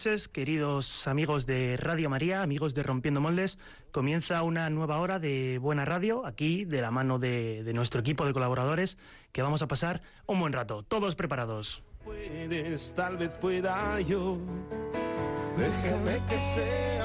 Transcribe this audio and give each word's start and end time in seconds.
Noches, 0.00 0.28
queridos 0.28 1.06
amigos 1.08 1.44
de 1.44 1.76
Radio 1.76 2.08
María, 2.08 2.40
amigos 2.40 2.74
de 2.74 2.82
Rompiendo 2.82 3.20
Moldes. 3.20 3.58
Comienza 3.92 4.42
una 4.42 4.70
nueva 4.70 4.96
hora 4.96 5.18
de 5.18 5.58
buena 5.58 5.84
radio, 5.84 6.24
aquí 6.24 6.64
de 6.64 6.80
la 6.80 6.90
mano 6.90 7.18
de, 7.18 7.62
de 7.64 7.74
nuestro 7.74 8.00
equipo 8.00 8.24
de 8.24 8.32
colaboradores, 8.32 8.96
que 9.30 9.42
vamos 9.42 9.60
a 9.60 9.68
pasar 9.68 10.00
un 10.24 10.40
buen 10.40 10.54
rato. 10.54 10.82
Todos 10.84 11.16
preparados. 11.16 11.82
Puedes, 12.02 12.94
tal 12.94 13.18
vez 13.18 13.34
pueda 13.34 14.00
yo. 14.00 14.38
Déjame 15.58 16.24
que 16.30 16.40
sea. 16.40 16.99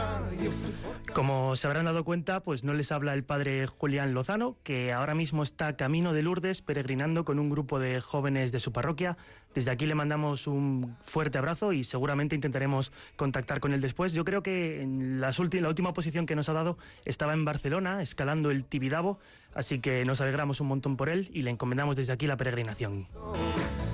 Como 1.14 1.56
se 1.56 1.68
habrán 1.68 1.86
dado 1.86 2.04
cuenta, 2.04 2.42
pues 2.42 2.64
no 2.64 2.74
les 2.74 2.92
habla 2.92 3.14
el 3.14 3.24
padre 3.24 3.68
Julián 3.68 4.14
Lozano, 4.14 4.58
que 4.64 4.92
ahora 4.92 5.16
mismo 5.16 5.44
está 5.44 5.78
camino 5.78 6.12
de 6.12 6.22
Lourdes 6.22 6.62
peregrinando 6.62 7.24
con 7.24 7.40
un 7.40 7.50
grupo 7.50 7.80
de 7.80 8.02
jóvenes 8.02 8.52
de 8.52 8.60
su 8.60 8.74
parroquia. 8.74 9.18
Desde 9.54 9.72
aquí 9.72 9.86
le 9.86 9.96
mandamos 9.96 10.48
un 10.48 10.98
fuerte 11.06 11.38
abrazo 11.38 11.72
y 11.72 11.86
seguramente 11.86 12.36
intentaremos 12.36 12.92
contactar 13.16 13.62
con 13.62 13.72
él 13.72 13.80
después. 13.80 14.12
Yo 14.12 14.26
creo 14.26 14.44
que 14.44 14.82
en 14.82 15.22
las 15.22 15.40
la 15.40 15.70
última 15.70 15.94
posición 15.94 16.26
que 16.26 16.36
nos 16.36 16.50
ha 16.50 16.54
dado 16.54 16.78
estaba 17.06 17.34
en 17.34 17.46
Barcelona, 17.46 18.02
escalando 18.02 18.52
el 18.52 18.66
Tibidabo, 18.66 19.20
así 19.54 19.80
que 19.80 20.04
nos 20.04 20.20
alegramos 20.22 20.60
un 20.60 20.68
montón 20.68 20.98
por 20.98 21.08
él 21.08 21.30
y 21.34 21.44
le 21.44 21.52
encomendamos 21.52 21.96
desde 21.96 22.12
aquí 22.12 22.28
la 22.28 22.36
peregrinación. 22.36 23.08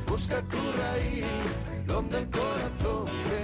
Busca 0.08 0.42
tu 0.44 0.58
raíz, 0.58 1.26
donde 1.86 2.20
el 2.20 2.30
corazón 2.30 3.06
te 3.30 3.41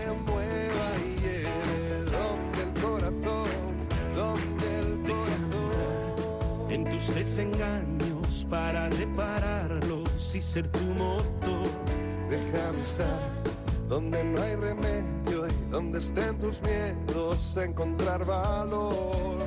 En 6.78 6.84
tus 6.84 7.16
desengaños 7.16 8.46
para 8.48 8.88
repararlos 8.88 10.36
y 10.36 10.40
ser 10.40 10.68
tu 10.72 10.84
motor. 10.94 11.68
Déjame 12.30 12.80
estar 12.80 13.32
donde 13.90 14.24
no 14.24 14.40
hay 14.44 14.56
remedio 14.56 15.48
y 15.48 15.72
donde 15.72 15.98
estén 15.98 16.38
tus 16.38 16.62
miedos, 16.62 17.58
encontrar 17.58 18.24
valor. 18.24 19.44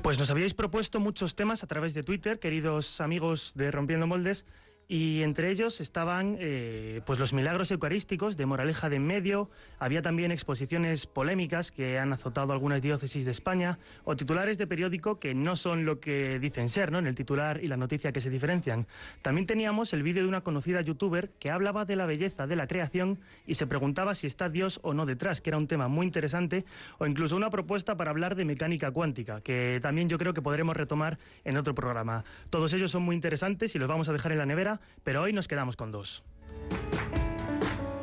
Pues 0.00 0.18
nos 0.18 0.30
habíais 0.30 0.54
propuesto 0.54 0.98
muchos 0.98 1.34
temas 1.34 1.62
a 1.62 1.66
través 1.66 1.92
de 1.92 2.02
Twitter, 2.02 2.38
queridos 2.38 3.02
amigos 3.02 3.52
de 3.54 3.70
Rompiendo 3.70 4.06
Moldes, 4.06 4.46
y 4.90 5.22
entre 5.22 5.52
ellos 5.52 5.80
estaban 5.80 6.36
eh, 6.40 7.00
pues 7.06 7.20
los 7.20 7.32
milagros 7.32 7.70
eucarísticos 7.70 8.36
de 8.36 8.44
Moraleja 8.44 8.88
de 8.88 8.96
en 8.96 9.06
Medio, 9.06 9.48
había 9.78 10.02
también 10.02 10.32
exposiciones 10.32 11.06
polémicas 11.06 11.70
que 11.70 12.00
han 12.00 12.12
azotado 12.12 12.52
algunas 12.52 12.82
diócesis 12.82 13.24
de 13.24 13.30
España, 13.30 13.78
o 14.02 14.16
titulares 14.16 14.58
de 14.58 14.66
periódico 14.66 15.20
que 15.20 15.32
no 15.32 15.54
son 15.54 15.84
lo 15.84 16.00
que 16.00 16.40
dicen 16.40 16.68
ser, 16.68 16.90
¿no? 16.90 16.98
En 16.98 17.06
el 17.06 17.14
titular 17.14 17.60
y 17.62 17.68
la 17.68 17.76
noticia 17.76 18.10
que 18.10 18.20
se 18.20 18.30
diferencian. 18.30 18.88
También 19.22 19.46
teníamos 19.46 19.92
el 19.92 20.02
vídeo 20.02 20.24
de 20.24 20.28
una 20.28 20.40
conocida 20.40 20.80
youtuber 20.80 21.30
que 21.38 21.52
hablaba 21.52 21.84
de 21.84 21.94
la 21.94 22.06
belleza 22.06 22.48
de 22.48 22.56
la 22.56 22.66
creación 22.66 23.20
y 23.46 23.54
se 23.54 23.68
preguntaba 23.68 24.16
si 24.16 24.26
está 24.26 24.48
Dios 24.48 24.80
o 24.82 24.92
no 24.92 25.06
detrás, 25.06 25.40
que 25.40 25.50
era 25.50 25.56
un 25.58 25.68
tema 25.68 25.86
muy 25.86 26.04
interesante, 26.04 26.64
o 26.98 27.06
incluso 27.06 27.36
una 27.36 27.50
propuesta 27.50 27.96
para 27.96 28.10
hablar 28.10 28.34
de 28.34 28.44
mecánica 28.44 28.90
cuántica, 28.90 29.40
que 29.40 29.78
también 29.80 30.08
yo 30.08 30.18
creo 30.18 30.34
que 30.34 30.42
podremos 30.42 30.76
retomar 30.76 31.16
en 31.44 31.56
otro 31.56 31.76
programa. 31.76 32.24
Todos 32.50 32.72
ellos 32.72 32.90
son 32.90 33.04
muy 33.04 33.14
interesantes 33.14 33.76
y 33.76 33.78
los 33.78 33.88
vamos 33.88 34.08
a 34.08 34.12
dejar 34.12 34.32
en 34.32 34.38
la 34.38 34.46
nevera, 34.46 34.79
pero 35.02 35.22
hoy 35.22 35.32
nos 35.32 35.48
quedamos 35.48 35.76
con 35.76 35.90
dos. 35.90 36.22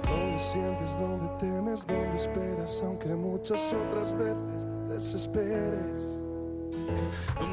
Donde 0.03 0.39
sientes, 0.39 0.91
donde 0.99 1.27
temes, 1.39 1.85
donde 1.85 2.15
esperas, 2.15 2.81
aunque 2.83 3.09
muchas 3.09 3.73
otras 3.73 4.17
veces 4.17 4.67
desesperes. 4.89 6.17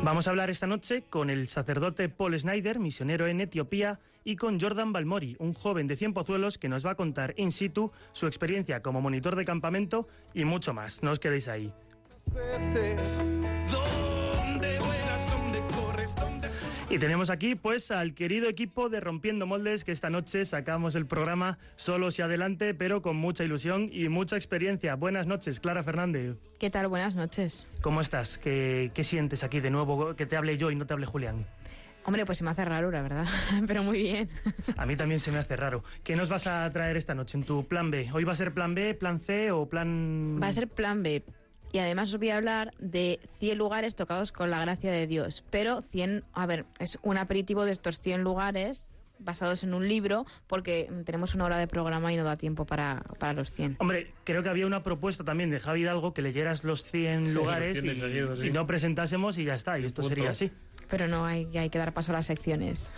Vamos 0.02 0.26
a 0.26 0.30
hablar 0.30 0.50
esta 0.50 0.66
noche 0.66 1.04
con 1.08 1.30
el 1.30 1.48
sacerdote 1.48 2.08
Paul 2.08 2.38
Snyder, 2.38 2.78
misionero 2.78 3.26
en 3.26 3.40
Etiopía, 3.40 4.00
y 4.22 4.36
con 4.36 4.60
Jordan 4.60 4.92
Balmori, 4.92 5.36
un 5.38 5.52
joven 5.52 5.86
de 5.86 5.96
Cien 5.96 6.14
Pozuelos 6.14 6.58
que 6.58 6.68
nos 6.68 6.84
va 6.84 6.92
a 6.92 6.94
contar 6.94 7.34
in 7.36 7.52
situ 7.52 7.92
su 8.12 8.26
experiencia 8.26 8.80
como 8.80 9.00
monitor 9.00 9.36
de 9.36 9.44
campamento 9.44 10.08
y 10.32 10.44
mucho 10.44 10.72
más. 10.72 11.02
No 11.02 11.10
os 11.10 11.20
quedéis 11.20 11.48
ahí. 11.48 11.72
veces. 12.32 14.13
Y 16.90 16.98
tenemos 16.98 17.30
aquí 17.30 17.54
pues 17.54 17.90
al 17.90 18.14
querido 18.14 18.48
equipo 18.48 18.88
de 18.88 19.00
Rompiendo 19.00 19.46
Moldes 19.46 19.84
que 19.84 19.90
esta 19.90 20.10
noche 20.10 20.44
sacamos 20.44 20.94
el 20.94 21.06
programa 21.06 21.58
solos 21.76 22.18
y 22.18 22.22
adelante, 22.22 22.74
pero 22.74 23.00
con 23.02 23.16
mucha 23.16 23.42
ilusión 23.42 23.88
y 23.90 24.08
mucha 24.08 24.36
experiencia. 24.36 24.94
Buenas 24.94 25.26
noches, 25.26 25.60
Clara 25.60 25.82
Fernández. 25.82 26.36
¿Qué 26.58 26.70
tal? 26.70 26.88
Buenas 26.88 27.16
noches. 27.16 27.66
¿Cómo 27.80 28.00
estás? 28.00 28.38
¿Qué, 28.38 28.90
qué 28.94 29.02
sientes 29.02 29.42
aquí 29.42 29.60
de 29.60 29.70
nuevo? 29.70 30.14
Que 30.14 30.26
te 30.26 30.36
hable 30.36 30.56
yo 30.58 30.70
y 30.70 30.76
no 30.76 30.86
te 30.86 30.92
hable 30.92 31.06
Julián. 31.06 31.46
Hombre, 32.04 32.26
pues 32.26 32.38
se 32.38 32.44
me 32.44 32.50
hace 32.50 32.66
raro, 32.66 32.90
la 32.90 33.00
verdad, 33.00 33.26
pero 33.66 33.82
muy 33.82 34.02
bien. 34.02 34.28
A 34.76 34.84
mí 34.84 34.94
también 34.94 35.20
se 35.20 35.32
me 35.32 35.38
hace 35.38 35.56
raro. 35.56 35.82
¿Qué 36.04 36.14
nos 36.16 36.28
vas 36.28 36.46
a 36.46 36.70
traer 36.70 36.98
esta 36.98 37.14
noche 37.14 37.38
en 37.38 37.44
tu 37.44 37.66
plan 37.66 37.90
B? 37.90 38.10
¿Hoy 38.12 38.24
va 38.24 38.32
a 38.32 38.36
ser 38.36 38.52
plan 38.52 38.74
B, 38.74 38.94
plan 38.94 39.20
C 39.20 39.50
o 39.50 39.66
plan...? 39.66 40.38
Va 40.40 40.48
a 40.48 40.52
ser 40.52 40.68
plan 40.68 41.02
B. 41.02 41.24
Y 41.74 41.80
además 41.80 42.14
os 42.14 42.20
voy 42.20 42.30
a 42.30 42.36
hablar 42.36 42.72
de 42.78 43.18
100 43.40 43.58
lugares 43.58 43.96
tocados 43.96 44.30
con 44.30 44.48
la 44.48 44.60
gracia 44.60 44.92
de 44.92 45.08
Dios. 45.08 45.42
Pero 45.50 45.82
100, 45.82 46.22
a 46.32 46.46
ver, 46.46 46.66
es 46.78 47.00
un 47.02 47.18
aperitivo 47.18 47.64
de 47.64 47.72
estos 47.72 48.00
100 48.00 48.22
lugares 48.22 48.88
basados 49.18 49.64
en 49.64 49.74
un 49.74 49.88
libro, 49.88 50.24
porque 50.46 50.88
tenemos 51.04 51.34
una 51.34 51.46
hora 51.46 51.58
de 51.58 51.66
programa 51.66 52.12
y 52.12 52.16
no 52.16 52.22
da 52.22 52.36
tiempo 52.36 52.64
para, 52.64 53.02
para 53.18 53.32
los 53.32 53.50
100. 53.50 53.78
Hombre, 53.80 54.12
creo 54.22 54.44
que 54.44 54.50
había 54.50 54.68
una 54.68 54.84
propuesta 54.84 55.24
también 55.24 55.50
de 55.50 55.58
Javi 55.58 55.80
Hidalgo 55.80 56.14
que 56.14 56.22
leyeras 56.22 56.62
los 56.62 56.84
100 56.84 57.34
lugares 57.34 57.82
los 57.82 57.82
100 57.82 57.96
y, 57.96 58.00
de 58.00 58.06
seguido, 58.06 58.36
sí. 58.36 58.46
y 58.46 58.50
no 58.52 58.68
presentásemos 58.68 59.36
y 59.38 59.44
ya 59.44 59.56
está. 59.56 59.76
Y 59.76 59.84
esto 59.84 60.02
Punto. 60.02 60.14
sería 60.14 60.30
así. 60.30 60.52
Pero 60.88 61.08
no, 61.08 61.26
hay, 61.26 61.48
hay 61.58 61.70
que 61.70 61.78
dar 61.78 61.92
paso 61.92 62.12
a 62.12 62.14
las 62.14 62.26
secciones. 62.26 62.88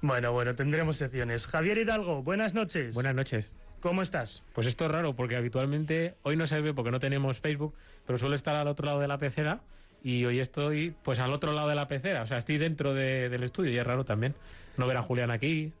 Bueno, 0.00 0.32
bueno, 0.32 0.54
tendremos 0.54 0.96
secciones. 0.96 1.46
Javier 1.46 1.76
Hidalgo, 1.76 2.22
buenas 2.22 2.54
noches. 2.54 2.94
Buenas 2.94 3.14
noches. 3.14 3.52
¿Cómo 3.82 4.00
estás? 4.00 4.44
Pues 4.54 4.66
esto 4.68 4.86
es 4.86 4.90
raro 4.92 5.14
porque 5.14 5.34
habitualmente 5.36 6.14
hoy 6.22 6.36
no 6.36 6.46
se 6.46 6.60
ve 6.60 6.72
porque 6.72 6.92
no 6.92 7.00
tenemos 7.00 7.40
Facebook, 7.40 7.74
pero 8.06 8.16
suelo 8.16 8.36
estar 8.36 8.54
al 8.54 8.68
otro 8.68 8.86
lado 8.86 9.00
de 9.00 9.08
la 9.08 9.18
pecera 9.18 9.60
y 10.04 10.24
hoy 10.24 10.38
estoy 10.38 10.94
pues 11.02 11.18
al 11.18 11.32
otro 11.32 11.52
lado 11.52 11.68
de 11.68 11.74
la 11.74 11.88
pecera, 11.88 12.22
o 12.22 12.26
sea, 12.28 12.38
estoy 12.38 12.58
dentro 12.58 12.94
de- 12.94 13.28
del 13.28 13.42
estudio 13.42 13.72
y 13.72 13.78
es 13.78 13.84
raro 13.86 14.04
también 14.04 14.34
no 14.76 14.86
ver 14.86 14.96
a 14.96 15.02
Julián 15.02 15.32
aquí. 15.32 15.72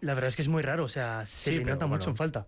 La 0.00 0.14
verdad 0.14 0.28
es 0.28 0.36
que 0.36 0.42
es 0.42 0.48
muy 0.48 0.62
raro, 0.62 0.84
o 0.84 0.88
sea, 0.88 1.24
se 1.26 1.50
Sí, 1.50 1.56
le 1.58 1.64
nota 1.64 1.86
mucho 1.86 2.10
en 2.10 2.16
falta. 2.16 2.46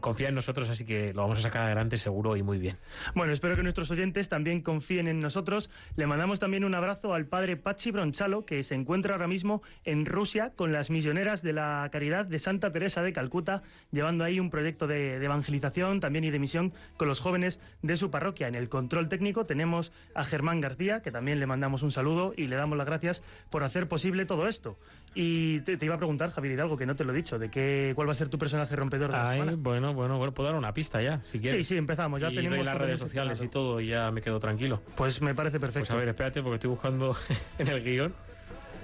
Confía 0.00 0.28
en 0.28 0.34
nosotros, 0.34 0.70
así 0.70 0.84
que 0.84 1.12
lo 1.12 1.22
vamos 1.22 1.40
a 1.40 1.42
sacar 1.42 1.62
adelante 1.62 1.96
seguro 1.96 2.36
y 2.36 2.42
muy 2.42 2.58
bien. 2.58 2.76
Bueno, 3.14 3.32
espero 3.32 3.56
que 3.56 3.62
nuestros 3.62 3.90
oyentes 3.90 4.28
también 4.28 4.60
confíen 4.60 5.08
en 5.08 5.20
nosotros. 5.20 5.70
Le 5.96 6.06
mandamos 6.06 6.38
también 6.38 6.64
un 6.64 6.74
abrazo 6.74 7.14
al 7.14 7.26
padre 7.26 7.56
Pachi 7.56 7.90
Bronchalo, 7.90 8.44
que 8.44 8.62
se 8.62 8.74
encuentra 8.74 9.14
ahora 9.14 9.26
mismo 9.26 9.62
en 9.84 10.06
Rusia 10.06 10.52
con 10.54 10.72
las 10.72 10.90
misioneras 10.90 11.42
de 11.42 11.54
la 11.54 11.88
Caridad 11.90 12.24
de 12.24 12.38
Santa 12.38 12.70
Teresa 12.70 13.02
de 13.02 13.12
Calcuta, 13.12 13.62
llevando 13.90 14.22
ahí 14.22 14.38
un 14.38 14.50
proyecto 14.50 14.86
de, 14.86 15.18
de 15.18 15.24
evangelización 15.24 16.00
también 16.00 16.24
y 16.24 16.30
de 16.30 16.38
misión 16.38 16.72
con 16.96 17.08
los 17.08 17.20
jóvenes 17.20 17.58
de 17.82 17.96
su 17.96 18.10
parroquia. 18.10 18.48
En 18.48 18.54
el 18.54 18.68
control 18.68 19.08
técnico 19.08 19.44
tenemos 19.44 19.92
a 20.14 20.24
Germán 20.24 20.60
García, 20.60 21.02
que 21.02 21.10
también 21.10 21.40
le 21.40 21.46
mandamos 21.46 21.82
un 21.82 21.90
saludo 21.90 22.32
y 22.36 22.46
le 22.46 22.56
damos 22.56 22.78
las 22.78 22.86
gracias 22.86 23.22
por 23.50 23.64
hacer 23.64 23.88
posible 23.88 24.24
todo 24.24 24.46
esto. 24.46 24.78
Y 25.14 25.60
te, 25.60 25.76
te 25.76 25.86
iba 25.86 25.94
a 25.94 25.98
preguntar, 25.98 26.30
Javier 26.30 26.54
Hidalgo, 26.54 26.76
que 26.76 26.86
no 26.86 26.96
te 26.96 27.04
lo 27.04 27.12
he 27.12 27.16
dicho, 27.16 27.38
de 27.38 27.48
qué, 27.50 27.92
cuál 27.94 28.08
va 28.08 28.12
a 28.12 28.16
ser 28.16 28.28
tu 28.28 28.38
personaje 28.38 28.74
rompedor 28.74 29.10
de 29.10 29.16
la 29.16 29.28
Ay, 29.30 29.38
semana. 29.38 29.56
bueno, 29.56 29.94
bueno, 29.94 30.18
bueno, 30.18 30.34
puedo 30.34 30.48
dar 30.48 30.58
una 30.58 30.74
pista 30.74 31.00
ya, 31.00 31.20
si 31.22 31.38
quieres. 31.38 31.66
Sí, 31.66 31.74
sí, 31.74 31.78
empezamos. 31.78 32.20
Ya 32.20 32.30
y 32.30 32.34
tenemos 32.34 32.58
doy 32.58 32.66
las 32.66 32.76
redes 32.76 32.98
sociales 32.98 33.40
y 33.40 33.48
todo 33.48 33.80
y 33.80 33.88
ya 33.88 34.10
me 34.10 34.20
quedo 34.20 34.40
tranquilo. 34.40 34.80
Pues 34.96 35.22
me 35.22 35.34
parece 35.34 35.60
perfecto. 35.60 35.86
Pues 35.86 35.90
a 35.90 35.96
ver, 35.96 36.08
espérate 36.08 36.42
porque 36.42 36.56
estoy 36.56 36.70
buscando 36.70 37.16
en 37.58 37.68
el 37.68 37.82
guion. 37.84 38.14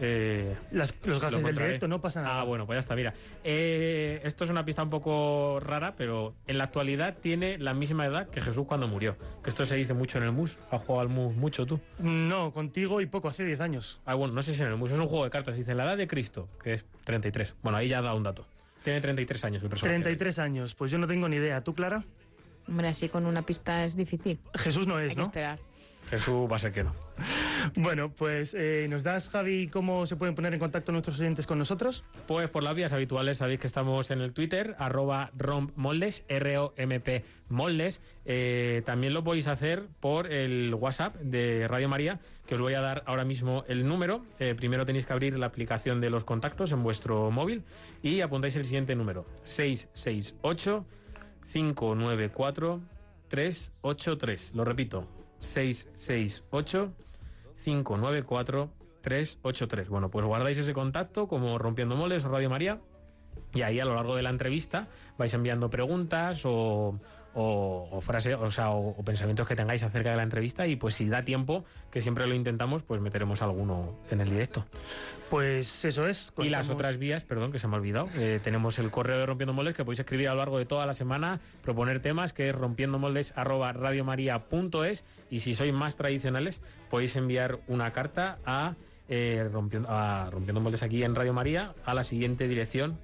Eh, 0.01 0.57
Las- 0.73 0.95
los 1.05 1.17
Lo 1.17 1.21
gajes 1.21 1.31
del 1.31 1.41
encontraré. 1.41 1.69
directo 1.69 1.89
no 1.89 2.01
pasa 2.01 2.23
nada. 2.23 2.41
Ah, 2.41 2.45
bueno, 2.45 2.67
pues 2.67 2.77
ya 2.77 2.81
está. 2.81 2.97
Mira, 2.97 3.13
Eh, 3.45 4.21
esto 4.25 4.45
es 4.45 4.51
una 4.51 4.65
pista 4.65 4.83
un 4.83 4.91
poco 4.91 5.61
rara, 5.61 5.95
pero 5.97 6.35
en 6.47 6.59
la 6.59 6.65
actualidad 6.65 7.19
tiene 7.19 7.59
la 7.59 7.75
misma 7.75 8.07
edad 8.07 8.29
que 8.29 8.41
Jesús 8.41 8.67
cuando 8.67 8.87
murió. 8.89 9.17
Que 9.43 9.51
esto 9.51 9.65
se 9.67 9.77
dice 9.77 9.95
mucho 9.95 10.19
en 10.19 10.25
el 10.25 10.33
MUS. 10.33 10.57
¿Has 10.71 10.81
jugado 10.83 11.01
al 11.01 11.09
MUS 11.09 11.35
mucho 11.37 11.67
tú? 11.67 11.81
No, 11.99 12.53
contigo 12.53 13.01
y 13.01 13.07
poco, 13.07 13.29
hace 13.29 13.45
10 13.45 13.61
años. 13.61 14.01
Ah, 14.07 14.15
bueno, 14.15 14.33
no 14.35 14.43
sé 14.43 14.55
si 14.55 14.63
en 14.63 14.69
el 14.69 14.77
MUS. 14.77 14.93
Es 14.93 14.99
un 14.99 15.07
juego 15.09 15.25
de 15.25 15.31
cartas. 15.31 15.57
Dice 15.57 15.75
la 15.75 15.85
edad 15.85 15.97
de 15.97 16.07
Cristo, 16.09 16.49
que 16.63 16.75
es 16.75 16.85
33. 17.05 17.55
Bueno, 17.63 17.79
ahí 17.79 17.89
ya 17.89 18.01
da 18.03 18.15
un 18.15 18.23
dato. 18.23 18.47
Tiene 18.85 19.01
33 19.01 19.45
años 19.45 19.63
el 19.63 19.69
personaje. 19.69 19.95
33 19.97 20.39
años, 20.39 20.75
pues 20.75 20.91
yo 20.91 20.97
no 20.99 21.07
tengo 21.07 21.29
ni 21.29 21.37
idea. 21.37 21.61
¿Tú, 21.61 21.75
Clara? 21.75 22.03
Hombre, 22.69 22.89
así 22.89 23.09
con 23.09 23.27
una 23.27 23.43
pista 23.43 23.85
es 23.85 23.97
difícil. 23.97 24.39
Jesús 24.55 24.87
no 24.87 24.97
Hay 24.97 25.09
es, 25.09 25.15
que 25.15 25.21
¿no? 25.21 25.27
esperar. 25.27 25.59
Jesús 26.11 26.51
va 26.51 26.57
a 26.57 26.59
ser 26.59 26.73
que 26.73 26.83
no. 26.83 26.93
Bueno, 27.77 28.11
pues 28.11 28.55
eh, 28.55 28.87
¿nos 28.91 29.05
das, 29.05 29.29
Javi, 29.29 29.69
cómo 29.69 30.07
se 30.07 30.17
pueden 30.17 30.35
poner 30.35 30.55
en 30.55 30.59
contacto 30.59 30.91
nuestros 30.91 31.21
oyentes 31.21 31.47
con 31.47 31.59
nosotros? 31.59 32.05
Pues 32.27 32.49
por 32.49 32.65
las 32.65 32.75
vías 32.75 32.93
habituales 32.93 33.39
sabéis 33.39 33.61
que 33.61 33.69
estamos 33.69 34.11
en 34.11 34.21
el 34.21 34.33
Twitter, 34.33 34.75
arroba 34.79 35.31
rompmoldes, 35.37 36.25
R-O-M-P 36.29 37.25
moldes. 37.49 38.01
Eh, 38.25 38.83
también 38.87 39.15
lo 39.15 39.23
podéis 39.23 39.47
hacer 39.47 39.87
por 40.01 40.33
el 40.33 40.75
WhatsApp 40.75 41.15
de 41.17 41.69
Radio 41.69 41.89
María, 41.89 42.19
que 42.47 42.55
os 42.57 42.61
voy 42.61 42.75
a 42.75 42.81
dar 42.81 43.05
ahora 43.07 43.25
mismo 43.25 43.65
el 43.69 43.87
número. 43.87 44.25
Eh, 44.41 44.55
primero 44.57 44.85
tenéis 44.85 45.07
que 45.07 45.13
abrir 45.13 45.39
la 45.39 45.47
aplicación 45.47 46.01
de 46.01 46.11
los 46.11 46.25
contactos 46.25 46.73
en 46.73 46.83
vuestro 46.83 47.31
móvil 47.31 47.63
y 48.03 48.21
apuntáis 48.23 48.57
el 48.57 48.65
siguiente 48.65 48.97
número, 48.97 49.27
668 49.45 50.85
594 51.53 52.81
383. 53.29 54.55
Lo 54.55 54.65
repito, 54.65 55.07
668 55.41 56.93
594 57.65 58.71
383. 59.03 59.89
Bueno, 59.89 60.11
pues 60.11 60.25
guardáis 60.25 60.59
ese 60.59 60.73
contacto 60.73 61.27
como 61.27 61.59
Rompiendo 61.59 61.97
Moldes 61.97 62.25
o 62.25 62.29
Radio 62.29 62.51
María 62.51 62.81
y 63.55 63.63
ahí 63.63 63.81
a 63.81 63.85
lo 63.85 63.95
largo 63.95 64.15
de 64.17 64.23
la 64.23 64.31
entrevista 64.31 64.89
vais 65.19 65.35
enviando 65.35 65.71
preguntas 65.71 66.43
o, 66.45 67.01
o, 67.35 67.89
o 67.91 68.01
frases, 68.01 68.37
o, 68.39 68.51
sea, 68.51 68.71
o, 68.71 68.91
o 68.91 69.05
pensamientos 69.05 69.47
que 69.47 69.57
tengáis 69.57 69.83
acerca 69.83 70.11
de 70.11 70.17
la 70.17 70.23
entrevista 70.23 70.67
y 70.67 70.77
pues 70.77 70.95
si 70.95 71.09
da 71.09 71.25
tiempo, 71.25 71.65
que 71.91 72.01
siempre 72.01 72.27
lo 72.27 72.35
intentamos, 72.35 72.83
pues 72.83 73.01
meteremos 73.01 73.43
alguno 73.43 73.99
en 74.11 74.21
el 74.21 74.31
directo. 74.31 74.65
Pues 75.31 75.85
eso 75.85 76.09
es. 76.09 76.33
Y 76.39 76.49
las 76.49 76.71
otras 76.71 76.99
vías, 76.99 77.23
perdón, 77.23 77.53
que 77.53 77.61
se 77.61 77.69
me 77.69 77.77
ha 77.77 77.79
olvidado, 77.79 78.09
eh, 78.17 78.41
tenemos 78.43 78.81
el 78.81 78.91
correo 78.91 79.19
de 79.19 79.27
Rompiendo 79.27 79.53
Moldes 79.53 79.75
que 79.75 79.85
podéis 79.85 80.01
escribir 80.01 80.29
a 80.29 80.33
lo 80.33 80.39
largo 80.39 80.59
de 80.59 80.67
toda 80.67 80.87
la 80.87 80.95
semana, 80.95 81.41
proponer 81.63 82.01
temas, 82.01 82.33
que 82.33 82.49
es 82.49 83.33
arroba 83.37 83.73
radiomaria.es 83.73 85.05
y 85.31 85.41
si 85.41 85.55
sois 85.55 85.73
más 85.73 85.97
tradicionales 85.97 86.63
podéis 86.89 87.15
enviar 87.15 87.61
una 87.69 87.93
carta 87.93 88.39
a, 88.45 88.75
eh, 89.09 89.49
rompiendo, 89.53 89.89
a 89.89 90.31
Rompiendo 90.31 90.61
Moldes 90.61 90.83
aquí 90.83 91.05
en 91.05 91.15
Radio 91.15 91.33
María 91.33 91.75
a 91.85 91.95
la 91.95 92.03
siguiente 92.03 92.49
dirección. 92.49 92.99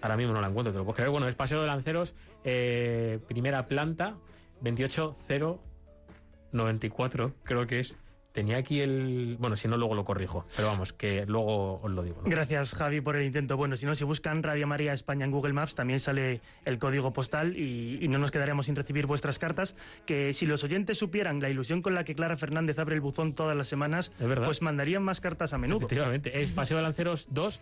Ahora 0.00 0.16
mismo 0.16 0.32
no 0.32 0.40
la 0.40 0.48
encuentro, 0.48 0.72
te 0.72 0.78
lo 0.78 0.84
puedes 0.84 0.96
creer. 0.96 1.10
Bueno, 1.10 1.28
es 1.28 1.34
Paseo 1.34 1.60
de 1.60 1.66
Lanceros, 1.66 2.14
eh, 2.44 3.18
primera 3.26 3.66
planta, 3.66 4.14
28094, 4.62 7.34
creo 7.44 7.66
que 7.66 7.80
es. 7.80 7.96
Tenía 8.32 8.56
aquí 8.58 8.80
el... 8.80 9.36
Bueno, 9.40 9.56
si 9.56 9.66
no, 9.66 9.76
luego 9.76 9.96
lo 9.96 10.04
corrijo. 10.04 10.46
Pero 10.54 10.68
vamos, 10.68 10.92
que 10.92 11.26
luego 11.26 11.80
os 11.80 11.90
lo 11.90 12.04
digo. 12.04 12.22
¿no? 12.22 12.30
Gracias, 12.30 12.72
Javi, 12.72 13.00
por 13.00 13.16
el 13.16 13.24
intento. 13.24 13.56
Bueno, 13.56 13.76
si 13.76 13.84
no, 13.84 13.96
si 13.96 14.04
buscan 14.04 14.44
Radio 14.44 14.68
María 14.68 14.92
España 14.92 15.24
en 15.24 15.32
Google 15.32 15.54
Maps, 15.54 15.74
también 15.74 15.98
sale 15.98 16.40
el 16.64 16.78
código 16.78 17.12
postal 17.12 17.56
y, 17.56 17.98
y 18.00 18.06
no 18.06 18.18
nos 18.18 18.30
quedaremos 18.30 18.66
sin 18.66 18.76
recibir 18.76 19.06
vuestras 19.06 19.40
cartas. 19.40 19.74
Que 20.06 20.32
si 20.34 20.46
los 20.46 20.62
oyentes 20.62 20.98
supieran 20.98 21.40
la 21.40 21.50
ilusión 21.50 21.82
con 21.82 21.96
la 21.96 22.04
que 22.04 22.14
Clara 22.14 22.36
Fernández 22.36 22.78
abre 22.78 22.94
el 22.94 23.00
buzón 23.00 23.34
todas 23.34 23.56
las 23.56 23.66
semanas, 23.66 24.12
pues 24.18 24.62
mandarían 24.62 25.02
más 25.02 25.20
cartas 25.20 25.52
a 25.52 25.58
menudo. 25.58 25.78
Efectivamente, 25.78 26.40
es 26.40 26.50
Paseo 26.50 26.76
de 26.76 26.84
Lanceros 26.84 27.26
2, 27.30 27.58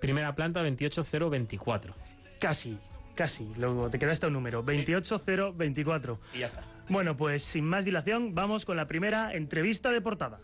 primera 0.00 0.34
planta 0.34 0.62
28024. 0.62 1.94
Casi, 2.40 2.78
casi. 3.14 3.50
Luego 3.56 3.90
te 3.90 3.98
queda 3.98 4.12
hasta 4.12 4.26
un 4.28 4.34
número, 4.34 4.62
28024. 4.62 6.18
Y 6.34 6.38
ya 6.38 6.46
está. 6.46 6.62
Bueno, 6.88 7.16
pues 7.16 7.42
sin 7.42 7.64
más 7.64 7.84
dilación, 7.84 8.34
vamos 8.34 8.64
con 8.64 8.76
la 8.76 8.86
primera 8.86 9.34
entrevista 9.34 9.90
de 9.90 10.00
portada. 10.00 10.38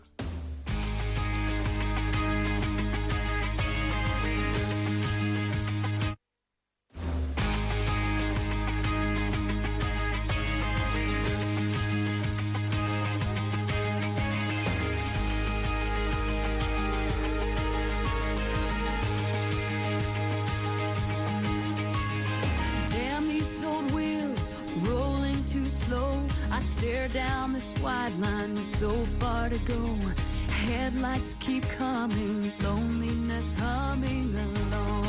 Down 27.11 27.51
this 27.53 27.71
wide 27.81 28.17
line 28.17 28.53
with 28.53 28.79
so 28.79 28.89
far 29.19 29.49
to 29.49 29.57
go. 29.65 29.97
Headlights 30.49 31.35
keep 31.39 31.63
coming, 31.77 32.51
loneliness 32.63 33.53
humming 33.59 34.33
along. 34.33 35.03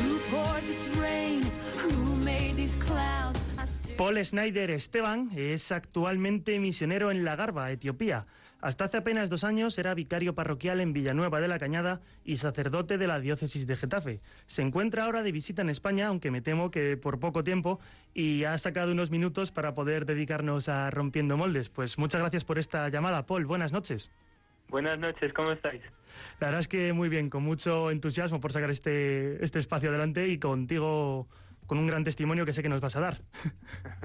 Who 0.00 0.18
poured 0.30 0.62
this 0.64 0.96
rain? 0.96 1.42
Who 1.76 2.16
made 2.16 2.56
these 2.56 2.74
clouds? 2.76 3.38
Paul 3.98 4.24
Snyder 4.24 4.70
Esteban 4.70 5.30
es 5.36 5.70
actualmente 5.70 6.58
misionero 6.58 7.10
en 7.10 7.24
La 7.24 7.36
Garba, 7.36 7.70
Etiopía. 7.70 8.26
Hasta 8.60 8.86
hace 8.86 8.96
apenas 8.96 9.28
dos 9.28 9.44
años 9.44 9.78
era 9.78 9.94
vicario 9.94 10.34
parroquial 10.34 10.80
en 10.80 10.92
Villanueva 10.92 11.40
de 11.40 11.48
la 11.48 11.58
Cañada 11.58 12.00
y 12.24 12.38
sacerdote 12.38 12.96
de 12.98 13.06
la 13.06 13.20
diócesis 13.20 13.66
de 13.66 13.76
Getafe. 13.76 14.20
Se 14.46 14.62
encuentra 14.62 15.04
ahora 15.04 15.22
de 15.22 15.30
visita 15.30 15.62
en 15.62 15.68
España, 15.68 16.08
aunque 16.08 16.30
me 16.30 16.40
temo 16.40 16.70
que 16.70 16.96
por 16.96 17.20
poco 17.20 17.44
tiempo, 17.44 17.78
y 18.14 18.44
ha 18.44 18.56
sacado 18.58 18.92
unos 18.92 19.10
minutos 19.10 19.52
para 19.52 19.74
poder 19.74 20.06
dedicarnos 20.06 20.68
a 20.68 20.90
Rompiendo 20.90 21.36
Moldes. 21.36 21.68
Pues 21.68 21.98
muchas 21.98 22.20
gracias 22.22 22.44
por 22.44 22.58
esta 22.58 22.88
llamada, 22.88 23.26
Paul. 23.26 23.44
Buenas 23.46 23.72
noches. 23.72 24.10
Buenas 24.68 24.98
noches, 24.98 25.32
¿cómo 25.34 25.52
estáis? 25.52 25.82
La 26.40 26.46
verdad 26.48 26.60
es 26.60 26.66
que 26.68 26.92
muy 26.92 27.08
bien, 27.08 27.28
con 27.30 27.44
mucho 27.44 27.90
entusiasmo 27.90 28.40
por 28.40 28.52
sacar 28.52 28.70
este, 28.70 29.44
este 29.44 29.58
espacio 29.60 29.90
adelante 29.90 30.26
y 30.28 30.38
contigo 30.38 31.28
con 31.66 31.78
un 31.78 31.86
gran 31.86 32.04
testimonio 32.04 32.44
que 32.46 32.52
sé 32.52 32.62
que 32.62 32.68
nos 32.68 32.80
vas 32.80 32.96
a 32.96 33.00
dar. 33.00 33.18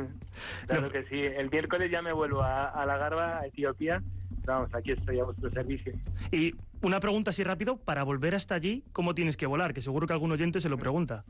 Claro 0.68 0.82
Lo- 0.84 0.92
que 0.92 1.04
sí. 1.06 1.20
El 1.20 1.50
miércoles 1.50 1.90
ya 1.92 2.02
me 2.02 2.12
vuelvo 2.14 2.42
a, 2.42 2.70
a 2.70 2.86
la 2.86 2.98
Garba, 2.98 3.40
a 3.40 3.46
Etiopía. 3.48 4.02
Vamos, 4.46 4.74
aquí 4.74 4.92
estoy 4.92 5.20
a 5.20 5.26
vuestro 5.26 5.50
servicio. 5.52 5.94
Y 6.32 6.54
una 6.82 7.00
pregunta 7.00 7.30
así 7.30 7.44
rápido, 7.44 7.78
para 7.78 8.04
volver 8.04 8.36
hasta 8.36 8.56
allí, 8.56 8.84
¿cómo 8.92 9.14
tienes 9.14 9.38
que 9.38 9.46
volar? 9.46 9.74
Que 9.74 9.82
seguro 9.82 10.08
que 10.08 10.14
algún 10.14 10.32
oyente 10.32 10.60
se 10.60 10.70
lo 10.70 10.78
pregunta. 10.78 11.24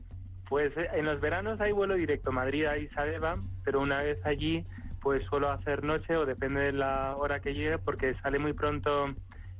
Pues 0.48 0.76
eh, 0.76 0.88
en 0.94 1.06
los 1.06 1.20
veranos 1.20 1.60
hay 1.60 1.72
vuelo 1.72 1.94
directo 1.94 2.32
Madrid 2.32 2.64
a 2.66 2.72
Addis 2.72 2.96
Abeba, 2.96 3.38
pero 3.64 3.80
una 3.80 4.02
vez 4.02 4.18
allí 4.24 4.64
pues 5.00 5.24
suelo 5.26 5.50
hacer 5.50 5.82
noche 5.82 6.16
o 6.16 6.24
depende 6.24 6.60
de 6.60 6.72
la 6.72 7.16
hora 7.16 7.40
que 7.40 7.54
llegue 7.54 7.78
porque 7.78 8.14
sale 8.22 8.38
muy 8.38 8.52
pronto 8.52 9.08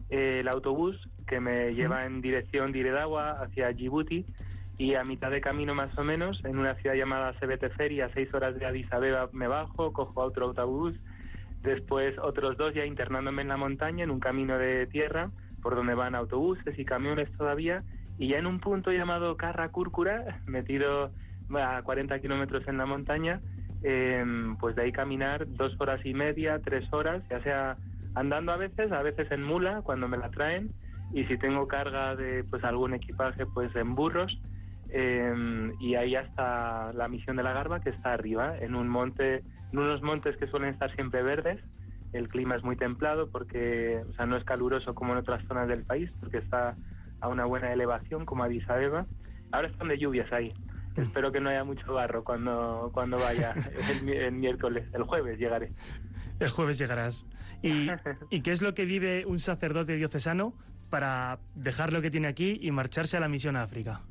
eh, 0.09 0.39
el 0.41 0.49
autobús 0.49 0.97
que 1.27 1.41
me 1.41 1.75
lleva 1.75 2.07
en 2.07 2.21
dirección 2.21 2.71
de 2.71 2.79
Iredawa 2.79 3.41
hacia 3.41 3.73
Djibouti 3.73 4.25
y 4.79 4.95
a 4.95 5.05
mitad 5.05 5.31
de 5.31 5.41
camino 5.41 5.75
más 5.75 5.97
o 5.99 6.05
menos 6.05 6.41
en 6.45 6.59
una 6.59 6.75
ciudad 6.77 6.95
llamada 6.95 7.39
Sebeteferi 7.41 8.01
a 8.01 8.13
seis 8.15 8.33
horas 8.33 8.59
de 8.59 8.67
Addis 8.67 8.93
Abeba 8.93 9.29
me 9.33 9.49
bajo, 9.49 9.93
cojo 9.93 10.21
otro 10.21 10.47
autobús 10.47 10.95
después 11.63 12.17
otros 12.19 12.57
dos 12.57 12.75
ya 12.75 12.85
internándome 12.85 13.43
en 13.43 13.49
la 13.49 13.57
montaña 13.57 14.05
en 14.05 14.11
un 14.11 14.21
camino 14.21 14.59
de 14.59 14.87
tierra 14.87 15.31
por 15.63 15.77
donde 15.77 15.95
van 15.95 16.15
autobuses 16.15 16.79
y 16.79 16.85
camiones 16.85 17.31
todavía 17.37 17.85
y 18.19 18.29
ya 18.29 18.39
en 18.39 18.47
un 18.47 18.61
punto 18.61 18.91
llamado 18.91 19.37
Carra 19.37 19.71
Cúrcura, 19.71 20.41
metido 20.47 21.13
a 21.55 21.83
40 21.83 22.21
kilómetros 22.21 22.67
en 22.69 22.79
la 22.79 22.87
montaña, 22.87 23.41
eh, 23.83 24.25
pues 24.61 24.77
de 24.77 24.83
ahí 24.83 24.93
caminar 24.93 25.47
dos 25.47 25.75
horas 25.81 26.01
y 26.05 26.15
media, 26.15 26.61
tres 26.61 26.91
horas, 26.93 27.23
ya 27.31 27.43
sea 27.43 27.77
andando 28.15 28.53
a 28.53 28.57
veces, 28.57 28.93
a 28.93 29.03
veces 29.03 29.31
en 29.31 29.43
mula 29.43 29.83
cuando 29.83 30.09
me 30.09 30.19
la 30.19 30.31
traen 30.31 30.71
y 31.13 31.25
si 31.25 31.37
tengo 31.39 31.67
carga 31.67 32.17
de 32.17 32.45
pues 32.45 32.63
algún 32.65 32.95
equipaje 32.95 33.47
pues 33.47 33.75
en 33.77 33.95
burros 33.95 34.33
eh, 34.95 35.73
y 35.81 35.95
ahí 35.95 36.15
hasta 36.15 36.93
la 36.93 37.09
misión 37.09 37.37
de 37.37 37.43
la 37.43 37.53
Garba 37.55 37.81
que 37.81 37.91
está 37.91 38.13
arriba 38.13 38.59
en 38.59 38.75
un 38.75 38.89
monte 38.89 39.43
en 39.73 39.79
unos 39.79 40.03
montes 40.03 40.37
que 40.37 40.47
suelen 40.49 40.71
estar 40.71 40.95
siempre 40.95 41.23
verdes. 41.23 41.59
El 42.13 42.29
clima 42.29 42.57
es 42.57 42.63
muy 42.63 42.77
templado 42.77 43.31
porque 43.31 44.03
o 44.11 44.13
sea 44.13 44.27
no 44.27 44.37
es 44.37 44.45
caluroso 44.45 44.95
como 44.95 45.13
en 45.13 45.19
otras 45.19 45.43
zonas 45.47 45.67
del 45.67 45.85
país 45.85 46.11
porque 46.21 46.39
está 46.39 46.77
a 47.21 47.29
una 47.29 47.47
buena 47.47 47.73
elevación 47.73 48.27
como 48.27 48.45
Addis 48.45 48.69
Abeba 48.69 49.07
ahora 49.51 49.69
están 49.69 49.89
de 49.89 49.99
lluvias 49.99 50.31
ahí. 50.31 50.53
Espero 50.95 51.33
que 51.33 51.41
no 51.41 51.49
haya 51.49 51.65
mucho 51.65 51.95
barro 51.95 52.23
cuando 52.23 52.91
cuando 52.93 53.17
vaya 53.17 53.55
el 54.07 54.33
miércoles 54.33 54.87
el 54.93 55.05
jueves 55.05 55.39
llegaré. 55.39 55.73
El 56.39 56.51
jueves 56.51 56.77
llegarás. 56.79 57.25
¿Y, 57.63 57.89
¿Y 58.29 58.43
qué 58.43 58.51
es 58.51 58.61
lo 58.61 58.75
que 58.75 58.85
vive 58.85 59.25
un 59.25 59.39
sacerdote 59.39 59.97
diocesano 59.97 60.53
para 60.91 61.39
dejar 61.55 61.95
lo 61.95 62.03
que 62.03 62.11
tiene 62.11 62.29
aquí 62.29 62.59
y 62.61 62.71
marcharse 62.73 63.17
a 63.17 63.21
la 63.21 63.29
misión 63.29 63.57
a 63.57 63.63
África? 63.63 64.03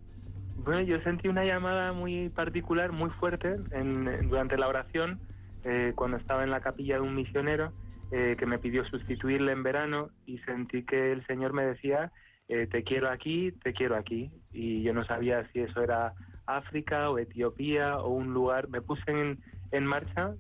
Bueno, 0.58 0.82
yo 0.82 1.00
sentí 1.02 1.28
una 1.28 1.46
llamada 1.46 1.94
muy 1.94 2.30
particular, 2.30 2.92
muy 2.92 3.10
fuerte, 3.12 3.56
en- 3.72 4.30
durante 4.30 4.58
la 4.58 4.68
oración, 4.68 5.22
eh, 5.64 5.94
cuando 5.96 6.18
estaba 6.18 6.44
en 6.44 6.52
la 6.52 6.62
capilla 6.62 6.96
de 6.96 7.02
un 7.02 7.16
misionero 7.16 7.74
eh, 8.12 8.36
que 8.38 8.46
me 8.46 8.60
pidió 8.60 8.84
sustituirle 8.86 9.54
en 9.54 9.64
verano 9.64 10.10
y 10.26 10.38
sentí 10.40 10.84
que 10.86 11.14
el 11.14 11.26
Señor 11.28 11.54
me 11.54 11.64
decía, 11.66 12.12
eh, 12.50 12.68
te 12.68 12.84
quiero 12.84 13.10
aquí, 13.10 13.54
te 13.64 13.74
quiero 13.74 13.96
aquí. 13.96 14.30
Y 14.52 14.84
yo 14.84 14.94
no 14.94 15.06
sabía 15.06 15.48
si 15.52 15.62
eso 15.62 15.82
era 15.82 16.14
África 16.46 17.10
o 17.10 17.18
Etiopía 17.18 17.98
o 18.00 18.10
un 18.10 18.34
lugar. 18.34 18.68
Me 18.70 18.82
puse 18.82 19.04
en, 19.12 19.40
en 19.72 19.86
marcha 19.86 20.34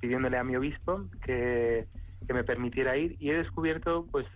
pidiéndole 0.00 0.38
a 0.38 0.44
mi 0.44 0.56
obispo 0.56 1.08
que, 1.22 1.86
que 2.26 2.32
me 2.34 2.44
permitiera 2.44 2.96
ir 2.96 3.16
y 3.18 3.30
he 3.30 3.34
descubierto 3.34 4.08
pues 4.10 4.26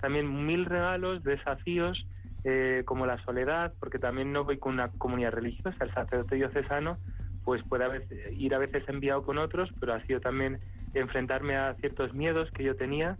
también 0.00 0.46
mil 0.46 0.66
regalos, 0.66 1.22
desafíos, 1.24 2.06
eh, 2.44 2.82
como 2.84 3.06
la 3.06 3.18
soledad, 3.24 3.72
porque 3.80 3.98
también 3.98 4.32
no 4.32 4.44
voy 4.44 4.58
con 4.58 4.74
una 4.74 4.88
comunidad 4.88 5.32
religiosa, 5.32 5.76
el 5.84 5.92
sacerdote 5.92 6.36
diocesano 6.36 6.98
pues 7.44 7.62
puede 7.68 8.06
ir 8.32 8.54
a 8.54 8.58
veces 8.58 8.84
enviado 8.88 9.22
con 9.22 9.36
otros, 9.36 9.70
pero 9.78 9.92
ha 9.92 10.00
sido 10.06 10.18
también 10.20 10.58
enfrentarme 10.94 11.56
a 11.56 11.74
ciertos 11.74 12.14
miedos 12.14 12.50
que 12.52 12.64
yo 12.64 12.74
tenía 12.74 13.18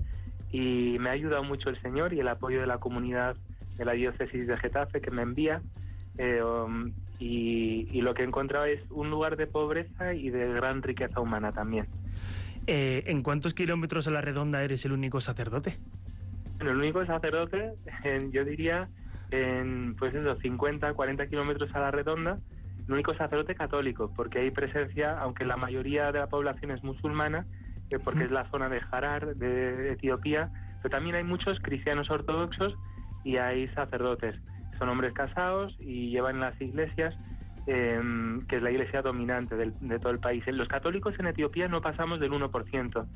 y 0.51 0.97
me 0.99 1.11
ha 1.11 1.13
ayudado 1.13 1.43
mucho 1.45 1.69
el 1.69 1.81
Señor 1.83 2.15
y 2.15 2.21
el 2.21 2.29
apoyo 2.29 2.61
de 2.61 2.67
la 2.67 2.79
comunidad 2.79 3.37
de 3.77 3.85
la 3.85 3.93
diócesis 3.93 4.47
de 4.47 4.57
Getafe 4.57 5.01
que 5.03 5.11
me 5.11 5.23
envía. 5.23 5.61
eh, 6.17 6.43
um, 6.43 6.91
y, 7.19 7.87
y 7.93 8.01
lo 8.03 8.15
que 8.15 8.23
he 8.23 8.25
encontrado 8.27 8.65
es 8.65 8.81
un 8.91 9.11
lugar 9.11 9.37
de 9.37 9.47
pobreza 9.47 10.15
y 10.15 10.31
de 10.31 10.53
gran 10.55 10.83
riqueza 10.83 11.21
humana 11.21 11.53
también. 11.53 11.87
Eh, 12.67 13.05
¿En 13.07 13.23
cuántos 13.23 13.53
kilómetros 13.55 14.09
a 14.09 14.11
la 14.11 14.21
redonda 14.21 14.63
eres 14.65 14.85
el 14.87 14.93
único 14.93 15.21
sacerdote? 15.21 15.77
Bueno, 16.57 16.73
el 16.73 16.79
único 16.79 17.05
sacerdote, 17.05 17.75
en- 18.05 18.33
yo 18.33 18.45
diría, 18.45 18.89
en 19.31 19.97
pues 19.99 20.15
eso, 20.15 20.37
50, 20.37 20.93
40 20.95 21.27
kilómetros 21.29 21.75
a 21.75 21.81
la 21.81 21.91
redonda, 21.91 22.39
el 22.87 22.95
único 22.95 23.15
sacerdote 23.15 23.55
católico, 23.55 24.13
porque 24.15 24.41
hay 24.41 24.51
presencia, 24.51 25.19
aunque 25.19 25.45
la 25.45 25.57
mayoría 25.57 26.13
de 26.13 26.19
la 26.21 26.27
población 26.27 26.71
es 26.71 26.83
musulmana, 26.85 27.47
eh, 27.91 27.99
porque 27.99 28.25
es 28.25 28.31
la 28.31 28.49
zona 28.51 28.69
de 28.69 28.83
Harar, 28.91 29.35
de 29.37 29.93
Etiopía, 29.93 30.51
pero 30.83 30.91
también 30.91 31.17
hay 31.17 31.25
muchos 31.25 31.59
cristianos 31.61 32.11
ortodoxos 32.11 32.75
y 33.23 33.39
hay 33.39 33.69
sacerdotes. 33.69 34.37
Son 34.79 34.89
hombres 34.89 35.15
casados 35.15 35.75
y 35.79 36.11
llevan 36.11 36.41
las 36.41 36.61
iglesias, 36.61 37.17
eh, 37.67 38.01
que 38.49 38.57
es 38.57 38.63
la 38.63 38.71
iglesia 38.71 39.01
dominante 39.03 39.57
del- 39.57 39.77
de 39.81 39.99
todo 39.99 40.13
el 40.13 40.19
país. 40.19 40.45
Los 40.49 40.69
católicos 40.69 41.15
en 41.19 41.27
Etiopía 41.29 41.69
no 41.69 41.81
pasamos 41.81 42.21
del 42.21 42.33
1%. 42.33 43.07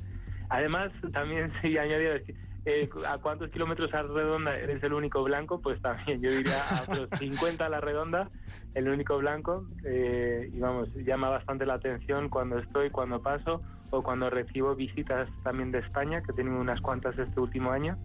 Además, 0.49 0.91
también 1.13 1.51
se 1.61 1.79
añadió 1.79 2.13
es 2.13 2.23
que, 2.23 2.35
eh, 2.65 2.89
a 3.07 3.17
cuántos 3.17 3.49
kilómetros 3.51 3.93
a 3.93 4.03
la 4.03 4.13
redonda 4.13 4.57
eres 4.57 4.83
el 4.83 4.93
único 4.93 5.23
blanco, 5.23 5.61
pues 5.61 5.81
también 5.81 6.21
yo 6.21 6.31
diría 6.31 6.61
a 6.69 6.95
los 6.95 7.09
50 7.17 7.65
a 7.65 7.69
la 7.69 7.81
redonda, 7.81 8.29
el 8.75 8.89
único 8.89 9.17
blanco. 9.17 9.65
eh, 9.85 10.49
y 10.51 10.59
vamos, 10.59 10.93
llama 10.95 11.29
bastante 11.29 11.65
la 11.65 11.75
atención 11.75 12.29
cuando 12.29 12.59
estoy, 12.59 12.89
cuando 12.89 13.21
paso 13.21 13.61
o 13.91 14.03
cuando 14.03 14.29
recibo 14.29 14.75
visitas 14.75 15.29
también 15.43 15.71
de 15.71 15.79
España, 15.79 16.21
que 16.21 16.31
he 16.31 16.35
tenido 16.35 16.59
unas 16.59 16.79
cuantas 16.81 17.17
este 17.17 17.39
último 17.39 17.71
año, 17.71 17.97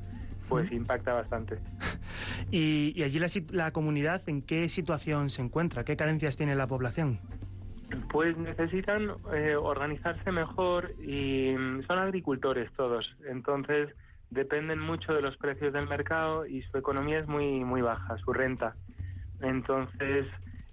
pues 0.49 0.71
impacta 0.73 1.13
bastante. 1.13 1.57
Y, 2.51 2.93
y 2.95 3.03
allí 3.03 3.19
la, 3.19 3.27
la 3.51 3.73
comunidad, 3.73 4.23
¿en 4.29 4.43
qué 4.43 4.69
situación 4.69 5.31
se 5.31 5.43
encuentra? 5.43 5.85
¿Qué 5.85 5.97
carencias 5.97 6.37
tiene 6.37 6.55
la 6.55 6.67
población? 6.69 7.19
Pues 8.11 8.37
necesitan 8.37 9.11
eh, 9.33 9.57
organizarse 9.57 10.31
mejor 10.31 10.93
y 11.01 11.55
mm, 11.57 11.87
son 11.87 11.99
agricultores 11.99 12.71
todos, 12.77 13.17
entonces 13.29 13.89
dependen 14.35 14.81
mucho 14.81 15.15
de 15.15 15.23
los 15.23 15.39
precios 15.39 15.73
del 15.73 15.89
mercado 15.89 16.47
y 16.47 16.63
su 16.65 16.79
economía 16.79 17.21
es 17.21 17.29
muy 17.29 17.65
muy 17.65 17.83
baja, 17.83 18.17
su 18.19 18.33
renta. 18.35 18.79
Entonces 19.41 20.27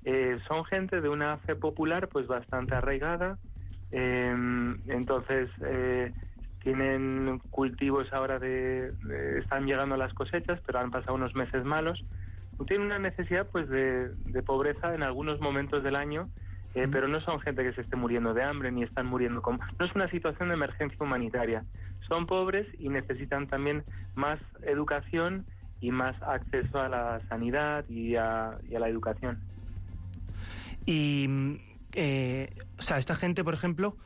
eh, 0.06 0.40
son 0.48 0.66
gente 0.66 1.02
de 1.02 1.10
una 1.10 1.40
fe 1.40 1.56
popular 1.56 2.10
pues 2.10 2.28
bastante 2.28 2.76
arraigada, 2.76 3.40
eh, 3.92 4.34
entonces 4.88 5.50
eh, 5.66 6.14
tienen 6.60 7.40
cultivos 7.52 8.08
ahora 8.14 8.40
de, 8.40 8.94
de- 9.02 9.40
están 9.40 9.66
llegando 9.68 9.98
las 9.98 10.14
cosechas, 10.14 10.62
pero 10.66 10.80
han 10.80 10.92
pasado 10.92 11.16
unos 11.16 11.36
meses 11.36 11.64
malos. 11.66 12.06
Tienen 12.68 12.88
una 12.88 13.00
necesidad 13.00 13.50
pues 13.52 13.70
de, 13.70 14.12
de 14.26 14.44
pobreza 14.44 14.94
en 14.96 15.04
algunos 15.04 15.40
momentos 15.42 15.84
del 15.84 15.96
año 15.96 16.32
eh, 16.74 16.88
pero 16.92 17.08
no 17.08 17.20
son 17.22 17.40
gente 17.42 17.64
que 17.64 17.74
se 17.74 17.82
esté 17.82 17.96
muriendo 17.96 18.34
de 18.34 18.44
hambre 18.44 18.72
ni 18.72 18.84
están 18.84 19.06
muriendo 19.06 19.42
como... 19.42 19.60
No 19.80 19.86
es 19.86 19.94
una 19.96 20.10
situación 20.10 20.50
de 20.50 20.56
emergencia 20.56 20.98
humanitaria. 21.00 21.64
Son 22.08 22.26
pobres 22.26 22.68
y 22.80 22.90
necesitan 22.90 23.48
también 23.48 23.84
más 24.16 24.40
educación 24.64 25.46
y 25.82 25.92
más 25.92 26.16
acceso 26.22 26.80
a 26.80 26.88
la 26.88 27.22
sanidad 27.28 27.86
y 27.90 28.16
a, 28.16 28.58
y 28.70 28.76
a 28.76 28.80
la 28.80 28.88
educación. 28.88 29.40
Y, 30.86 31.26
mm, 31.28 31.56
eh, 31.94 32.54
o 32.78 32.82
sea, 32.82 32.98
esta 32.98 33.16
gente, 33.16 33.44
por 33.44 33.54
ejemplo, 33.54 33.98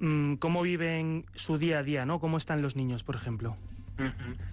mm, 0.00 0.34
¿cómo 0.36 0.62
viven 0.62 1.26
su 1.34 1.58
día 1.58 1.80
a 1.80 1.82
día, 1.82 2.06
no? 2.06 2.20
¿Cómo 2.20 2.36
están 2.36 2.62
los 2.62 2.76
niños, 2.76 3.04
por 3.04 3.16
ejemplo? 3.16 3.56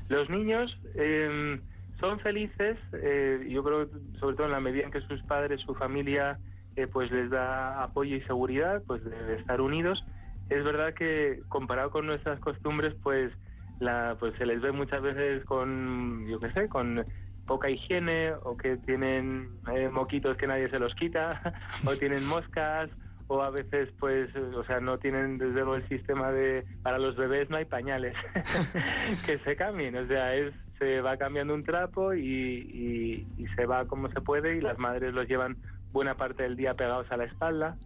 Los 0.10 0.30
niños 0.30 0.78
eh, 0.96 1.60
son 2.00 2.20
felices, 2.20 2.78
eh, 2.94 3.48
yo 3.50 3.64
creo, 3.64 3.90
sobre 4.20 4.36
todo 4.36 4.46
en 4.48 4.52
la 4.52 4.60
medida 4.60 4.84
en 4.84 4.92
que 4.92 5.02
sus 5.02 5.22
padres, 5.24 5.62
su 5.62 5.74
familia, 5.76 6.38
eh, 6.76 6.88
pues 6.88 7.12
les 7.12 7.30
da 7.30 7.84
apoyo 7.84 8.16
y 8.16 8.22
seguridad, 8.22 8.82
pues 8.88 9.04
de, 9.04 9.36
estar 9.36 9.62
unidos. 9.62 10.04
Es 10.50 10.64
verdad 10.64 10.94
que 10.94 11.44
comparado 11.48 11.92
con 11.92 12.06
nuestras 12.06 12.40
costumbres, 12.40 12.96
pues 13.04 13.32
la, 13.80 14.16
pues 14.20 14.36
se 14.38 14.46
les 14.46 14.62
ve 14.62 14.72
muchas 14.72 15.02
veces 15.02 15.44
con, 15.46 16.28
yo 16.28 16.40
qué 16.40 16.52
sé, 16.52 16.70
con 16.70 17.06
poca 17.46 17.70
higiene 17.70 18.34
o 18.44 18.56
que 18.56 18.78
tienen 18.78 19.50
eh, 19.74 19.90
moquitos 19.90 20.38
que 20.38 20.48
nadie 20.48 20.70
se 20.70 20.80
los 20.80 20.94
quita 20.96 21.42
o 21.86 21.98
tienen 21.98 22.26
moscas 22.26 22.90
o 23.28 23.42
a 23.42 23.50
veces 23.50 23.90
pues 24.00 24.34
o 24.36 24.64
sea 24.66 24.80
no 24.80 25.00
tienen 25.00 25.38
desde 25.38 25.56
luego 25.56 25.76
el 25.76 25.88
sistema 25.88 26.32
de 26.32 26.66
para 26.84 26.98
los 27.00 27.16
bebés 27.16 27.50
no 27.50 27.58
hay 27.58 27.66
pañales 27.66 28.16
que 29.26 29.40
se 29.40 29.56
cambien 29.56 29.96
o 29.98 30.08
sea 30.08 30.32
se 30.78 31.02
va 31.02 31.18
cambiando 31.18 31.54
un 31.54 31.64
trapo 31.64 32.14
y- 32.14 33.28
y 33.38 33.48
se 33.56 33.66
va 33.66 33.86
como 33.86 34.10
se 34.12 34.22
puede 34.22 34.58
y 34.58 34.62
las 34.62 34.78
madres 34.78 35.14
los 35.14 35.28
llevan 35.28 35.58
buena 35.92 36.16
parte 36.16 36.44
del 36.44 36.56
día 36.56 36.74
pegados 36.74 37.12
a 37.12 37.18
la 37.18 37.26
espalda. 37.26 37.78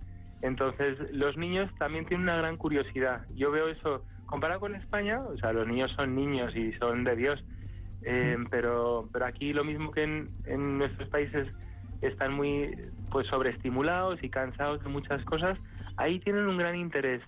Entonces 0.41 0.97
los 1.11 1.37
niños 1.37 1.71
también 1.77 2.05
tienen 2.05 2.23
una 2.23 2.37
gran 2.37 2.57
curiosidad. 2.57 3.25
Yo 3.35 3.51
veo 3.51 3.67
eso 3.67 4.03
comparado 4.25 4.59
con 4.59 4.75
España 4.75 5.21
o 5.21 5.37
sea 5.37 5.53
los 5.53 5.67
niños 5.67 5.91
son 5.95 6.15
niños 6.15 6.55
y 6.55 6.73
son 6.73 7.03
de 7.03 7.15
Dios. 7.15 7.43
Eh, 8.03 8.37
pero 8.51 9.09
pero 9.11 9.25
aquí 9.25 9.53
lo 9.53 9.63
mismo 9.63 9.91
que 9.91 10.03
en, 10.03 10.29
en 10.45 10.77
nuestros 10.77 11.09
países 11.09 11.47
están 12.01 12.33
muy 12.33 12.77
pues 13.11 13.27
sobreestimulados 13.27 14.23
y 14.23 14.29
cansados 14.29 14.83
de 14.83 14.89
muchas 14.89 15.23
cosas 15.23 15.57
ahí 15.97 16.19
tienen 16.19 16.47
un 16.47 16.57
gran 16.57 16.75
interés 16.75 17.21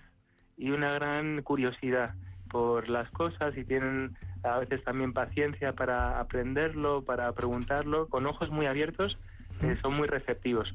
y 0.56 0.70
una 0.70 0.92
gran 0.92 1.42
curiosidad 1.42 2.14
por 2.50 2.88
las 2.88 3.10
cosas 3.10 3.56
y 3.56 3.64
tienen 3.64 4.16
a 4.42 4.58
veces 4.58 4.82
también 4.84 5.12
paciencia 5.12 5.72
para 5.72 6.20
aprenderlo 6.20 7.02
para 7.02 7.32
preguntarlo 7.32 8.08
con 8.08 8.26
ojos 8.26 8.50
muy 8.50 8.66
abiertos 8.66 9.18
eh, 9.62 9.76
son 9.82 9.94
muy 9.94 10.06
receptivos 10.08 10.68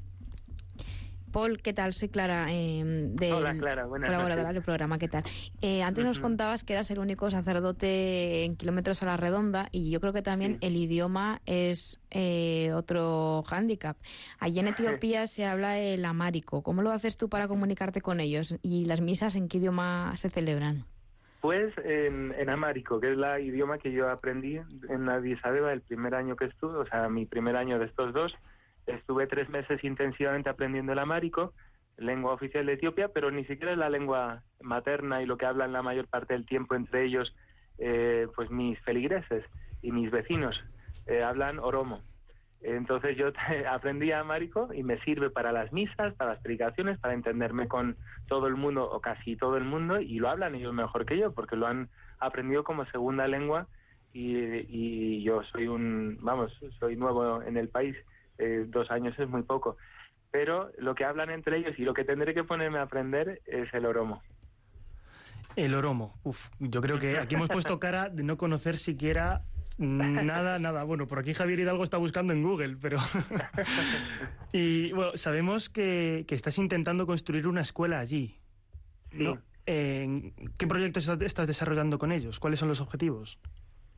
Paul, 1.31 1.63
¿qué 1.63 1.73
tal? 1.73 1.93
Soy 1.93 2.09
Clara, 2.09 2.45
eh, 2.51 2.83
del 2.85 3.33
Hola, 3.33 3.57
Clara, 3.57 3.85
colaboradora 3.87 4.35
noches. 4.35 4.53
del 4.53 4.61
programa, 4.61 4.99
¿qué 4.99 5.07
tal? 5.07 5.23
Eh, 5.63 5.81
antes 5.81 6.05
nos 6.05 6.19
contabas 6.19 6.63
que 6.63 6.73
eras 6.73 6.91
el 6.91 6.99
único 6.99 7.31
sacerdote 7.31 8.43
en 8.43 8.55
kilómetros 8.55 9.01
a 9.01 9.07
la 9.07 9.17
redonda 9.17 9.67
y 9.71 9.89
yo 9.89 9.99
creo 9.99 10.13
que 10.13 10.21
también 10.21 10.53
Sí. 10.53 10.67
el 10.67 10.75
idioma 10.75 11.41
es 11.47 11.99
eh, 12.11 12.71
otro 12.75 13.41
hándicap. 13.47 13.97
Allí 14.39 14.59
en 14.59 14.67
Etiopía 14.67 15.25
se 15.25 15.43
habla 15.47 15.79
el 15.79 16.05
amárico. 16.05 16.61
¿Cómo 16.61 16.83
lo 16.83 16.91
haces 16.91 17.17
tú 17.17 17.29
para 17.29 17.47
comunicarte 17.47 17.99
con 17.99 18.19
ellos? 18.19 18.59
¿Y 18.61 18.85
las 18.85 19.01
misas 19.01 19.35
en 19.35 19.47
qué 19.47 19.57
idioma 19.57 20.15
se 20.17 20.29
celebran? 20.29 20.85
Pues 21.41 21.73
en, 21.83 22.31
en 22.37 22.49
amárico, 22.49 22.99
que 22.99 23.11
es 23.11 23.17
la 23.17 23.39
idioma 23.39 23.79
que 23.79 23.91
yo 23.91 24.07
aprendí 24.11 24.59
en 24.87 25.09
Addis 25.09 25.43
Abeba 25.43 25.73
el 25.73 25.81
primer 25.81 26.13
año 26.13 26.35
que 26.35 26.45
estuve, 26.45 26.77
o 26.77 26.85
sea, 26.85 27.09
mi 27.09 27.25
primer 27.25 27.55
año 27.55 27.79
de 27.79 27.85
estos 27.85 28.13
dos, 28.13 28.31
estuve 28.87 29.27
tres 29.27 29.49
meses 29.49 29.83
intensivamente 29.83 30.49
aprendiendo 30.49 30.93
el 30.93 30.99
amárico, 30.99 31.53
lengua 31.97 32.33
oficial 32.33 32.65
de 32.65 32.73
Etiopía, 32.73 33.09
pero 33.09 33.31
ni 33.31 33.45
siquiera 33.45 33.71
es 33.71 33.77
la 33.77 33.89
lengua 33.89 34.43
materna 34.61 35.21
y 35.21 35.25
lo 35.25 35.37
que 35.37 35.45
hablan 35.45 35.73
la 35.73 35.81
mayor 35.81 36.07
parte 36.07 36.33
del 36.33 36.45
tiempo 36.45 36.75
entre 36.75 37.05
ellos, 37.05 37.35
eh, 37.77 38.27
pues 38.35 38.49
mis 38.49 38.79
feligreses 38.81 39.45
y 39.81 39.91
mis 39.91 40.11
vecinos 40.11 40.59
eh, 41.05 41.23
hablan 41.23 41.59
oromo. 41.59 42.01
Entonces 42.61 43.17
yo 43.17 43.27
aprendí 43.69 44.11
amárico 44.11 44.73
y 44.73 44.83
me 44.83 44.99
sirve 45.01 45.29
para 45.29 45.51
las 45.51 45.71
misas, 45.73 46.13
para 46.15 46.33
las 46.33 46.41
predicaciones, 46.41 46.97
para 46.97 47.13
entenderme 47.13 47.67
con 47.67 47.97
todo 48.27 48.47
el 48.47 48.55
mundo 48.55 48.89
o 48.89 49.01
casi 49.01 49.35
todo 49.35 49.57
el 49.57 49.65
mundo 49.65 49.99
y 49.99 50.19
lo 50.19 50.29
hablan 50.29 50.55
ellos 50.55 50.73
mejor 50.73 51.05
que 51.05 51.17
yo 51.17 51.33
porque 51.33 51.57
lo 51.57 51.67
han 51.67 51.89
aprendido 52.19 52.63
como 52.63 52.85
segunda 52.85 53.27
lengua 53.27 53.67
y, 54.13 54.37
y 54.37 55.23
yo 55.23 55.43
soy 55.43 55.67
un, 55.67 56.17
vamos, 56.21 56.57
soy 56.79 56.95
nuevo 56.95 57.41
en 57.41 57.57
el 57.57 57.67
país, 57.67 57.97
eh, 58.37 58.65
dos 58.67 58.89
años 58.91 59.17
es 59.19 59.27
muy 59.29 59.43
poco, 59.43 59.77
pero 60.31 60.71
lo 60.77 60.95
que 60.95 61.05
hablan 61.05 61.29
entre 61.29 61.57
ellos 61.57 61.77
y 61.77 61.83
lo 61.83 61.93
que 61.93 62.03
tendré 62.03 62.33
que 62.33 62.43
ponerme 62.43 62.79
a 62.79 62.83
aprender 62.83 63.41
es 63.45 63.73
el 63.73 63.85
oromo. 63.85 64.21
El 65.55 65.75
oromo. 65.75 66.15
Uf, 66.23 66.49
yo 66.59 66.81
creo 66.81 66.97
que 66.99 67.19
aquí 67.19 67.35
hemos 67.35 67.49
puesto 67.49 67.79
cara 67.79 68.09
de 68.09 68.23
no 68.23 68.37
conocer 68.37 68.77
siquiera 68.77 69.43
nada, 69.77 70.57
nada. 70.57 70.83
Bueno, 70.83 71.07
por 71.07 71.19
aquí 71.19 71.33
Javier 71.33 71.59
Hidalgo 71.59 71.83
está 71.83 71.97
buscando 71.97 72.33
en 72.33 72.41
Google, 72.41 72.77
pero... 72.81 72.97
y 74.51 74.91
bueno, 74.93 75.11
sabemos 75.15 75.69
que, 75.69 76.25
que 76.27 76.35
estás 76.35 76.57
intentando 76.57 77.05
construir 77.05 77.47
una 77.47 77.61
escuela 77.61 77.99
allí. 77.99 78.39
Sí. 79.11 79.23
¿no? 79.23 79.39
Eh, 79.65 80.33
¿Qué 80.57 80.67
proyectos 80.67 81.03
estás- 81.07 81.21
estás 81.21 81.47
desarrollando 81.47 81.97
con 81.99 82.11
ellos? 82.11 82.39
¿Cuáles 82.39 82.59
son 82.59 82.69
los 82.69 82.81
objetivos? 82.81 83.39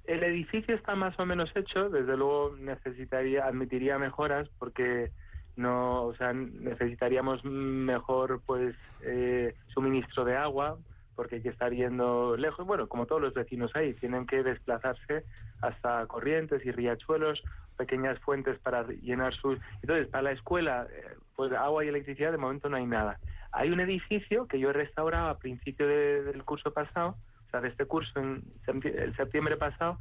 El 0.07 0.23
edificio 0.23 0.75
está 0.75 0.95
más 0.95 1.17
o 1.19 1.25
menos 1.25 1.51
hecho, 1.55 1.89
desde 1.89 2.15
luego 2.17 2.55
necesitaría, 2.57 3.45
admitiría 3.45 3.97
mejoras 3.97 4.47
porque 4.59 5.11
no, 5.55 6.03
o 6.05 6.15
sea, 6.15 6.33
necesitaríamos 6.33 7.43
mejor 7.45 8.41
pues 8.45 8.75
eh, 9.01 9.55
suministro 9.67 10.25
de 10.25 10.35
agua 10.37 10.77
porque 11.15 11.35
hay 11.37 11.41
que 11.41 11.49
estar 11.49 11.71
yendo 11.73 12.35
lejos, 12.37 12.65
bueno, 12.67 12.87
como 12.89 13.05
todos 13.05 13.21
los 13.21 13.33
vecinos 13.33 13.71
ahí, 13.75 13.93
tienen 13.95 14.27
que 14.27 14.43
desplazarse 14.43 15.23
hasta 15.61 16.05
corrientes 16.07 16.65
y 16.65 16.71
riachuelos, 16.71 17.41
pequeñas 17.77 18.19
fuentes 18.19 18.59
para 18.59 18.83
llenar 18.87 19.33
sus... 19.35 19.57
Entonces, 19.81 20.09
para 20.09 20.23
la 20.23 20.31
escuela, 20.33 20.87
eh, 20.91 21.15
pues 21.35 21.51
agua 21.53 21.85
y 21.85 21.87
electricidad 21.87 22.31
de 22.31 22.37
momento 22.37 22.69
no 22.69 22.77
hay 22.77 22.85
nada. 22.85 23.19
hay 23.53 23.71
un 23.71 23.79
edificio 23.79 24.47
que 24.47 24.59
yo 24.59 24.69
he 24.69 24.73
restaurado 24.73 25.29
a 25.29 25.37
principio 25.39 25.87
de- 25.87 26.23
del 26.23 26.43
curso 26.43 26.73
pasado, 26.73 27.17
de 27.61 27.69
este 27.69 27.85
curso 27.85 28.19
en 28.19 28.43
el 28.67 29.15
septiembre 29.15 29.57
pasado, 29.57 29.99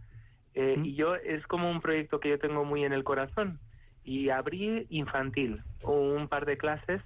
eh, 0.54 0.76
Mm. 0.76 0.84
y 0.84 0.94
yo 0.94 1.16
es 1.16 1.46
como 1.46 1.70
un 1.70 1.80
proyecto 1.80 2.20
que 2.20 2.30
yo 2.30 2.38
tengo 2.38 2.64
muy 2.64 2.84
en 2.84 2.92
el 2.92 3.04
corazón. 3.04 3.58
Y 4.04 4.28
abrí 4.30 4.86
infantil, 4.90 5.62
un 5.82 6.28
par 6.28 6.44
de 6.44 6.58
clases 6.58 7.00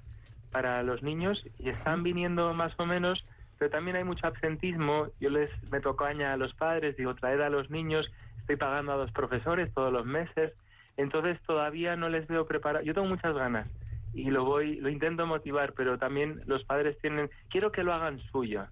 para 0.50 0.82
los 0.82 1.02
niños 1.02 1.42
y 1.58 1.68
están 1.68 2.02
viniendo 2.02 2.52
más 2.54 2.72
o 2.78 2.86
menos, 2.86 3.24
pero 3.58 3.70
también 3.70 3.96
hay 3.96 4.04
mucho 4.04 4.26
absentismo. 4.26 5.08
Yo 5.20 5.30
les 5.30 5.50
me 5.70 5.80
tocó 5.80 6.04
añadir 6.04 6.26
a 6.26 6.36
los 6.36 6.54
padres, 6.54 6.96
digo, 6.96 7.14
traed 7.14 7.40
a 7.40 7.50
los 7.50 7.70
niños, 7.70 8.10
estoy 8.40 8.56
pagando 8.56 8.92
a 8.92 8.96
dos 8.96 9.12
profesores 9.12 9.72
todos 9.74 9.92
los 9.92 10.06
meses, 10.06 10.52
entonces 10.96 11.40
todavía 11.42 11.96
no 11.96 12.08
les 12.08 12.26
veo 12.26 12.46
preparado. 12.46 12.84
Yo 12.84 12.94
tengo 12.94 13.06
muchas 13.06 13.34
ganas 13.34 13.68
y 14.14 14.30
lo 14.30 14.44
voy, 14.44 14.76
lo 14.76 14.88
intento 14.88 15.26
motivar, 15.26 15.74
pero 15.74 15.98
también 15.98 16.42
los 16.46 16.64
padres 16.64 16.98
tienen, 16.98 17.30
quiero 17.50 17.70
que 17.70 17.84
lo 17.84 17.92
hagan 17.92 18.20
suyo. 18.32 18.66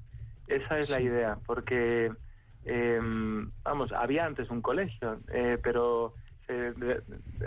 Esa 0.46 0.78
es 0.78 0.90
la 0.90 1.00
idea, 1.00 1.38
porque 1.46 2.12
eh, 2.64 3.00
vamos, 3.64 3.92
había 3.92 4.26
antes 4.26 4.50
un 4.50 4.62
colegio, 4.62 5.20
eh, 5.32 5.58
pero 5.62 6.14
se 6.46 6.72
de- 6.72 7.02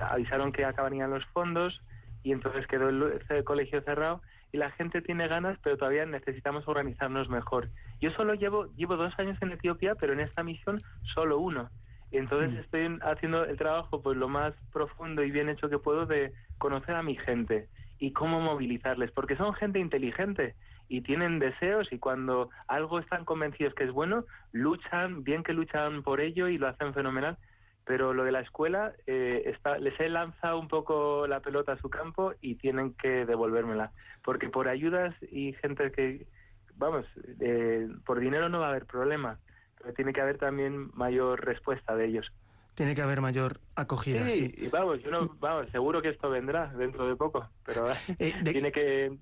avisaron 0.10 0.51
que 0.51 0.65
acabarían 0.65 1.10
los 1.12 1.25
fondos 1.27 1.82
y 2.24 2.32
entonces 2.32 2.68
quedó 2.68 2.89
el, 2.89 3.44
colegio 3.46 3.82
cerrado 3.82 4.22
y 4.51 4.58
la 4.58 4.72
gente 4.72 5.01
tiene 5.01 5.27
ganas, 5.27 5.58
pero 5.63 5.77
todavía 5.77 6.06
necesitamos 6.06 6.68
organizarnos 6.68 7.29
mejor. 7.29 7.70
Yo 8.01 8.12
solo 8.12 8.34
llevo 8.34 8.65
llevo 8.75 8.98
dos 8.98 9.13
años 9.20 9.38
en 9.41 9.51
Etiopía, 9.51 9.96
pero 9.96 10.13
en 10.13 10.20
esta 10.22 10.44
misión 10.44 10.79
solo 11.13 11.39
uno. 11.39 11.70
Y 12.12 12.18
entonces 12.18 12.51
Mm. 12.53 12.58
estoy 12.58 13.00
haciendo 13.03 13.46
el 13.46 13.58
trabajo 13.58 14.01
pues 14.01 14.18
lo 14.18 14.27
más 14.27 14.53
profundo 14.74 15.24
y 15.24 15.32
bien 15.32 15.50
hecho 15.50 15.70
que 15.70 15.77
puedo 15.77 16.06
de 16.06 16.34
conocer 16.58 16.96
a 16.96 17.03
mi 17.03 17.15
gente 17.15 17.68
y 18.00 18.12
cómo 18.13 18.41
movilizarles, 18.41 19.12
porque 19.12 19.36
son 19.36 19.53
gente 19.53 19.79
inteligente 19.79 20.56
y 20.89 21.01
tienen 21.01 21.39
deseos 21.39 21.88
y 21.93 22.00
cuando 22.00 22.50
algo 22.67 23.00
están 23.00 23.24
convencidos 23.24 23.74
que 23.75 23.86
es 23.86 23.91
bueno, 23.91 24.25
luchan, 24.51 25.24
bien 25.24 25.43
que 25.43 25.53
luchan 25.53 26.03
por 26.03 26.19
ello 26.19 26.48
y 26.50 26.58
lo 26.58 26.67
hacen 26.67 26.93
fenomenal. 26.93 27.38
Pero 27.86 28.13
lo 28.13 28.24
de 28.24 28.31
la 28.31 28.41
escuela, 28.41 28.93
eh, 29.08 29.43
está, 29.46 29.77
les 29.79 30.00
he 30.00 30.10
lanzado 30.10 30.60
un 30.60 30.67
poco 30.67 31.25
la 31.27 31.39
pelota 31.39 31.72
a 31.74 31.77
su 31.77 31.89
campo 31.89 32.34
y 32.41 32.55
tienen 32.55 32.93
que 32.93 33.25
devolvérmela. 33.25 33.91
Porque 34.24 34.50
por 34.50 34.67
ayudas 34.67 35.15
y 35.31 35.53
gente 35.53 35.91
que, 35.91 36.27
vamos, 36.75 37.05
eh, 37.39 37.88
por 38.05 38.19
dinero 38.19 38.48
no 38.50 38.60
va 38.60 38.67
a 38.67 38.69
haber 38.69 38.86
problema, 38.86 39.39
pero 39.81 39.93
tiene 39.93 40.13
que 40.13 40.22
haber 40.22 40.38
también 40.38 40.91
mayor 40.93 41.43
respuesta 41.43 41.96
de 41.96 42.05
ellos. 42.05 42.31
Tiene 42.75 42.93
que 42.96 43.01
haber 43.01 43.22
mayor 43.22 43.60
acogida, 43.75 44.29
sí. 44.29 44.53
y 44.55 44.67
vamos, 44.67 45.01
yo 45.01 45.10
no, 45.12 45.27
vamos, 45.39 45.69
seguro 45.72 46.01
que 46.01 46.10
esto 46.10 46.29
vendrá 46.29 46.67
dentro 46.67 47.08
de 47.08 47.15
poco, 47.15 47.50
pero 47.65 47.86
Eh, 48.19 48.34
de- 48.43 48.51
tiene 48.53 48.72
que... 48.72 49.17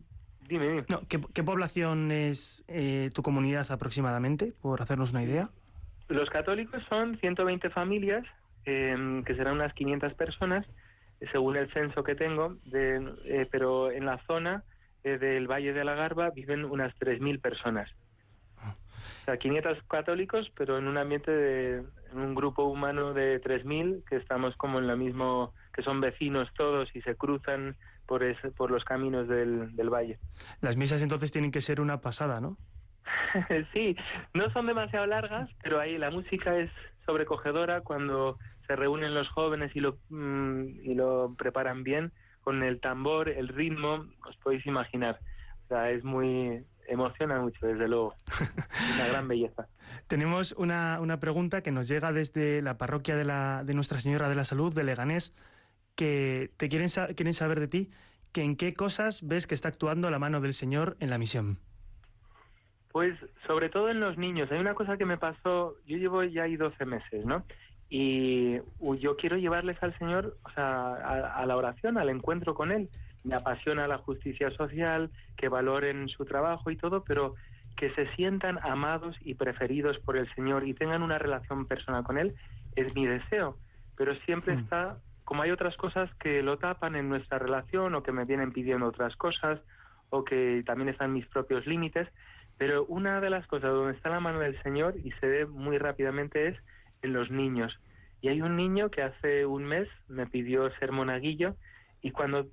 Dime, 0.48 0.68
dime. 0.68 0.86
no, 0.88 1.01
¿qué, 1.10 1.20
qué 1.34 1.44
población 1.44 2.12
es 2.12 2.63
eh, 2.68 3.10
tu 3.13 3.22
comunidad 3.22 3.70
aproximadamente, 3.72 4.54
por 4.62 4.82
hacernos 4.82 5.12
una 5.12 5.24
idea? 5.24 5.50
Los 6.08 6.30
católicos 6.30 6.82
son 6.88 7.18
120 7.18 7.70
familias, 7.70 8.25
eh, 8.66 9.24
que 9.25 9.36
serán 9.36 9.56
unas 9.56 9.74
500 9.74 10.13
personas, 10.13 10.66
según 11.32 11.58
el 11.58 11.72
censo 11.74 12.04
que 12.04 12.16
tengo, 12.16 12.56
de, 12.66 13.16
eh, 13.25 13.48
pero 13.51 13.92
en 13.92 14.06
la 14.06 14.20
zona 14.25 14.63
eh, 15.04 15.18
del 15.18 15.48
Valle 15.48 15.74
de 15.74 15.84
la 15.84 15.96
Garba 15.96 16.30
viven 16.30 16.63
unas 16.66 16.94
3.000 17.00 17.42
personas. 17.42 17.89
O 19.22 19.25
sea, 19.25 19.38
500 19.38 19.84
católicos, 19.84 20.50
pero 20.56 20.77
en 20.77 20.88
un 20.88 20.98
ambiente 20.98 21.32
de 21.32 21.84
en 22.13 22.20
un 22.20 22.36
grupo 22.36 22.63
humano 22.63 23.13
de 23.13 23.42
3.000 23.42 24.06
que 24.06 24.16
estamos 24.16 24.56
como 24.56 24.80
en 24.80 24.88
la 24.88 24.96
mismo, 24.96 25.54
que 25.74 25.84
son 25.84 26.00
vecinos 26.00 26.50
todos 26.56 26.89
y 26.96 27.01
se 27.01 27.16
cruzan 27.16 27.75
por, 28.08 28.24
ese- 28.24 28.52
por 28.52 28.72
los 28.72 28.84
caminos 28.86 29.28
del, 29.28 29.76
del 29.76 29.90
valle. 29.90 30.18
Las 30.62 30.78
misas 30.78 31.02
entonces 31.02 31.32
tienen 31.32 31.52
que 31.52 31.62
ser 31.62 31.80
una 31.82 32.02
pasada, 32.02 32.40
¿no? 32.42 32.58
sí, 33.74 33.96
no 34.34 34.50
son 34.52 34.68
demasiado 34.68 35.06
largas, 35.06 35.50
pero 35.62 35.80
ahí 35.80 35.98
la 35.98 36.10
música 36.12 36.58
es 36.58 36.70
sobrecogedora 37.06 37.82
cuando 37.82 38.38
se 38.68 38.76
reúnen 38.76 39.14
los 39.14 39.30
jóvenes 39.30 39.74
y 39.76 39.80
lo, 39.80 39.98
mm, 40.10 40.64
y 40.84 40.94
lo 40.96 41.34
preparan 41.38 41.84
bien 41.84 42.12
con 42.41 42.63
el 42.63 42.80
tambor, 42.80 43.30
el 43.30 43.50
ritmo, 43.50 44.06
os 44.28 44.38
podéis 44.38 44.65
imaginar. 44.65 45.20
O 45.65 45.67
sea, 45.67 45.89
es 45.91 46.04
muy, 46.04 46.63
emociona 46.88 47.39
mucho, 47.41 47.65
desde 47.65 47.88
luego. 47.89 48.13
Una 48.96 49.08
gran 49.10 49.28
belleza. 49.28 49.67
Tenemos 50.08 50.54
una, 50.54 51.00
una 51.02 51.20
pregunta 51.20 51.62
que 51.62 51.72
nos 51.72 51.88
llega 51.89 52.13
desde 52.13 52.62
la 52.62 52.78
parroquia 52.78 53.17
de, 53.17 53.26
la, 53.26 53.63
de 53.65 53.74
Nuestra 53.74 54.00
Señora 54.00 54.30
de 54.30 54.36
la 54.36 54.46
Salud 54.46 54.74
de 54.74 54.86
Leganés, 54.86 55.36
que 55.97 56.51
te 56.57 56.69
quieren, 56.69 56.88
sa- 56.89 57.07
quieren 57.07 57.33
saber 57.33 57.60
de 57.60 57.67
ti 57.67 57.89
que 58.31 58.43
en 58.43 58.55
qué 58.55 58.73
cosas 58.73 59.27
ves 59.27 59.47
que 59.47 59.55
está 59.55 59.67
actuando 59.69 60.10
la 60.12 60.19
mano 60.19 60.39
del 60.39 60.53
Señor 60.53 60.95
en 60.99 61.10
la 61.10 61.17
misión. 61.17 61.57
Pues 62.91 63.17
sobre 63.45 63.69
todo 63.69 63.89
en 63.89 63.99
los 63.99 64.17
niños. 64.17 64.49
Hay 64.51 64.60
una 64.60 64.75
cosa 64.75 64.95
que 64.97 65.05
me 65.05 65.17
pasó, 65.17 65.75
yo 65.86 65.97
llevo 65.97 66.23
ya 66.23 66.43
ahí 66.43 66.55
12 66.55 66.86
meses, 66.86 67.25
¿no? 67.25 67.43
Y 67.89 68.57
yo 68.99 69.15
quiero 69.17 69.38
llevarles 69.38 69.81
al 69.81 69.97
Señor, 69.97 70.38
o 70.43 70.49
sea, 70.51 70.93
a, 70.93 71.36
a 71.41 71.45
la 71.45 71.55
oración, 71.55 71.97
al 71.97 72.10
encuentro 72.10 72.53
con 72.53 72.71
Él. 72.71 72.89
Me 73.23 73.36
apasiona 73.36 73.88
la 73.88 73.97
justicia 73.97 74.51
social, 74.51 75.10
que 75.36 75.49
valoren 75.49 76.07
su 76.10 76.25
trabajo 76.25 76.69
y 76.69 76.75
todo, 76.77 77.03
pero 77.03 77.36
que 77.75 77.89
se 77.93 78.07
sientan 78.15 78.60
amados 78.63 79.15
y 79.21 79.36
preferidos 79.36 79.97
por 79.99 80.17
el 80.17 80.31
Señor 80.36 80.67
y 80.67 80.73
tengan 80.73 81.01
una 81.01 81.17
relación 81.17 81.65
personal 81.65 82.03
con 82.03 82.17
Él, 82.17 82.36
es 82.75 82.93
mi 82.95 83.05
deseo. 83.07 83.57
Pero 83.95 84.15
siempre 84.25 84.55
Mm. 84.55 84.60
está, 84.60 84.97
como 85.28 85.44
hay 85.44 85.52
otras 85.52 85.76
cosas 85.76 86.10
que 86.22 86.42
lo 86.42 86.58
tapan 86.58 86.96
en 86.96 87.10
nuestra 87.10 87.38
relación 87.38 87.94
o 87.96 88.02
que 88.02 88.13
me 88.13 88.24
vienen 88.24 88.54
pidiendo 88.54 88.86
otras 88.86 89.13
cosas 89.18 89.60
o 90.10 90.24
que 90.24 90.63
también 90.66 90.88
están 90.88 91.12
mis 91.12 91.26
propios 91.26 91.68
límites, 91.68 92.08
pero 92.58 92.86
una 92.86 93.20
de 93.20 93.30
las 93.30 93.46
cosas 93.46 93.72
donde 93.72 93.98
está 93.98 94.08
la 94.08 94.22
mano 94.22 94.40
del 94.40 94.58
Señor 94.63 94.96
y 95.04 95.12
se 95.20 95.28
ve 95.28 95.46
muy 95.46 95.80
rápidamente 95.80 96.48
es 96.48 96.58
en 97.02 97.12
los 97.12 97.30
niños. 97.30 97.78
Y 98.22 98.30
hay 98.30 98.42
un 98.42 98.56
niño 98.56 98.90
que 98.90 99.02
hace 99.02 99.46
un 99.46 99.66
mes 99.66 99.90
me 100.08 100.28
pidió 100.28 100.72
ser 100.80 100.94
monaguillo 100.94 101.58
y 102.02 102.12
cuando 102.12 102.48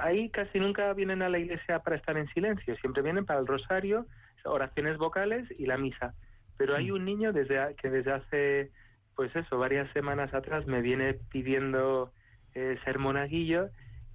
ahí 0.00 0.30
casi 0.30 0.60
nunca 0.60 0.92
vienen 0.92 1.20
a 1.20 1.28
la 1.28 1.40
iglesia 1.40 1.80
para 1.80 1.96
estar 1.96 2.16
en 2.16 2.28
silencio, 2.28 2.76
siempre 2.76 3.02
vienen 3.02 3.26
para 3.26 3.40
el 3.40 3.46
rosario, 3.48 4.06
oraciones 4.44 4.98
vocales 4.98 5.48
y 5.58 5.66
la 5.66 5.78
misa. 5.78 6.14
Pero 6.58 6.76
hay 6.76 6.92
un 6.92 7.04
niño 7.04 7.32
desde 7.32 7.74
que 7.74 7.90
desde 7.90 8.12
hace 8.12 8.70
pues 9.16 9.34
eso, 9.36 9.58
varias 9.58 9.90
semanas 9.92 10.34
atrás 10.34 10.66
me 10.66 10.82
viene 10.82 11.14
pidiendo 11.30 12.12
eh, 12.54 12.78
ser 12.84 12.98
monaguillo 12.98 13.68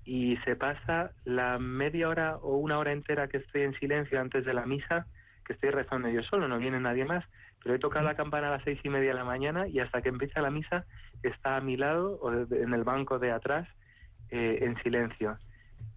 y 0.05 0.37
se 0.37 0.55
pasa 0.55 1.11
la 1.25 1.59
media 1.59 2.09
hora 2.09 2.37
o 2.37 2.57
una 2.57 2.77
hora 2.79 2.91
entera 2.91 3.27
que 3.27 3.37
estoy 3.37 3.61
en 3.61 3.77
silencio 3.79 4.19
antes 4.19 4.45
de 4.45 4.53
la 4.53 4.65
misa, 4.65 5.05
que 5.45 5.53
estoy 5.53 5.69
rezando 5.69 6.09
yo 6.09 6.23
solo, 6.23 6.47
no 6.47 6.57
viene 6.57 6.79
nadie 6.79 7.05
más, 7.05 7.25
pero 7.63 7.75
he 7.75 7.79
tocado 7.79 8.05
la 8.05 8.15
campana 8.15 8.47
a 8.47 8.51
las 8.51 8.63
seis 8.63 8.79
y 8.83 8.89
media 8.89 9.09
de 9.09 9.15
la 9.15 9.23
mañana 9.23 9.67
y 9.67 9.79
hasta 9.79 10.01
que 10.01 10.09
empieza 10.09 10.41
la 10.41 10.51
misa 10.51 10.85
está 11.23 11.57
a 11.57 11.61
mi 11.61 11.77
lado 11.77 12.19
o 12.21 12.31
en 12.31 12.73
el 12.73 12.83
banco 12.83 13.19
de 13.19 13.31
atrás 13.31 13.67
eh, 14.31 14.59
en 14.61 14.81
silencio. 14.83 15.37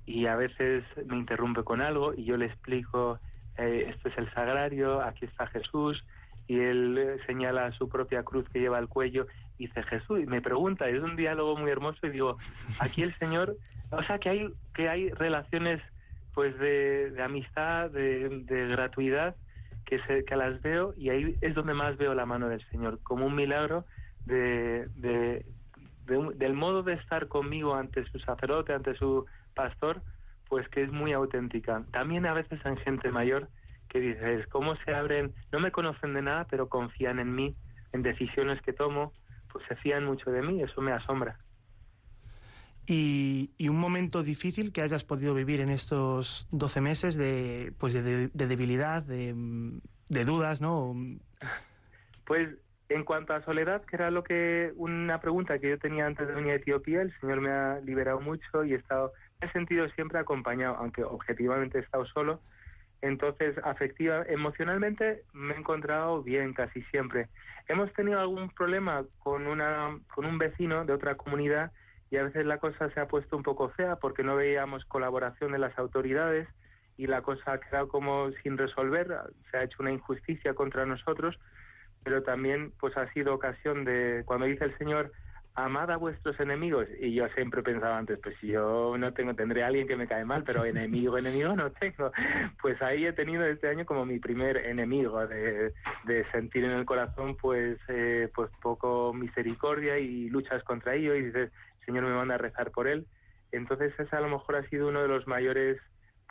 Y 0.05 0.27
a 0.27 0.37
veces 0.37 0.85
me 1.07 1.17
interrumpe 1.17 1.63
con 1.63 1.81
algo 1.81 2.13
y 2.15 2.25
yo 2.25 2.37
le 2.37 2.47
explico, 2.47 3.21
eh, 3.57 3.87
esto 3.89 4.09
es 4.09 4.19
el 4.19 4.33
sagrario, 4.33 5.01
aquí 5.01 5.27
está 5.27 5.47
Jesús, 5.47 6.05
y 6.53 6.59
él 6.61 6.99
eh, 6.99 7.17
señala 7.27 7.73
su 7.73 7.89
propia 7.89 8.23
cruz 8.23 8.45
que 8.51 8.61
lleva 8.61 8.79
al 8.79 8.89
cuello 8.89 9.27
y 9.59 9.67
dice 9.67 9.83
Jesús, 9.85 10.21
y 10.21 10.27
me 10.27 10.41
pregunta, 10.43 10.89
es 10.89 11.01
un 11.03 11.17
diálogo 11.17 11.57
muy 11.57 11.71
hermoso 11.71 12.07
y 12.07 12.11
digo, 12.11 12.37
aquí 12.79 13.03
el 13.03 13.15
Señor, 13.19 13.57
o 13.91 14.03
sea 14.03 14.19
que 14.19 14.29
hay, 14.29 14.53
que 14.75 14.89
hay 14.89 15.11
relaciones 15.11 15.81
pues 16.35 16.59
de, 16.59 17.15
amistad, 17.23 17.91
de, 17.91 18.29
de 18.51 18.67
gratuidad, 18.69 19.37
que, 19.87 19.99
se, 20.07 20.25
que 20.25 20.37
las 20.37 20.61
veo 20.63 20.95
y 20.97 21.11
ahí 21.11 21.37
es 21.41 21.55
donde 21.55 21.75
más 21.75 21.97
veo 21.97 22.15
la 22.15 22.27
mano 22.27 22.49
del 22.49 22.63
Señor, 22.71 22.99
como 23.03 23.27
un 23.27 23.35
milagro 23.35 23.85
de, 24.27 24.89
de, 24.97 25.45
de 26.07 26.17
un- 26.17 26.39
del 26.39 26.55
modo 26.55 26.83
de 26.83 26.95
estar 26.95 27.29
conmigo 27.29 27.75
ante 27.75 28.05
su 28.11 28.19
sacerdote, 28.21 28.73
ante 28.73 28.95
su 28.95 29.27
pastor, 29.55 30.03
pues 30.49 30.69
que 30.69 30.83
es 30.83 30.91
muy 30.93 31.13
auténtica. 31.13 31.83
También 31.93 32.27
a 32.27 32.35
veces 32.35 32.61
en 32.65 32.77
gente 32.79 33.11
mayor 33.11 33.49
que 33.93 34.01
dices, 34.01 34.47
¿cómo 34.49 34.77
se 34.77 34.95
abren? 34.95 35.35
No 35.53 35.61
me 35.61 35.71
conocen 35.73 36.15
de 36.15 36.23
nada, 36.23 36.47
pero 36.51 36.69
confían 36.69 37.19
en 37.21 37.35
mí, 37.35 37.57
en 37.93 38.03
decisiones 38.03 38.61
que 38.63 38.73
tomo, 38.73 39.13
pues 39.53 39.65
se 39.69 39.77
fían 39.77 40.05
mucho 40.07 40.31
de 40.31 40.43
mí, 40.43 40.63
eso 40.63 40.81
me 40.81 40.93
asombra. 40.93 41.39
Y, 42.87 43.53
y 43.59 43.69
un 43.69 43.79
momento 43.79 44.23
difícil 44.25 44.73
que 44.73 44.83
hayas 44.83 45.05
podido 45.05 45.35
vivir 45.35 45.61
en 45.61 45.71
estos 45.71 46.49
12 46.51 46.81
meses 46.81 47.17
de, 47.17 47.73
pues 47.79 47.93
de, 47.95 48.03
de- 48.03 48.31
de 48.33 48.47
debilidad, 48.49 49.03
de, 49.05 49.35
de 50.09 50.25
dudas, 50.25 50.61
¿no? 50.61 50.95
Pues 52.27 52.49
en 52.89 53.05
cuanto 53.05 53.35
a 53.35 53.43
soledad, 53.45 53.85
que 53.85 53.97
era 53.97 54.11
lo 54.11 54.25
que 54.25 54.73
una 54.77 55.21
pregunta 55.21 55.59
que 55.59 55.71
yo 55.71 55.79
tenía 55.79 56.07
antes 56.07 56.27
de 56.29 56.35
venir 56.35 56.53
a 56.53 56.57
Etiopía, 56.57 57.03
el 57.03 57.13
Señor 57.21 57.41
me 57.41 57.51
ha 57.51 57.81
liberado 57.81 58.21
mucho 58.21 58.65
y 58.65 58.73
he 58.75 58.77
estado, 58.77 59.13
me 59.41 59.49
he 59.49 59.53
sentido 59.53 59.89
siempre 59.91 60.19
acompañado, 60.19 60.77
aunque 60.77 61.05
objetivamente 61.05 61.79
he 61.79 61.83
estado 61.83 62.05
solo. 62.07 62.41
Entonces, 63.03 63.57
afectiva, 63.65 64.25
emocionalmente 64.29 65.25
me 65.33 65.55
he 65.55 65.59
encontrado 65.59 66.23
bien 66.23 66.55
casi 66.55 66.83
siempre. 66.85 67.29
Hemos 67.69 67.93
tenido 67.93 68.21
algún 68.21 68.49
problema 68.51 69.05
con 69.19 69.47
una 69.47 69.99
con 70.15 70.25
un 70.25 70.39
vecino 70.39 70.85
de 70.85 70.93
otra 70.93 71.17
comunidad 71.17 71.73
y 72.11 72.17
a 72.17 72.23
veces 72.23 72.47
la 72.47 72.59
cosa 72.59 72.91
se 72.91 73.01
ha 73.01 73.09
puesto 73.09 73.37
un 73.37 73.43
poco 73.43 73.71
fea 73.71 73.97
porque 73.97 74.23
no 74.23 74.37
veíamos 74.37 74.85
colaboración 74.85 75.53
de 75.53 75.59
las 75.59 75.77
autoridades 75.79 76.47
y 76.97 77.09
la 77.09 77.23
cosa 77.23 77.55
ha 77.55 77.61
quedado 77.61 77.89
como 77.89 78.31
sin 78.43 78.57
resolver, 78.57 79.09
se 79.51 79.57
ha 79.57 79.65
hecho 79.65 79.79
una 79.81 79.93
injusticia 79.93 80.55
contra 80.55 80.87
nosotros, 80.87 81.39
pero 82.05 82.23
también 82.23 82.73
pues 82.79 82.97
ha 82.97 83.11
sido 83.13 83.35
ocasión 83.35 83.85
de, 83.85 84.23
cuando 84.27 84.47
dice 84.47 84.65
el 84.65 84.79
Señor, 84.79 85.11
amad 85.55 85.91
a 85.91 85.97
vuestros 85.97 86.39
enemigos, 86.41 86.87
y 86.99 87.13
yo 87.15 87.29
siempre 87.31 87.63
pensaba 87.63 87.99
antes, 87.99 88.19
pues 88.23 88.35
si 88.41 88.49
yo 88.49 88.97
no 88.97 89.13
tengo, 89.13 89.35
tendré 89.35 89.63
a 89.63 89.67
alguien 89.67 89.87
que 89.87 89.97
me 89.97 90.09
cae 90.09 90.25
mal, 90.25 90.45
pero 90.45 90.65
enemigo, 90.65 91.19
enemigo 91.19 91.55
no 91.55 91.71
tengo. 91.73 92.11
Pues 92.61 92.81
ahí 92.81 93.07
he 93.07 93.13
tenido 93.13 93.45
este 93.45 93.69
año 93.69 93.85
como 93.85 94.07
mi 94.07 94.19
primer 94.19 94.57
enemigo, 94.57 95.27
de, 95.27 95.73
de 96.05 96.31
sentir 96.31 96.65
en 96.65 96.73
el 96.73 96.87
corazón 96.87 97.37
pues, 97.37 97.79
eh, 97.89 98.31
pues 98.35 98.51
poco 98.63 99.13
misericordia 99.13 99.99
y 99.99 100.31
luchas 100.31 100.63
contra 100.65 100.95
ello, 100.95 101.15
y 101.15 101.27
dices, 101.27 101.51
Señor 101.85 102.05
me 102.05 102.15
manda 102.15 102.37
a 102.37 102.39
rezar 102.39 102.71
por 102.71 102.89
él. 102.89 103.07
Entonces 103.51 103.93
ese 103.99 104.17
a 104.17 104.21
lo 104.21 104.29
mejor 104.29 104.57
ha 104.57 104.69
sido 104.69 104.89
uno 104.89 105.03
de 105.03 105.09
los 105.09 105.27
mayores 105.27 105.79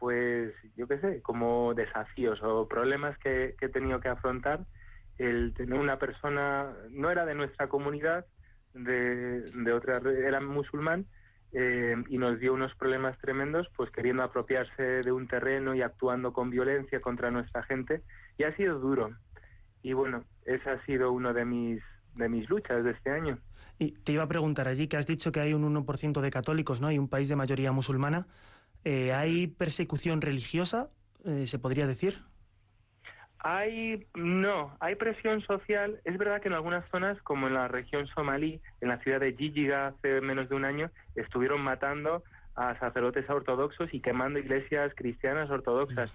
pues 0.02 0.52
yo 0.76 0.88
qué 0.88 0.98
sé, 0.98 1.22
como 1.22 1.76
desafíos 1.76 2.42
o 2.42 2.68
problemas 2.68 3.16
que, 3.20 3.54
que 3.60 3.68
he 3.68 3.70
tenido 3.70 4.00
que 4.00 4.10
afrontar, 4.10 4.62
el 5.20 5.54
tener 5.54 5.80
una 5.80 6.00
persona, 6.00 6.74
no 6.90 7.12
era 7.12 7.24
de 7.28 7.36
nuestra 7.36 7.68
comunidad, 7.68 8.26
de, 8.74 9.42
de 9.42 9.74
otra, 9.74 10.02
era 10.12 10.40
musulmán, 10.42 11.06
eh, 11.54 11.96
y 12.10 12.18
nos 12.18 12.40
dio 12.40 12.54
unos 12.54 12.74
problemas 12.76 13.18
tremendos, 13.20 13.68
pues 13.76 13.92
queriendo 13.92 14.24
apropiarse 14.24 15.02
de 15.02 15.12
un 15.12 15.28
terreno 15.28 15.76
y 15.76 15.82
actuando 15.82 16.32
con 16.32 16.50
violencia 16.50 17.02
contra 17.02 17.30
nuestra 17.30 17.64
gente, 17.64 18.02
y 18.38 18.44
ha 18.44 18.56
sido 18.56 18.80
duro. 18.80 19.12
Y 19.84 19.94
bueno, 19.94 20.24
ese 20.46 20.70
ha 20.70 20.86
sido 20.86 21.12
uno 21.12 21.34
de 21.34 21.44
mis, 21.44 21.82
de 22.16 22.30
mis 22.30 22.50
luchas 22.50 22.84
de 22.84 22.92
este 22.92 23.10
año. 23.10 23.38
Y 23.80 23.92
te 23.92 24.14
iba 24.14 24.24
a 24.24 24.28
preguntar 24.28 24.68
allí 24.68 24.88
que 24.88 24.98
has 24.98 25.08
dicho 25.08 25.32
que 25.32 25.40
hay 25.42 25.54
un 25.54 25.64
1% 25.64 26.22
de 26.22 26.30
católicos, 26.30 26.82
¿no? 26.82 26.92
Y 26.92 27.00
un 27.00 27.10
país 27.10 27.28
de 27.28 27.36
mayoría 27.36 27.72
musulmana. 27.72 28.28
Eh, 28.84 29.12
¿Hay 29.12 29.48
persecución 29.48 30.22
religiosa, 30.22 30.90
eh, 31.26 31.48
se 31.48 31.60
podría 31.60 31.88
decir? 31.88 32.20
Hay, 33.43 34.06
no, 34.13 34.75
hay 34.80 34.95
presión 34.95 35.41
social. 35.41 35.99
Es 36.06 36.15
verdad 36.17 36.41
que 36.41 36.47
en 36.47 36.54
algunas 36.54 36.88
zonas, 36.89 37.19
como 37.23 37.47
en 37.47 37.56
la 37.56 37.67
región 37.67 38.06
somalí, 38.08 38.62
en 38.82 38.89
la 38.89 38.99
ciudad 38.99 39.19
de 39.19 39.34
Gigiga 39.34 39.88
hace 39.88 40.21
menos 40.21 40.47
de 40.47 40.56
un 40.56 40.63
año, 40.63 40.91
estuvieron 41.15 41.62
matando 41.62 42.23
a 42.56 42.77
sacerdotes 42.77 43.27
ortodoxos 43.27 43.91
y 43.93 43.99
quemando 43.99 44.38
iglesias 44.38 44.93
cristianas 44.95 45.49
ortodoxas. 45.49 46.12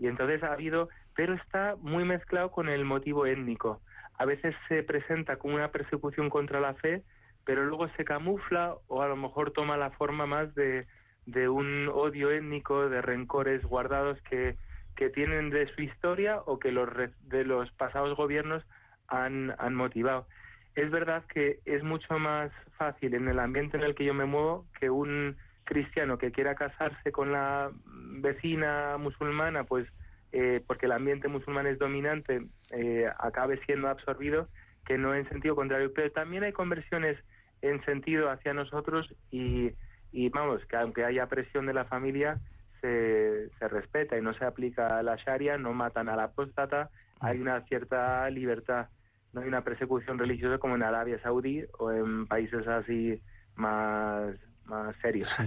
Y 0.00 0.08
entonces 0.08 0.42
ha 0.42 0.52
habido, 0.52 0.88
pero 1.14 1.34
está 1.34 1.76
muy 1.80 2.04
mezclado 2.04 2.50
con 2.50 2.68
el 2.68 2.84
motivo 2.84 3.26
étnico. 3.26 3.80
A 4.18 4.24
veces 4.24 4.56
se 4.68 4.82
presenta 4.82 5.36
como 5.36 5.54
una 5.54 5.70
persecución 5.70 6.28
contra 6.28 6.58
la 6.58 6.74
fe, 6.74 7.02
pero 7.44 7.64
luego 7.64 7.86
se 7.90 8.04
camufla 8.04 8.74
o 8.88 9.00
a 9.00 9.06
lo 9.06 9.16
mejor 9.16 9.52
toma 9.52 9.76
la 9.76 9.90
forma 9.90 10.26
más 10.26 10.52
de, 10.56 10.86
de 11.26 11.48
un 11.48 11.88
odio 11.88 12.32
étnico, 12.32 12.88
de 12.88 13.00
rencores 13.00 13.62
guardados 13.62 14.20
que, 14.22 14.56
que 14.96 15.10
tienen 15.10 15.50
de 15.50 15.66
su 15.74 15.82
historia 15.82 16.40
o 16.46 16.58
que 16.58 16.72
los 16.72 16.88
de 17.22 17.44
los 17.44 17.70
pasados 17.72 18.16
gobiernos 18.16 18.64
han, 19.08 19.54
han 19.58 19.74
motivado. 19.74 20.26
Es 20.74 20.90
verdad 20.90 21.24
que 21.32 21.60
es 21.64 21.82
mucho 21.82 22.18
más 22.18 22.50
fácil 22.76 23.14
en 23.14 23.28
el 23.28 23.38
ambiente 23.38 23.76
en 23.76 23.84
el 23.84 23.94
que 23.94 24.04
yo 24.04 24.14
me 24.14 24.24
muevo 24.24 24.66
que 24.80 24.90
un 24.90 25.36
cristiano 25.64 26.18
que 26.18 26.32
quiera 26.32 26.54
casarse 26.54 27.12
con 27.12 27.32
la 27.32 27.70
vecina 27.84 28.96
musulmana, 28.98 29.64
pues 29.64 29.86
eh, 30.32 30.60
porque 30.66 30.86
el 30.86 30.92
ambiente 30.92 31.28
musulmán 31.28 31.66
es 31.66 31.78
dominante, 31.78 32.46
eh, 32.70 33.06
acabe 33.18 33.60
siendo 33.66 33.88
absorbido, 33.88 34.48
que 34.84 34.98
no 34.98 35.14
en 35.14 35.28
sentido 35.28 35.54
contrario. 35.54 35.92
Pero 35.94 36.10
también 36.10 36.42
hay 36.42 36.52
conversiones 36.52 37.16
en 37.62 37.82
sentido 37.84 38.30
hacia 38.30 38.52
nosotros 38.52 39.14
y, 39.30 39.70
y 40.12 40.28
vamos, 40.30 40.64
que 40.66 40.76
aunque 40.76 41.04
haya 41.04 41.28
presión 41.28 41.66
de 41.66 41.74
la 41.74 41.84
familia, 41.84 42.40
se, 42.84 43.48
se 43.58 43.68
respeta 43.68 44.18
y 44.18 44.20
no 44.20 44.34
se 44.34 44.44
aplica 44.44 45.02
la 45.02 45.16
Sharia, 45.16 45.56
no 45.56 45.72
matan 45.72 46.10
al 46.10 46.20
apóstata, 46.20 46.90
hay 47.18 47.40
una 47.40 47.62
cierta 47.62 48.28
libertad, 48.28 48.88
no 49.32 49.40
hay 49.40 49.48
una 49.48 49.64
persecución 49.64 50.18
religiosa 50.18 50.58
como 50.58 50.74
en 50.74 50.82
Arabia 50.82 51.18
Saudí 51.22 51.64
o 51.78 51.90
en 51.90 52.26
países 52.26 52.68
así 52.68 53.18
más, 53.54 54.34
más 54.66 54.94
serios. 55.00 55.28
Sí. 55.28 55.44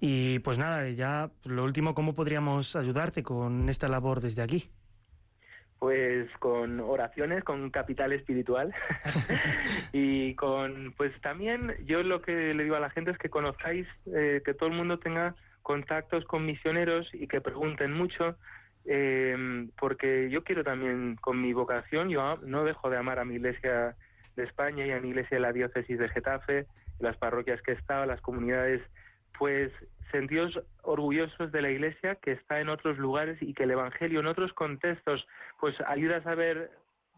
Y 0.00 0.38
pues 0.40 0.58
nada, 0.58 0.88
ya 0.88 1.30
lo 1.44 1.62
último, 1.62 1.94
¿cómo 1.94 2.14
podríamos 2.14 2.74
ayudarte 2.74 3.22
con 3.22 3.68
esta 3.68 3.86
labor 3.86 4.20
desde 4.20 4.42
aquí? 4.42 4.68
Pues 5.78 6.28
con 6.40 6.80
oraciones, 6.80 7.44
con 7.44 7.70
capital 7.70 8.12
espiritual 8.12 8.74
y 9.92 10.34
con, 10.34 10.92
pues 10.96 11.12
también 11.20 11.72
yo 11.84 12.02
lo 12.02 12.20
que 12.20 12.52
le 12.52 12.64
digo 12.64 12.74
a 12.74 12.80
la 12.80 12.90
gente 12.90 13.12
es 13.12 13.18
que 13.18 13.30
conozcáis, 13.30 13.86
eh, 14.06 14.42
que 14.44 14.54
todo 14.54 14.68
el 14.68 14.74
mundo 14.74 14.98
tenga 14.98 15.36
contactos 15.68 16.24
con 16.24 16.46
misioneros 16.46 17.10
y 17.12 17.26
que 17.28 17.42
pregunten 17.42 17.92
mucho, 17.92 18.38
eh, 18.86 19.36
porque 19.78 20.30
yo 20.30 20.42
quiero 20.42 20.64
también 20.64 21.16
con 21.20 21.42
mi 21.42 21.52
vocación, 21.52 22.08
yo 22.08 22.38
no 22.38 22.64
dejo 22.64 22.88
de 22.88 22.96
amar 22.96 23.18
a 23.18 23.26
mi 23.26 23.34
iglesia 23.34 23.94
de 24.34 24.44
España 24.44 24.86
y 24.86 24.92
a 24.92 25.00
mi 25.00 25.10
iglesia 25.10 25.36
de 25.36 25.42
la 25.42 25.52
diócesis 25.52 25.98
de 25.98 26.08
Getafe, 26.08 26.66
las 27.00 27.18
parroquias 27.18 27.60
que 27.60 27.72
he 27.72 27.74
estado, 27.74 28.06
las 28.06 28.22
comunidades, 28.22 28.80
pues 29.38 29.70
sentidos 30.10 30.58
orgullosos 30.84 31.52
de 31.52 31.60
la 31.60 31.70
iglesia 31.70 32.14
que 32.14 32.32
está 32.32 32.60
en 32.60 32.70
otros 32.70 32.96
lugares 32.96 33.36
y 33.42 33.52
que 33.52 33.64
el 33.64 33.72
evangelio 33.72 34.20
en 34.20 34.26
otros 34.26 34.54
contextos 34.54 35.26
pues 35.60 35.74
ayuda 35.86 36.16
a 36.16 36.22
saber 36.22 36.70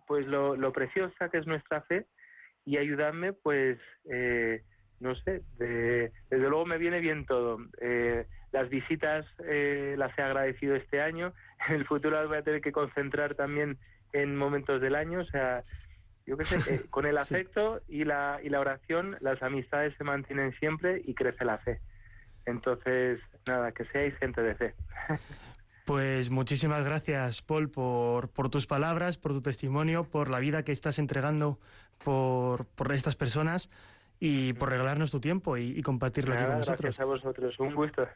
pues 0.09 0.27
lo, 0.27 0.57
lo 0.57 0.73
preciosa 0.73 1.29
que 1.31 1.39
es 1.39 1.47
nuestra 1.47 1.83
fe 1.83 2.07
y 2.67 2.79
ayudarme 2.79 3.33
pues 3.33 3.79
eh, 4.11 4.63
no 4.99 5.15
sé 5.15 5.43
de- 5.59 6.11
desde 6.31 6.49
luego 6.49 6.67
me 6.67 6.79
viene 6.79 6.99
bien 7.01 7.25
todo. 7.27 7.59
Eh, 7.81 8.27
las 8.53 8.69
visitas 8.69 9.27
eh, 9.47 9.95
las 9.99 10.17
he 10.19 10.23
agradecido 10.23 10.75
este 10.77 11.01
año. 11.01 11.33
En 11.69 11.75
el 11.77 11.87
futuro 11.87 12.17
las 12.17 12.27
voy 12.29 12.39
a 12.39 12.43
tener 12.43 12.61
que 12.63 12.73
concentrar 12.73 13.35
también 13.35 13.79
en 14.13 14.37
momentos 14.37 14.81
del 14.81 14.95
año 14.97 15.21
o 15.21 15.25
sea 15.27 15.63
yo 16.27 16.37
qué 16.37 16.45
sé 16.45 16.57
eh, 16.75 16.81
con 16.91 17.07
el 17.07 17.17
Sí. 17.21 17.35
afecto 17.35 17.81
y 17.89 18.05
la 18.05 18.41
y 18.43 18.49
la 18.49 18.61
oración 18.61 19.17
las 19.21 19.43
amistades 19.43 19.95
se 19.99 20.05
mantienen 20.05 20.53
siempre 20.59 21.01
y 21.05 21.15
crece 21.15 21.45
la 21.45 21.59
fe. 21.59 21.81
Entonces 22.47 23.21
nada 23.47 23.73
que 23.73 23.85
seáis 23.87 24.15
gente 24.19 24.43
de 24.43 24.55
fe. 24.55 24.75
Pues 25.87 26.31
muchísimas 26.31 26.85
gracias, 26.85 27.43
Paul, 27.43 27.69
por, 27.69 28.29
por 28.29 28.49
tus 28.49 28.67
palabras, 28.67 29.19
por 29.19 29.33
tu 29.33 29.43
testimonio, 29.43 30.05
por 30.05 30.31
la 30.31 30.39
vida 30.39 30.63
que 30.63 30.71
estás 30.71 31.01
entregando 31.01 31.59
por, 32.05 32.67
por 32.67 32.93
estas 32.93 33.17
personas 33.17 33.71
y 34.21 34.53
por 34.53 34.71
regalarnos 34.71 35.11
tu 35.11 35.19
tiempo 35.21 35.57
y, 35.57 35.77
y 35.77 35.83
compartirlo 35.83 36.35
aquí 36.35 36.45
con 36.45 36.59
nosotros. 36.59 36.97
gracias 36.97 37.01
a 37.01 37.05
vosotros. 37.07 37.59
Un 37.59 37.75
gusto 37.75 38.07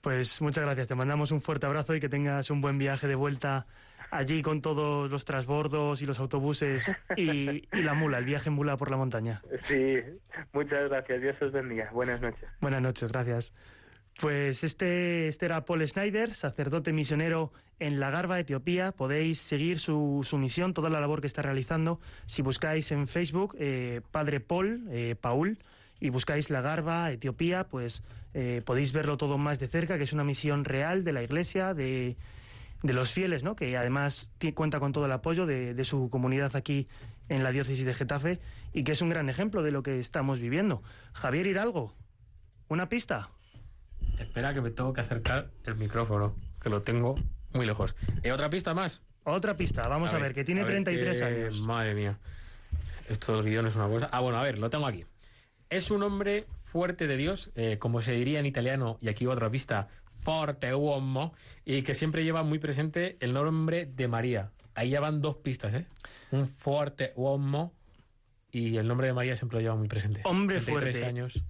Pues 0.00 0.40
muchas 0.42 0.64
gracias, 0.64 0.88
te 0.88 0.94
mandamos 0.94 1.32
un 1.32 1.40
fuerte 1.40 1.66
abrazo 1.66 1.94
y 1.94 2.00
que 2.00 2.08
tengas 2.08 2.50
un 2.50 2.60
buen 2.60 2.78
viaje 2.78 3.06
de 3.06 3.14
vuelta 3.14 3.66
allí 4.10 4.42
con 4.42 4.62
todos 4.62 5.10
los 5.10 5.24
transbordos 5.24 6.00
y 6.02 6.06
los 6.06 6.18
autobuses 6.18 6.94
y, 7.16 7.68
y 7.76 7.82
la 7.82 7.94
mula, 7.94 8.18
el 8.18 8.24
viaje 8.24 8.48
en 8.48 8.54
mula 8.54 8.76
por 8.76 8.90
la 8.90 8.96
montaña. 8.96 9.42
Sí, 9.64 9.96
muchas 10.52 10.88
gracias. 10.88 11.20
Dios 11.20 11.36
os 11.42 11.52
bendiga. 11.52 11.90
Buenas 11.92 12.20
noches. 12.20 12.48
Buenas 12.60 12.82
noches, 12.82 13.10
gracias. 13.12 13.52
Pues 14.20 14.64
este, 14.64 15.28
este 15.28 15.46
era 15.46 15.64
Paul 15.64 15.86
Snyder, 15.86 16.34
sacerdote 16.34 16.92
misionero 16.92 17.52
en 17.78 18.00
La 18.00 18.10
Garba, 18.10 18.40
Etiopía. 18.40 18.90
Podéis 18.90 19.38
seguir 19.38 19.78
su, 19.78 20.22
su 20.24 20.38
misión, 20.38 20.74
toda 20.74 20.90
la 20.90 21.00
labor 21.00 21.20
que 21.20 21.28
está 21.28 21.42
realizando. 21.42 22.00
Si 22.26 22.42
buscáis 22.42 22.90
en 22.90 23.06
Facebook 23.06 23.54
eh, 23.60 24.00
Padre 24.10 24.40
Paul, 24.40 24.88
eh, 24.90 25.14
Paul, 25.20 25.58
y 26.00 26.10
buscáis 26.10 26.50
La 26.50 26.60
Garba, 26.60 27.10
Etiopía, 27.10 27.64
pues 27.64 28.02
eh, 28.34 28.62
podéis 28.64 28.92
verlo 28.92 29.16
todo 29.16 29.38
más 29.38 29.58
de 29.58 29.68
cerca, 29.68 29.96
que 29.98 30.04
es 30.04 30.12
una 30.12 30.24
misión 30.24 30.64
real 30.64 31.04
de 31.04 31.12
la 31.12 31.22
Iglesia, 31.22 31.74
de, 31.74 32.16
de 32.82 32.92
los 32.92 33.10
fieles, 33.10 33.42
¿no? 33.42 33.56
que 33.56 33.76
además 33.76 34.30
cuenta 34.54 34.78
con 34.80 34.92
todo 34.92 35.06
el 35.06 35.12
apoyo 35.12 35.46
de, 35.46 35.74
de 35.74 35.84
su 35.84 36.08
comunidad 36.10 36.54
aquí 36.56 36.86
en 37.28 37.42
la 37.42 37.50
diócesis 37.52 37.84
de 37.84 37.94
Getafe 37.94 38.38
y 38.72 38.84
que 38.84 38.92
es 38.92 39.02
un 39.02 39.08
gran 39.10 39.28
ejemplo 39.28 39.62
de 39.62 39.70
lo 39.72 39.82
que 39.82 39.98
estamos 39.98 40.38
viviendo. 40.40 40.82
Javier 41.12 41.46
Hidalgo, 41.46 41.94
¿una 42.68 42.88
pista? 42.88 43.30
Espera 44.18 44.54
que 44.54 44.60
me 44.60 44.70
tengo 44.70 44.92
que 44.92 45.00
acercar 45.00 45.50
el 45.64 45.74
micrófono, 45.76 46.34
que 46.60 46.70
lo 46.70 46.82
tengo 46.82 47.16
muy 47.52 47.66
lejos. 47.66 47.94
¿Eh, 48.22 48.32
¿Otra 48.32 48.50
pista 48.50 48.74
más? 48.74 49.02
Otra 49.24 49.56
pista, 49.56 49.82
vamos 49.88 50.12
a, 50.14 50.18
ver, 50.18 50.32
que 50.32 50.42
tiene 50.44 50.62
a 50.62 50.64
ver, 50.64 50.72
33 50.72 51.18
que- 51.18 51.24
años. 51.24 51.60
Madre 51.60 51.94
mía. 51.94 52.18
Esto 53.08 53.36
del 53.36 53.44
guion 53.50 53.66
es 53.66 53.76
una 53.76 53.88
cosa. 53.88 54.08
Ah, 54.12 54.20
bueno, 54.20 54.38
a 54.38 54.42
ver, 54.42 54.58
lo 54.58 54.70
tengo 54.70 54.86
aquí. 54.86 55.04
Es 55.70 55.90
un 55.90 56.02
hombre 56.02 56.44
fuerte 56.64 57.06
de 57.06 57.16
Dios, 57.16 57.50
eh, 57.54 57.78
como 57.78 58.00
se 58.02 58.12
diría 58.12 58.40
en 58.40 58.46
italiano, 58.46 58.98
y 59.00 59.08
aquí 59.08 59.26
otra 59.26 59.50
pista, 59.50 59.88
forte 60.20 60.74
uomo, 60.74 61.34
y 61.64 61.82
que 61.82 61.94
siempre 61.94 62.24
lleva 62.24 62.42
muy 62.42 62.58
presente 62.58 63.16
el 63.20 63.32
nombre 63.34 63.86
de 63.86 64.08
María. 64.08 64.50
Ahí 64.74 64.90
ya 64.90 65.00
van 65.00 65.20
dos 65.20 65.36
pistas, 65.36 65.74
¿eh? 65.74 65.86
Un 66.30 66.46
fuerte 66.46 67.12
uomo 67.16 67.72
y 68.52 68.76
el 68.76 68.86
nombre 68.86 69.08
de 69.08 69.12
María 69.12 69.34
siempre 69.36 69.56
lo 69.58 69.62
lleva 69.62 69.76
muy 69.76 69.88
presente. 69.88 70.20
Hombre 70.24 70.60
33 70.60 70.94
fuerte. 70.96 71.04
años. 71.08 71.42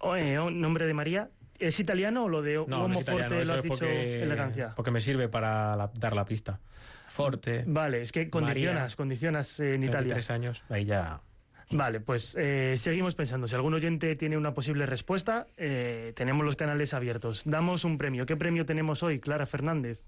Oye, 0.00 0.38
oh, 0.38 0.50
nombre 0.50 0.86
de 0.86 0.94
María. 0.94 1.30
¿Es 1.58 1.80
italiano 1.80 2.24
o 2.24 2.28
lo 2.28 2.42
de 2.42 2.54
No, 2.56 2.82
Uomo 2.82 2.88
no 2.88 2.94
es 2.94 3.00
italiano, 3.00 3.28
Forte 3.30 3.42
eso 3.42 3.48
lo 3.48 3.54
has 3.54 3.58
es 3.58 3.62
dicho 3.64 3.74
porque, 3.78 4.22
elegancia? 4.22 4.72
porque 4.76 4.90
me 4.90 5.00
sirve 5.00 5.28
para 5.30 5.74
la- 5.74 5.90
dar 5.94 6.14
la 6.14 6.26
pista. 6.26 6.60
Forte, 7.08 7.64
Vale, 7.66 8.02
es 8.02 8.12
que 8.12 8.28
condicionas, 8.28 8.94
condicionas 8.94 9.58
eh, 9.60 9.74
en 9.74 9.82
Italia. 9.84 10.14
33 10.14 10.30
años, 10.30 10.64
ahí 10.68 10.84
ya... 10.84 11.20
Vale, 11.70 12.00
pues 12.00 12.36
eh, 12.38 12.76
seguimos 12.78 13.14
pensando. 13.16 13.48
Si 13.48 13.54
algún 13.56 13.74
oyente 13.74 14.14
tiene 14.16 14.36
una 14.36 14.54
posible 14.54 14.86
respuesta, 14.86 15.48
eh, 15.56 16.12
tenemos 16.14 16.44
los 16.44 16.54
canales 16.56 16.94
abiertos. 16.94 17.42
Damos 17.44 17.84
un 17.84 17.98
premio. 17.98 18.24
¿Qué 18.24 18.36
premio 18.36 18.64
tenemos 18.66 19.02
hoy, 19.02 19.18
Clara 19.18 19.46
Fernández? 19.46 20.04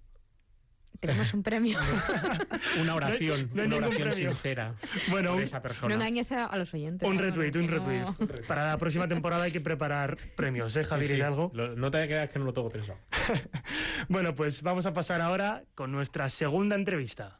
Tenemos 1.00 1.32
un 1.32 1.44
premio. 1.44 1.78
Una 2.82 2.94
oración, 2.96 3.50
no 3.54 3.62
hay 3.62 3.68
una 3.68 3.76
oración 3.86 4.08
premio. 4.10 4.30
sincera 4.32 4.74
Bueno, 5.10 5.34
por 5.34 5.42
esa 5.42 5.58
no 5.58 5.62
persona. 5.62 5.94
engañes 5.94 6.32
a, 6.32 6.44
a 6.46 6.56
los 6.56 6.74
oyentes. 6.74 7.08
Un 7.08 7.18
retweet, 7.18 7.54
un 7.56 7.66
no- 7.70 7.72
retweet. 8.18 8.46
Para 8.48 8.66
la 8.68 8.78
próxima 8.78 9.06
temporada 9.06 9.44
hay 9.44 9.52
que 9.52 9.60
preparar 9.60 10.16
premios, 10.36 10.74
¿eh, 10.76 10.82
Sí, 10.82 10.90
Javier 10.90 11.10
sí. 11.10 11.16
Hidalgo? 11.16 11.52
Lo- 11.54 11.76
no 11.76 11.90
te 11.92 12.04
creas 12.06 12.30
que 12.30 12.40
no 12.40 12.46
lo 12.46 12.52
tengo 12.52 12.68
pensado. 12.70 12.98
Bueno, 14.08 14.34
pues 14.34 14.62
vamos 14.62 14.86
a 14.86 14.92
pasar 14.92 15.20
ahora 15.20 15.62
con 15.76 15.92
nuestra 15.92 16.28
segunda 16.30 16.74
entrevista. 16.74 17.38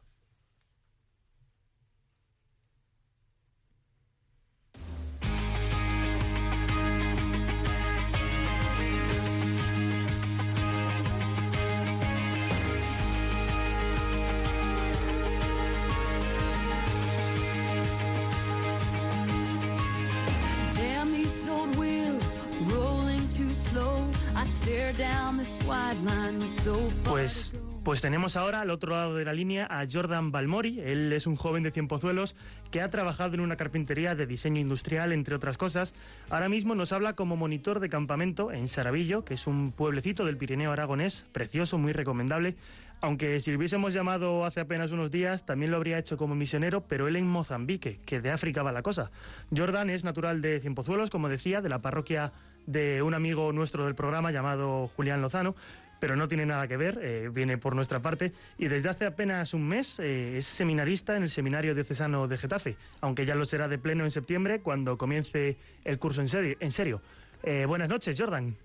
Pues, 27.03 27.53
pues 27.83 28.01
tenemos 28.01 28.35
ahora 28.35 28.61
al 28.61 28.71
otro 28.71 28.91
lado 28.91 29.15
de 29.15 29.25
la 29.25 29.33
línea 29.33 29.67
a 29.69 29.85
Jordan 29.89 30.31
Balmori. 30.31 30.79
Él 30.79 31.13
es 31.13 31.27
un 31.27 31.35
joven 31.35 31.61
de 31.61 31.71
Cienpozuelos 31.71 32.35
que 32.71 32.81
ha 32.81 32.89
trabajado 32.89 33.35
en 33.35 33.41
una 33.41 33.57
carpintería 33.57 34.15
de 34.15 34.25
diseño 34.25 34.59
industrial, 34.59 35.11
entre 35.11 35.35
otras 35.35 35.57
cosas. 35.57 35.93
Ahora 36.31 36.49
mismo 36.49 36.73
nos 36.73 36.91
habla 36.93 37.13
como 37.13 37.35
monitor 37.35 37.79
de 37.79 37.89
campamento 37.89 38.51
en 38.51 38.67
Saravillo, 38.67 39.23
que 39.23 39.35
es 39.35 39.45
un 39.45 39.71
pueblecito 39.71 40.25
del 40.25 40.37
Pirineo 40.37 40.71
aragonés, 40.71 41.27
precioso, 41.31 41.77
muy 41.77 41.93
recomendable. 41.93 42.55
Aunque 43.01 43.39
si 43.39 43.51
lo 43.51 43.57
hubiésemos 43.57 43.93
llamado 43.93 44.43
hace 44.43 44.59
apenas 44.59 44.91
unos 44.91 45.09
días, 45.09 45.45
también 45.45 45.71
lo 45.71 45.77
habría 45.77 45.97
hecho 45.97 46.17
como 46.17 46.35
misionero, 46.35 46.81
pero 46.81 47.07
él 47.07 47.15
en 47.15 47.27
Mozambique, 47.27 47.99
que 48.05 48.19
de 48.19 48.31
África 48.31 48.61
va 48.61 48.73
la 48.73 48.81
cosa. 48.81 49.11
Jordan 49.55 49.89
es 49.89 50.03
natural 50.03 50.41
de 50.41 50.59
Cienpozuelos, 50.59 51.09
como 51.09 51.29
decía, 51.29 51.61
de 51.61 51.69
la 51.69 51.79
parroquia 51.79 52.33
de 52.69 53.01
un 53.01 53.15
amigo 53.15 53.51
nuestro 53.51 53.85
del 53.85 53.95
programa 53.95 54.31
llamado 54.31 54.91
Julián 54.95 55.23
Lozano, 55.23 55.55
pero 55.99 56.15
no 56.15 56.27
tiene 56.27 56.45
nada 56.45 56.67
que 56.67 56.77
ver, 56.77 56.99
eh, 57.01 57.29
viene 57.33 57.57
por 57.57 57.75
nuestra 57.75 57.99
parte, 57.99 58.31
y 58.59 58.67
desde 58.67 58.89
hace 58.89 59.07
apenas 59.07 59.55
un 59.55 59.67
mes 59.67 59.99
eh, 59.99 60.37
es 60.37 60.45
seminarista 60.45 61.17
en 61.17 61.23
el 61.23 61.31
Seminario 61.31 61.73
Diocesano 61.73 62.27
de 62.27 62.37
Getafe, 62.37 62.77
aunque 63.01 63.25
ya 63.25 63.33
lo 63.33 63.45
será 63.45 63.67
de 63.67 63.79
pleno 63.79 64.03
en 64.03 64.11
septiembre, 64.11 64.61
cuando 64.61 64.99
comience 64.99 65.57
el 65.83 65.97
curso 65.97 66.21
en 66.21 66.27
serio. 66.27 66.57
En 66.59 66.71
serio. 66.71 67.01
Eh, 67.41 67.65
buenas 67.65 67.89
noches, 67.89 68.15
Jordan. 68.19 68.55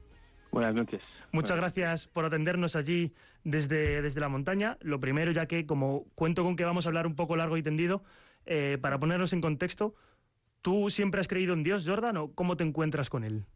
Buenas 0.52 0.74
noches. 0.74 1.00
Muchas 1.32 1.56
gracias 1.56 2.06
por 2.06 2.26
atendernos 2.26 2.76
allí 2.76 3.14
desde, 3.42 4.02
desde 4.02 4.20
la 4.20 4.28
montaña. 4.28 4.76
Lo 4.82 5.00
primero, 5.00 5.32
ya 5.32 5.46
que 5.46 5.64
como 5.64 6.04
cuento 6.14 6.44
con 6.44 6.56
que 6.56 6.64
vamos 6.64 6.84
a 6.84 6.90
hablar 6.90 7.06
un 7.06 7.16
poco 7.16 7.36
largo 7.36 7.56
y 7.56 7.62
tendido, 7.62 8.04
para 8.80 8.98
ponernos 9.00 9.32
en 9.32 9.40
contexto, 9.40 9.94
¿tú 10.60 10.90
siempre 10.90 11.20
has 11.22 11.26
creído 11.26 11.54
en 11.54 11.64
Dios, 11.64 11.84
Jordan, 11.88 12.18
o 12.18 12.32
cómo 12.34 12.56
te 12.56 12.62
encuentras 12.62 13.08
con 13.08 13.24
él? 13.24 13.46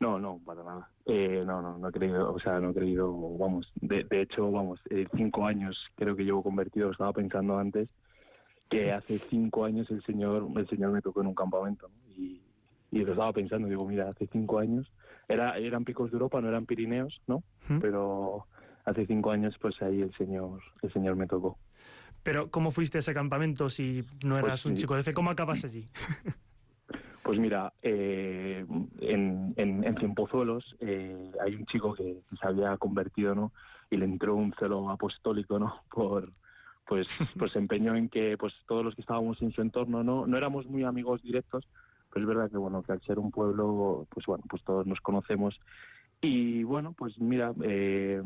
No, 0.00 0.18
no, 0.18 0.40
para 0.44 0.62
nada. 0.62 0.90
Eh, 1.06 1.42
no, 1.46 1.62
no, 1.62 1.78
no 1.78 1.88
he 1.88 1.92
creído, 1.92 2.32
o 2.32 2.38
sea, 2.38 2.60
no 2.60 2.70
he 2.70 2.74
creído, 2.74 3.12
vamos, 3.38 3.70
de, 3.80 4.04
de 4.04 4.22
hecho, 4.22 4.50
vamos, 4.50 4.80
eh, 4.90 5.06
cinco 5.16 5.46
años 5.46 5.78
creo 5.94 6.16
que 6.16 6.24
llevo 6.24 6.42
convertido, 6.42 6.90
estaba 6.90 7.12
pensando 7.12 7.58
antes, 7.58 7.88
que 8.68 8.92
hace 8.92 9.18
cinco 9.18 9.64
años 9.64 9.90
el 9.90 10.02
Señor, 10.04 10.48
el 10.56 10.68
Señor 10.68 10.92
me 10.92 11.02
tocó 11.02 11.20
en 11.20 11.28
un 11.28 11.34
campamento, 11.34 11.88
¿no? 11.88 12.12
y, 12.12 12.42
y 12.90 13.04
lo 13.04 13.12
estaba 13.12 13.32
pensando, 13.32 13.68
digo, 13.68 13.86
mira, 13.86 14.08
hace 14.08 14.26
cinco 14.28 14.58
años, 14.58 14.90
era, 15.28 15.58
eran 15.58 15.84
picos 15.84 16.10
de 16.10 16.16
Europa, 16.16 16.40
no 16.40 16.48
eran 16.48 16.66
Pirineos, 16.66 17.20
¿no? 17.26 17.42
¿Mm? 17.68 17.78
Pero 17.78 18.46
hace 18.84 19.06
cinco 19.06 19.30
años, 19.30 19.56
pues 19.60 19.80
ahí 19.82 20.00
el 20.00 20.14
Señor, 20.14 20.60
el 20.82 20.92
Señor 20.92 21.16
me 21.16 21.26
tocó. 21.26 21.58
Pero 22.22 22.50
¿cómo 22.50 22.70
fuiste 22.70 22.98
a 22.98 23.00
ese 23.00 23.12
campamento 23.12 23.68
si 23.68 24.04
no 24.24 24.38
eras 24.38 24.62
Pues 24.62 24.66
un 24.66 24.76
chico 24.76 24.96
de 24.96 25.02
fe? 25.02 25.12
¿Cómo 25.12 25.30
acabas 25.30 25.64
allí? 25.64 25.84
Pues 27.24 27.38
mira, 27.38 27.72
eh, 27.80 28.66
en, 29.00 29.54
en, 29.56 29.82
en 29.82 29.96
Cienpozuelos 29.96 30.76
eh, 30.78 31.32
hay 31.42 31.54
un 31.54 31.64
chico 31.64 31.94
que 31.94 32.20
se 32.38 32.46
había 32.46 32.76
convertido, 32.76 33.34
¿no? 33.34 33.50
Y 33.90 33.96
le 33.96 34.04
entró 34.04 34.34
un 34.34 34.52
celo 34.58 34.90
apostólico, 34.90 35.58
¿no? 35.58 35.80
Por, 35.90 36.28
pues, 36.86 37.08
pues 37.38 37.52
se 37.52 37.58
empeñó 37.58 37.94
en 37.94 38.10
que 38.10 38.36
pues 38.36 38.52
todos 38.68 38.84
los 38.84 38.94
que 38.94 39.00
estábamos 39.00 39.40
en 39.40 39.52
su 39.52 39.62
entorno, 39.62 40.04
¿no? 40.04 40.26
No 40.26 40.36
éramos 40.36 40.66
muy 40.66 40.84
amigos 40.84 41.22
directos, 41.22 41.66
pero 42.12 42.24
es 42.24 42.28
verdad 42.28 42.50
que, 42.50 42.58
bueno, 42.58 42.82
que 42.82 42.92
al 42.92 43.00
ser 43.00 43.18
un 43.18 43.30
pueblo, 43.30 44.06
pues 44.10 44.26
bueno, 44.26 44.44
pues 44.46 44.62
todos 44.62 44.86
nos 44.86 45.00
conocemos. 45.00 45.58
Y 46.20 46.62
bueno, 46.62 46.92
pues 46.92 47.18
mira, 47.18 47.54
eh, 47.62 48.22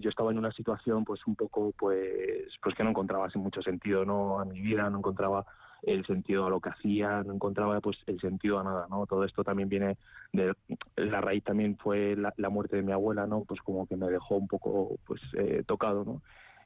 yo 0.00 0.08
estaba 0.08 0.30
en 0.30 0.38
una 0.38 0.52
situación 0.52 1.04
pues 1.04 1.26
un 1.26 1.34
poco 1.34 1.72
pues 1.76 2.46
pues 2.62 2.76
que 2.76 2.84
no 2.84 2.90
encontraba 2.90 3.26
así 3.26 3.38
mucho 3.38 3.60
sentido 3.60 4.04
no 4.04 4.38
a 4.38 4.44
mi 4.44 4.60
vida, 4.60 4.88
no 4.88 4.98
encontraba 4.98 5.44
el 5.82 6.04
sentido 6.06 6.46
a 6.46 6.50
lo 6.50 6.60
que 6.60 6.70
hacía, 6.70 7.22
no 7.22 7.34
encontraba 7.34 7.80
pues 7.80 7.98
el 8.06 8.20
sentido 8.20 8.58
a 8.58 8.64
nada, 8.64 8.86
¿no? 8.88 9.06
Todo 9.06 9.24
esto 9.24 9.44
también 9.44 9.68
viene 9.68 9.96
de 10.32 10.54
la 10.96 11.20
raíz 11.20 11.44
también 11.44 11.76
fue 11.76 12.16
la, 12.16 12.48
muerte 12.50 12.76
de 12.76 12.82
mi 12.82 12.92
abuela, 12.92 13.26
¿no? 13.26 13.44
Pues 13.44 13.60
como 13.60 13.86
que 13.86 13.96
me 13.96 14.08
dejó 14.08 14.36
un 14.36 14.48
poco 14.48 14.98
pues 15.06 15.20
eh, 15.34 15.62
tocado, 15.66 16.04
¿no? 16.04 16.22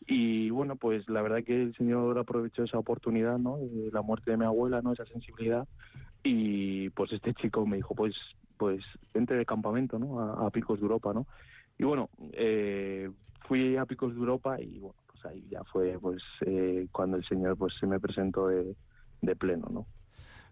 Y 0.06 0.50
bueno, 0.50 0.76
pues 0.76 1.08
la 1.08 1.20
verdad 1.22 1.44
que 1.44 1.62
el 1.62 1.74
Señor 1.76 2.18
aprovechó 2.18 2.64
esa 2.64 2.78
oportunidad, 2.78 3.38
¿no? 3.38 3.58
La 3.92 4.02
muerte 4.02 4.30
de 4.30 4.38
mi 4.38 4.44
abuela, 4.44 4.80
¿no? 4.82 4.92
Esa 4.92 5.04
sensibilidad 5.06 5.66
y 6.22 6.90
pues 6.90 7.12
este 7.12 7.34
chico 7.34 7.66
me 7.66 7.76
dijo, 7.76 7.94
pues 7.94 8.14
pues 8.56 8.84
vente 9.14 9.34
de 9.34 9.46
campamento, 9.46 9.98
¿no? 9.98 10.20
A, 10.20 10.46
a 10.46 10.50
Picos 10.50 10.78
de 10.78 10.82
Europa, 10.82 11.12
¿no? 11.14 11.26
Y 11.78 11.84
bueno, 11.84 12.10
eh, 12.32 13.10
fui 13.48 13.76
a 13.76 13.86
Picos 13.86 14.12
de 14.12 14.20
Europa 14.20 14.60
y 14.60 14.78
bueno, 14.78 14.96
pues 15.06 15.24
ahí 15.24 15.46
ya 15.50 15.64
fue 15.64 15.98
pues 15.98 16.22
eh, 16.46 16.86
cuando 16.92 17.16
el 17.16 17.24
Señor 17.24 17.56
pues 17.56 17.74
se 17.80 17.86
me 17.86 17.98
presentó 17.98 18.48
de, 18.48 18.76
de 19.22 19.36
pleno, 19.36 19.68
¿no? 19.70 19.86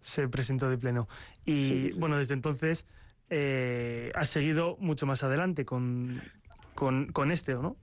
Se 0.00 0.28
presentó 0.28 0.68
de 0.70 0.78
pleno. 0.78 1.09
Y 1.44 1.52
Sí, 1.68 1.83
sí, 1.88 1.92
sí. 1.92 1.98
bueno, 1.98 2.18
desde 2.18 2.35
entonces 2.35 2.87
eh, 3.31 4.12
has 4.14 4.28
seguido 4.28 4.76
mucho 4.78 5.07
más 5.07 5.22
adelante 5.24 5.64
con, 5.64 6.20
con, 6.74 7.12
con 7.12 7.31
este, 7.31 7.54
¿o 7.54 7.62
no? 7.62 7.76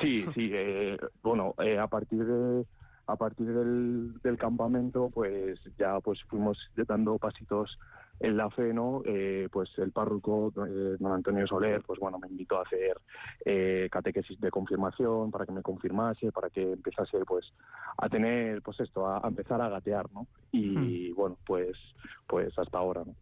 Sí, 0.00 0.24
sí, 0.34 0.50
eh, 0.52 0.96
bueno, 1.22 1.54
eh, 1.58 1.78
a 1.78 1.86
partir 1.86 2.24
de 2.24 2.64
a 3.08 3.14
partir 3.16 3.46
del, 3.46 4.20
del 4.20 4.36
campamento, 4.36 5.10
pues 5.14 5.60
ya 5.78 6.00
pues 6.00 6.20
fuimos 6.24 6.58
dando 6.88 7.18
pasitos 7.18 7.78
en 8.20 8.36
la 8.36 8.50
fe, 8.50 8.72
¿no? 8.72 9.02
Eh, 9.04 9.48
pues 9.52 9.70
el 9.78 9.92
párroco, 9.92 10.48
eh, 10.66 10.96
don 10.98 11.12
Antonio 11.12 11.46
Soler, 11.46 11.82
pues 11.82 11.98
bueno, 12.00 12.18
me 12.18 12.28
invitó 12.28 12.58
a 12.58 12.62
hacer 12.62 12.98
eh, 13.44 13.88
catequesis 13.90 14.40
de 14.40 14.50
confirmación 14.50 15.30
para 15.30 15.44
que 15.46 15.52
me 15.52 15.62
confirmase, 15.62 16.32
para 16.32 16.48
que 16.50 16.72
empezase 16.72 17.18
pues 17.26 17.52
a 17.98 18.08
tener, 18.08 18.62
pues 18.62 18.80
esto, 18.80 19.06
a, 19.06 19.18
a 19.24 19.28
empezar 19.28 19.60
a 19.60 19.68
gatear, 19.68 20.06
¿no? 20.12 20.26
Y 20.52 21.12
bueno, 21.12 21.36
pues 21.46 21.76
pues 22.26 22.58
hasta 22.58 22.78
ahora, 22.78 23.02
¿no? 23.04 23.14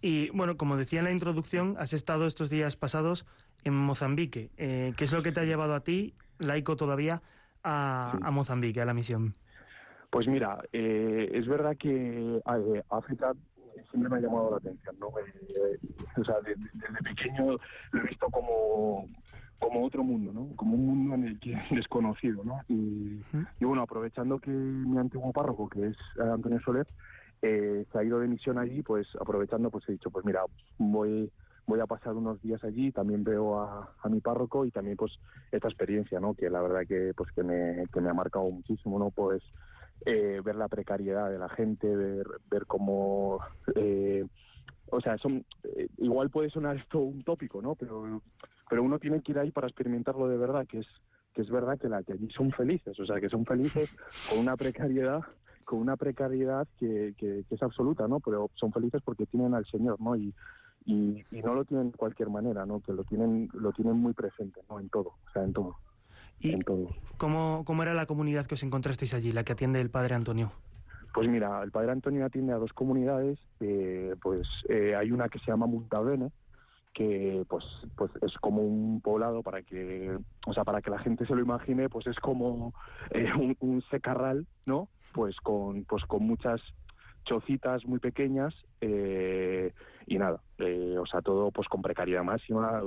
Y 0.00 0.30
bueno, 0.30 0.56
como 0.56 0.76
decía 0.76 0.98
en 1.00 1.04
la 1.06 1.12
introducción, 1.12 1.76
has 1.78 1.92
estado 1.92 2.26
estos 2.26 2.50
días 2.50 2.76
pasados 2.76 3.26
en 3.64 3.74
Mozambique. 3.74 4.50
Eh, 4.56 4.92
¿Qué 4.96 5.04
es 5.04 5.12
lo 5.12 5.22
que 5.22 5.32
te 5.32 5.40
ha 5.40 5.44
llevado 5.44 5.74
a 5.74 5.80
ti, 5.80 6.14
laico 6.38 6.76
todavía, 6.76 7.22
a, 7.62 8.12
Sí. 8.14 8.18
a 8.22 8.30
Mozambique, 8.30 8.80
a 8.80 8.84
la 8.84 8.94
misión? 8.94 9.34
Pues 10.10 10.28
mira, 10.28 10.62
eh, 10.72 11.30
es 11.34 11.46
verdad 11.46 11.76
que 11.76 12.36
eh, 12.38 12.82
África 12.90 13.32
siempre 13.90 14.08
me 14.10 14.16
ha 14.16 14.20
llamado 14.20 14.50
la 14.50 14.56
atención, 14.58 14.96
¿no? 14.98 15.08
Eh, 15.18 15.78
o 16.16 16.24
sea, 16.24 16.40
de- 16.40 16.54
de- 16.54 16.70
desde 16.74 17.02
pequeño 17.02 17.56
lo 17.92 18.00
he 18.00 18.06
visto 18.08 18.26
como, 18.30 19.06
como 19.58 19.84
otro 19.84 20.02
mundo, 20.04 20.32
¿no? 20.32 20.54
Como 20.56 20.74
un 20.76 20.86
mundo 20.86 21.14
en 21.14 21.24
el 21.24 21.40
que 21.40 21.54
desconocido, 21.70 22.42
¿no? 22.44 22.60
Y, 22.68 23.22
y 23.60 23.64
bueno, 23.64 23.82
aprovechando 23.82 24.38
que 24.38 24.50
mi 24.50 24.98
antiguo 24.98 25.32
párroco, 25.32 25.68
que 25.68 25.86
es 25.88 25.96
eh, 26.18 26.22
Antonio 26.32 26.60
Soler, 26.60 26.86
eh, 27.42 27.84
se 27.92 27.98
ha 27.98 28.02
ido 28.04 28.18
de 28.20 28.28
misión 28.28 28.58
allí, 28.58 28.82
pues 28.82 29.06
aprovechando, 29.20 29.70
pues 29.70 29.86
he 29.88 29.92
dicho, 29.92 30.10
pues 30.10 30.24
mira, 30.24 30.40
voy 30.78 31.30
voy 31.68 31.80
a 31.80 31.86
pasar 31.86 32.14
unos 32.14 32.40
días 32.42 32.62
allí, 32.62 32.92
también 32.92 33.24
veo 33.24 33.58
a, 33.58 33.92
a 34.00 34.08
mi 34.08 34.20
párroco 34.20 34.64
y 34.64 34.70
también 34.70 34.96
pues 34.96 35.18
esta 35.50 35.66
experiencia, 35.66 36.20
¿no? 36.20 36.32
Que 36.34 36.48
la 36.48 36.62
verdad 36.62 36.82
que 36.86 37.12
pues 37.16 37.28
que 37.32 37.42
me, 37.42 37.86
que 37.92 38.00
me 38.00 38.08
ha 38.08 38.14
marcado 38.14 38.48
muchísimo, 38.48 39.00
¿no? 39.00 39.10
Pues 39.10 39.42
eh, 40.04 40.40
ver 40.44 40.56
la 40.56 40.68
precariedad 40.68 41.30
de 41.30 41.38
la 41.38 41.48
gente, 41.48 41.94
ver, 41.94 42.26
ver 42.50 42.66
cómo... 42.66 43.40
eh, 43.74 44.24
o 44.88 45.00
sea, 45.00 45.18
son, 45.18 45.44
eh, 45.64 45.88
igual 45.98 46.30
puede 46.30 46.50
sonar 46.50 46.76
esto 46.82 47.00
un 47.00 47.22
tópico, 47.24 47.60
¿no? 47.62 47.74
Pero, 47.74 48.22
pero 48.68 48.82
uno 48.82 48.98
tiene 48.98 49.20
que 49.22 49.32
ir 49.32 49.38
ahí 49.38 49.50
para 49.50 49.66
experimentarlo 49.66 50.28
de 50.28 50.36
verdad, 50.36 50.66
que 50.66 50.78
es 50.80 50.86
que 51.34 51.42
es 51.42 51.50
verdad 51.50 51.78
que 51.78 51.90
la 51.90 52.02
que 52.02 52.14
allí 52.14 52.30
son 52.30 52.50
felices, 52.50 52.98
o 52.98 53.04
sea, 53.04 53.20
que 53.20 53.28
son 53.28 53.44
felices 53.44 53.90
con 54.30 54.38
una 54.38 54.56
precariedad 54.56 55.20
con 55.66 55.80
una 55.80 55.96
precariedad 55.96 56.66
que, 56.78 57.12
que, 57.18 57.44
que 57.46 57.54
es 57.54 57.62
absoluta, 57.62 58.06
¿no? 58.06 58.20
Pero 58.20 58.50
son 58.54 58.72
felices 58.72 59.02
porque 59.04 59.26
tienen 59.26 59.52
al 59.52 59.66
Señor, 59.66 60.00
¿no? 60.00 60.14
Y, 60.14 60.32
y, 60.86 61.24
y 61.32 61.42
no 61.42 61.54
lo 61.54 61.64
tienen 61.64 61.90
de 61.90 61.98
cualquier 61.98 62.30
manera, 62.30 62.64
¿no? 62.64 62.80
Que 62.80 62.92
lo 62.92 63.02
tienen 63.02 63.50
lo 63.52 63.72
tienen 63.72 63.96
muy 63.96 64.14
presente, 64.14 64.60
¿no? 64.70 64.78
En 64.78 64.88
todo, 64.88 65.08
o 65.08 65.30
sea, 65.32 65.42
en 65.42 65.52
todo, 65.52 65.76
¿Y 66.40 66.52
en 66.52 66.60
todo. 66.60 66.88
cómo, 67.16 67.64
cómo 67.64 67.82
era 67.82 67.94
la 67.94 68.06
comunidad 68.06 68.46
que 68.46 68.54
os 68.54 68.62
encontrasteis 68.62 69.14
allí, 69.14 69.32
la 69.32 69.44
que 69.44 69.52
atiende 69.52 69.80
el 69.80 69.90
padre 69.90 70.14
Antonio? 70.14 70.52
Pues 71.14 71.28
mira, 71.28 71.62
el 71.62 71.70
Padre 71.70 71.92
Antonio 71.92 72.26
atiende 72.26 72.52
a 72.52 72.58
dos 72.58 72.74
comunidades, 72.74 73.38
eh, 73.60 74.14
pues 74.20 74.46
eh, 74.68 74.94
hay 74.94 75.12
una 75.12 75.30
que 75.30 75.38
se 75.38 75.46
llama 75.46 75.66
Muntabene, 75.66 76.30
que 76.92 77.44
pues 77.48 77.64
pues 77.96 78.10
es 78.20 78.34
como 78.38 78.62
un 78.62 79.00
poblado 79.00 79.42
para 79.42 79.62
que 79.62 80.16
o 80.46 80.52
sea 80.52 80.64
para 80.64 80.82
que 80.82 80.90
la 80.90 80.98
gente 80.98 81.26
se 81.26 81.34
lo 81.34 81.42
imagine 81.42 81.88
pues 81.90 82.06
es 82.06 82.18
como 82.20 82.72
eh, 83.10 83.30
un, 83.34 83.56
un 83.60 83.82
secarral 83.90 84.46
no 84.64 84.88
pues 85.12 85.36
con 85.40 85.84
pues 85.84 86.04
con 86.04 86.22
muchas 86.22 86.60
chocitas 87.26 87.84
muy 87.84 87.98
pequeñas 87.98 88.54
eh, 88.80 89.72
y 90.06 90.18
nada 90.18 90.40
eh, 90.58 90.96
o 90.98 91.06
sea 91.06 91.20
todo 91.20 91.50
pues 91.50 91.68
con 91.68 91.82
precariedad 91.82 92.22
máxima 92.22 92.82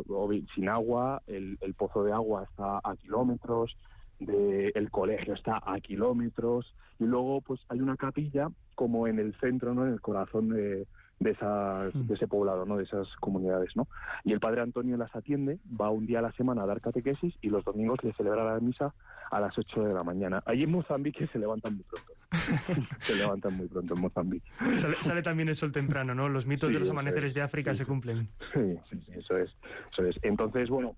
sin 0.56 0.70
agua 0.70 1.22
el, 1.28 1.58
el 1.62 1.74
pozo 1.74 2.04
de 2.04 2.14
agua 2.14 2.44
está 2.50 2.80
a 2.84 2.96
kilómetros 2.96 3.78
de, 4.20 4.72
el 4.76 4.90
colegio 4.90 5.34
está 5.34 5.62
a 5.66 5.80
kilómetros 5.80 6.74
y 7.00 7.06
luego 7.06 7.42
pues 7.42 7.62
hay 7.70 7.82
una 7.82 7.98
capilla 7.98 8.50
como 8.76 9.08
en 9.08 9.20
el 9.20 9.34
centro 9.40 9.74
no 9.74 9.86
en 9.86 9.94
el 9.94 10.02
corazón 10.02 10.50
de 10.50 10.88
de, 11.20 11.32
esas, 11.32 11.92
de 12.08 12.14
ese 12.14 12.28
poblado, 12.28 12.66
¿no? 12.66 12.78
de 12.78 12.84
esas 12.84 13.08
comunidades. 13.18 13.76
¿no? 13.76 13.88
Y 14.24 14.32
el 14.34 14.40
padre 14.40 14.62
Antonio 14.62 14.98
las 14.98 15.16
atiende, 15.16 15.60
va 15.80 15.90
un 15.90 16.06
día 16.06 16.20
a 16.20 16.24
la 16.24 16.32
semana 16.34 16.64
a 16.64 16.66
dar 16.66 16.82
catequesis 16.82 17.36
y 17.42 17.50
los 17.50 17.64
domingos 17.66 18.04
le 18.04 18.14
celebra 18.14 18.44
la 18.44 18.60
misa 18.60 18.94
a 19.32 19.40
las 19.40 19.58
8 19.58 19.84
de 19.84 19.94
la 19.94 20.04
mañana. 20.04 20.42
Allí 20.46 20.64
en 20.64 20.72
Mozambique 20.72 21.28
se 21.28 21.40
levantan 21.40 21.76
muy 21.76 21.84
pronto. 21.84 22.14
se 23.02 23.16
levantan 23.16 23.56
muy 23.58 23.68
pronto 23.68 23.94
en 23.96 24.02
Mozambique. 24.02 24.48
Sale, 24.74 24.96
sale 25.02 25.22
también 25.22 25.50
el 25.50 25.56
sol 25.56 25.72
temprano, 25.72 26.16
¿no? 26.16 26.30
Los 26.30 26.46
mitos 26.46 26.70
Sí, 26.70 26.74
de 26.74 26.80
los 26.80 26.90
amaneceres 26.90 27.32
es. 27.32 27.34
de 27.36 27.42
África 27.42 27.72
Sí, 27.74 27.80
se 27.80 27.86
cumplen. 27.86 28.30
Sí, 28.54 28.78
sí, 28.90 29.00
sí, 29.06 29.12
eso 29.16 29.38
es, 29.38 29.56
eso 29.92 30.04
es. 30.06 30.18
Entonces, 30.24 30.70
bueno, 30.70 30.96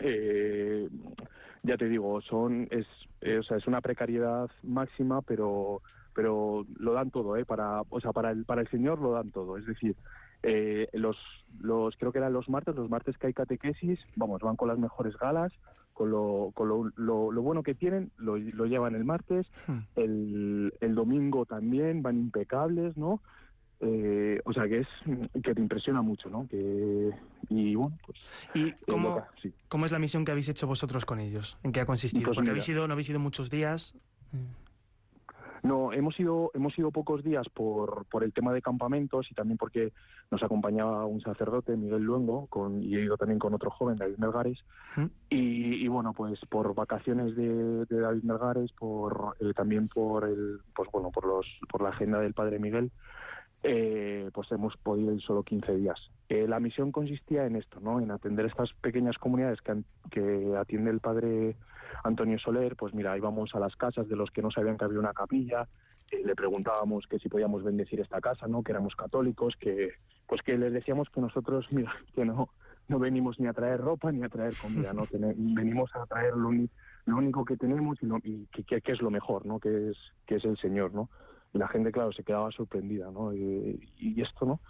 eh, 0.00 0.88
ya 1.62 1.76
te 1.76 1.88
digo, 1.88 2.20
son, 2.22 2.68
es, 2.70 2.86
eh, 3.20 3.38
o 3.38 3.42
sea, 3.42 3.56
es 3.56 3.66
una 3.66 3.80
precariedad 3.80 4.50
máxima, 4.62 5.22
pero, 5.22 5.82
pero 6.16 6.64
lo 6.78 6.94
dan 6.94 7.10
todo, 7.10 7.36
¿eh? 7.36 7.44
Para, 7.44 7.82
o 7.90 8.00
sea, 8.00 8.12
para 8.12 8.30
el, 8.30 8.46
para 8.46 8.62
el 8.62 8.68
Señor 8.70 8.98
lo 9.02 9.12
dan 9.12 9.30
todo. 9.30 9.58
Es 9.58 9.66
decir, 9.66 9.94
eh, 10.42 10.88
los, 10.94 11.16
los, 11.60 11.94
creo 11.98 12.10
que 12.10 12.18
eran 12.18 12.32
los 12.32 12.48
martes, 12.48 12.74
los 12.74 12.88
martes 12.88 13.18
que 13.18 13.26
hay 13.26 13.34
catequesis, 13.34 14.00
vamos, 14.16 14.40
van 14.40 14.56
con 14.56 14.68
las 14.68 14.78
mejores 14.78 15.14
galas, 15.18 15.52
con 15.92 16.10
lo, 16.10 16.52
con 16.54 16.68
lo, 16.68 16.90
lo, 16.96 17.30
lo 17.30 17.42
bueno 17.42 17.62
que 17.62 17.74
tienen, 17.74 18.10
lo, 18.16 18.38
lo 18.38 18.64
llevan 18.64 18.94
el 18.94 19.04
martes, 19.04 19.46
Hmm. 19.66 19.80
el, 19.96 20.72
el 20.80 20.94
domingo 20.94 21.44
también 21.44 22.02
van 22.02 22.16
impecables, 22.16 22.96
¿no? 22.96 23.20
Eh, 23.80 24.40
o 24.46 24.54
sea 24.54 24.66
que 24.68 24.78
es 24.80 24.88
que 25.44 25.54
te 25.54 25.60
impresiona 25.60 26.00
mucho, 26.00 26.30
¿no? 26.30 26.48
Que 26.48 27.10
y 27.50 27.74
bueno, 27.74 27.94
pues 28.06 28.18
¿Y 28.54 28.72
cómo, 28.90 29.10
loca, 29.10 29.28
sí. 29.42 29.52
cómo 29.68 29.84
es 29.84 29.92
la 29.92 29.98
misión 29.98 30.24
que 30.24 30.32
habéis 30.32 30.48
hecho 30.48 30.66
vosotros 30.66 31.04
con 31.04 31.20
ellos? 31.20 31.58
¿En 31.62 31.72
qué 31.72 31.80
ha 31.80 31.86
consistido? 31.86 32.24
Pues 32.24 32.36
Porque 32.36 32.40
mira. 32.44 32.52
habéis 32.52 32.68
ido, 32.70 32.86
no 32.88 32.94
habéis 32.94 33.10
ido 33.10 33.18
muchos 33.20 33.50
días. 33.50 33.94
No, 35.62 35.92
hemos 35.92 36.18
ido, 36.18 36.50
hemos 36.54 36.78
ido 36.78 36.90
pocos 36.90 37.22
días 37.22 37.48
por, 37.48 38.04
por 38.06 38.24
el 38.24 38.32
tema 38.32 38.52
de 38.52 38.62
campamentos 38.62 39.26
y 39.30 39.34
también 39.34 39.58
porque 39.58 39.92
nos 40.30 40.42
acompañaba 40.42 41.06
un 41.06 41.20
sacerdote, 41.20 41.76
Miguel 41.76 42.02
Luengo, 42.02 42.46
con, 42.46 42.82
y 42.82 42.96
he 42.96 43.02
ido 43.02 43.16
también 43.16 43.38
con 43.38 43.54
otro 43.54 43.70
joven, 43.70 43.96
David 43.96 44.18
Melgares. 44.18 44.58
Y, 45.28 45.84
y 45.84 45.88
bueno, 45.88 46.12
pues 46.12 46.40
por 46.48 46.74
vacaciones 46.74 47.36
de, 47.36 47.84
de 47.86 48.00
David 48.00 48.22
Melgares, 48.22 48.72
por 48.72 49.36
eh, 49.40 49.52
también 49.54 49.88
por 49.88 50.24
el, 50.24 50.60
pues 50.74 50.88
bueno, 50.92 51.10
por 51.10 51.26
los, 51.26 51.46
por 51.70 51.82
la 51.82 51.90
agenda 51.90 52.20
del 52.20 52.34
padre 52.34 52.58
Miguel, 52.58 52.90
eh, 53.68 54.30
pues 54.32 54.50
hemos 54.52 54.76
podido 54.76 55.12
ir 55.12 55.20
solo 55.22 55.42
15 55.42 55.76
días. 55.76 55.98
Eh, 56.28 56.46
la 56.46 56.60
misión 56.60 56.92
consistía 56.92 57.46
en 57.46 57.56
esto, 57.56 57.80
¿no? 57.80 58.00
En 58.00 58.10
atender 58.10 58.46
estas 58.46 58.72
pequeñas 58.74 59.18
comunidades 59.18 59.60
que, 59.60 59.82
que 60.10 60.54
atiende 60.56 60.90
el 60.90 61.00
padre 61.00 61.56
Antonio 62.04 62.38
Soler, 62.38 62.76
pues 62.76 62.94
mira, 62.94 63.16
íbamos 63.16 63.54
a 63.54 63.60
las 63.60 63.74
casas 63.76 64.08
de 64.08 64.16
los 64.16 64.30
que 64.30 64.42
no 64.42 64.50
sabían 64.50 64.76
que 64.76 64.84
había 64.84 64.98
una 65.00 65.12
capilla, 65.12 65.68
eh, 66.10 66.22
le 66.24 66.34
preguntábamos 66.36 67.06
que 67.08 67.18
si 67.18 67.28
podíamos 67.28 67.64
bendecir 67.64 68.00
esta 68.00 68.20
casa, 68.20 68.46
¿no? 68.46 68.62
Que 68.62 68.72
éramos 68.72 68.94
católicos, 68.94 69.54
que 69.58 69.90
pues 70.28 70.42
que 70.42 70.56
les 70.58 70.72
decíamos 70.72 71.08
que 71.10 71.20
nosotros, 71.20 71.66
mira, 71.72 71.92
que 72.14 72.24
no 72.24 72.48
no 72.88 73.00
venimos 73.00 73.40
ni 73.40 73.48
a 73.48 73.52
traer 73.52 73.80
ropa 73.80 74.12
ni 74.12 74.22
a 74.22 74.28
traer 74.28 74.56
comida, 74.56 74.92
¿no? 74.92 75.08
Que 75.08 75.18
venimos 75.18 75.90
a 75.96 76.06
traer 76.06 76.34
lo, 76.36 76.50
lo 76.52 77.16
único 77.16 77.44
que 77.44 77.56
tenemos 77.56 78.00
y, 78.00 78.06
lo- 78.06 78.18
y 78.22 78.46
que, 78.52 78.62
que- 78.62 78.80
que 78.80 78.92
es 78.92 79.02
lo 79.02 79.10
mejor, 79.10 79.44
¿no? 79.44 79.58
Que 79.58 79.90
es 79.90 79.96
que 80.24 80.36
es 80.36 80.44
el 80.44 80.56
Señor, 80.56 80.94
¿no? 80.94 81.10
Y 81.56 81.58
la 81.58 81.68
gente, 81.68 81.90
claro, 81.90 82.12
se 82.12 82.22
quedaba 82.22 82.50
sorprendida, 82.52 83.10
¿no? 83.10 83.32
Y, 83.34 83.80
y 83.96 84.20
esto, 84.20 84.44
¿no? 84.44 84.60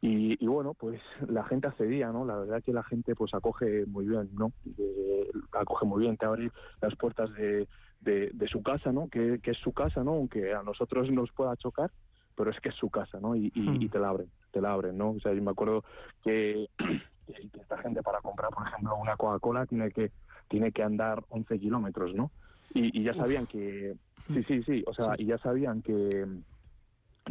Y, 0.00 0.42
y 0.42 0.46
bueno, 0.46 0.74
pues 0.74 1.00
la 1.28 1.44
gente 1.44 1.66
accedía, 1.66 2.12
¿no? 2.12 2.24
La 2.24 2.36
verdad 2.38 2.62
que 2.62 2.72
la 2.72 2.84
gente 2.84 3.14
pues 3.16 3.34
acoge 3.34 3.84
muy 3.86 4.06
bien, 4.06 4.30
¿no? 4.34 4.52
De- 4.64 5.28
acoge 5.52 5.86
muy 5.86 6.02
bien, 6.02 6.16
te 6.16 6.26
abre 6.26 6.50
las 6.80 6.94
puertas 6.96 7.32
de, 7.34 7.68
de, 8.00 8.30
de 8.32 8.48
su 8.48 8.62
casa, 8.62 8.92
¿no? 8.92 9.08
Que, 9.08 9.40
que 9.42 9.50
es 9.50 9.58
su 9.58 9.72
casa, 9.72 10.04
¿no? 10.04 10.12
Aunque 10.12 10.54
a 10.54 10.62
nosotros 10.62 11.10
nos 11.10 11.32
pueda 11.32 11.56
chocar, 11.56 11.90
pero 12.36 12.50
es 12.50 12.60
que 12.60 12.70
es 12.70 12.76
su 12.76 12.90
casa, 12.90 13.18
¿no? 13.20 13.34
Y, 13.36 13.50
y, 13.54 13.62
Hmm. 13.70 13.82
y 13.84 13.88
te 13.88 13.98
la 13.98 14.10
abren, 14.10 14.30
te 14.52 14.60
la 14.60 14.72
abren, 14.72 14.96
¿no? 14.96 15.10
O 15.10 15.20
sea, 15.20 15.34
yo 15.34 15.42
me 15.42 15.50
acuerdo 15.50 15.82
que, 16.22 16.68
que 17.26 17.50
que 17.50 17.60
esta 17.60 17.78
gente 17.78 18.02
para 18.02 18.20
comprar, 18.20 18.50
por 18.50 18.66
ejemplo, 18.68 18.96
una 18.96 19.16
Coca-Cola 19.16 19.66
tiene 19.66 19.90
que 19.90 20.12
tiene 20.48 20.72
que 20.72 20.82
andar 20.84 21.24
11 21.30 21.58
kilómetros, 21.58 22.14
¿no? 22.14 22.30
Y, 22.74 23.00
y 23.00 23.04
ya 23.04 23.14
sabían 23.14 23.46
que... 23.46 23.94
Sí, 24.28 24.42
sí, 24.44 24.62
sí, 24.62 24.84
o 24.86 24.94
sea, 24.94 25.14
y 25.18 25.26
ya 25.26 25.38
sabían 25.38 25.82
que, 25.82 26.24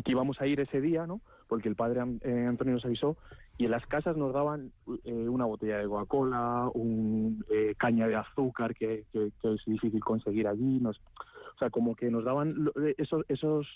que 0.04 0.12
íbamos 0.12 0.42
a 0.42 0.48
ir 0.48 0.60
ese 0.60 0.82
día, 0.82 1.08
¿no? 1.08 1.22
Porque 1.48 1.70
el 1.70 1.76
padre 1.76 2.02
eh, 2.22 2.46
Antonio 2.48 2.74
nos 2.74 2.86
avisó 2.86 3.18
y 3.58 3.66
en 3.66 3.72
las 3.72 3.86
casas 3.88 4.18
nos 4.18 4.34
daban 4.34 4.72
eh, 5.04 5.14
una 5.14 5.46
botella 5.46 5.78
de 5.78 5.88
Coca-Cola, 5.88 6.70
un 6.74 7.44
eh, 7.50 7.74
caña 7.78 8.08
de 8.08 8.16
azúcar 8.16 8.76
que, 8.76 9.06
que- 9.14 9.32
que 9.42 9.54
es 9.54 9.62
difícil 9.66 10.02
conseguir 10.04 10.48
allí, 10.48 10.80
nos, 10.80 10.98
o 10.98 11.58
sea, 11.58 11.70
como 11.70 11.96
que 11.96 12.10
nos 12.12 12.24
daban 12.26 12.70
eh, 12.84 12.96
esos 12.98 13.24
esos 13.30 13.68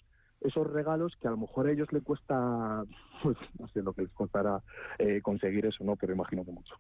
esos 0.42 0.68
regalos 0.68 1.16
que 1.22 1.28
a 1.30 1.32
lo 1.32 1.38
mejor 1.38 1.68
a 1.68 1.72
ellos 1.72 1.88
le 1.94 2.02
cuesta, 2.02 2.84
pues 3.24 3.38
no 3.58 3.68
sé 3.70 3.82
lo 3.82 3.94
que 3.94 4.02
les 4.04 4.12
costará 4.12 4.62
eh, 5.00 5.22
conseguir 5.22 5.66
eso, 5.66 5.86
¿no? 5.86 5.96
Pero 5.96 6.14
imagino 6.14 6.44
que 6.44 6.52
mucho. 6.52 6.76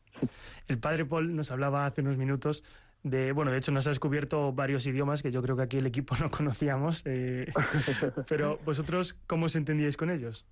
El 0.67 0.80
padre 0.80 1.06
Paul 1.06 1.34
nos 1.34 1.50
hablaba 1.52 1.86
hace 1.86 2.02
unos 2.02 2.17
minutos 2.17 2.63
de, 3.03 3.31
bueno, 3.33 3.51
de 3.51 3.57
hecho 3.57 3.71
nos 3.71 3.85
ha 3.87 3.89
descubierto 3.89 4.53
varios 4.53 4.85
idiomas 4.87 5.21
que 5.21 5.31
yo 5.31 5.41
creo 5.41 5.55
que 5.55 5.63
aquí 5.63 5.77
el 5.77 5.85
equipo 5.85 6.15
no 6.21 6.29
conocíamos, 6.29 7.03
eh, 7.05 7.45
pero 8.27 8.57
vosotros, 8.65 9.19
¿cómo 9.27 9.45
os 9.45 9.55
entendíais 9.55 9.97
con 9.97 10.09
ellos? 10.09 10.45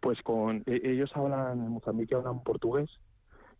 Pues 0.00 0.20
con 0.22 0.62
e- 0.66 0.80
ellos 0.82 1.10
hablan, 1.14 1.60
en 1.60 1.68
Mozambique 1.68 2.14
hablan 2.14 2.42
portugués 2.42 2.90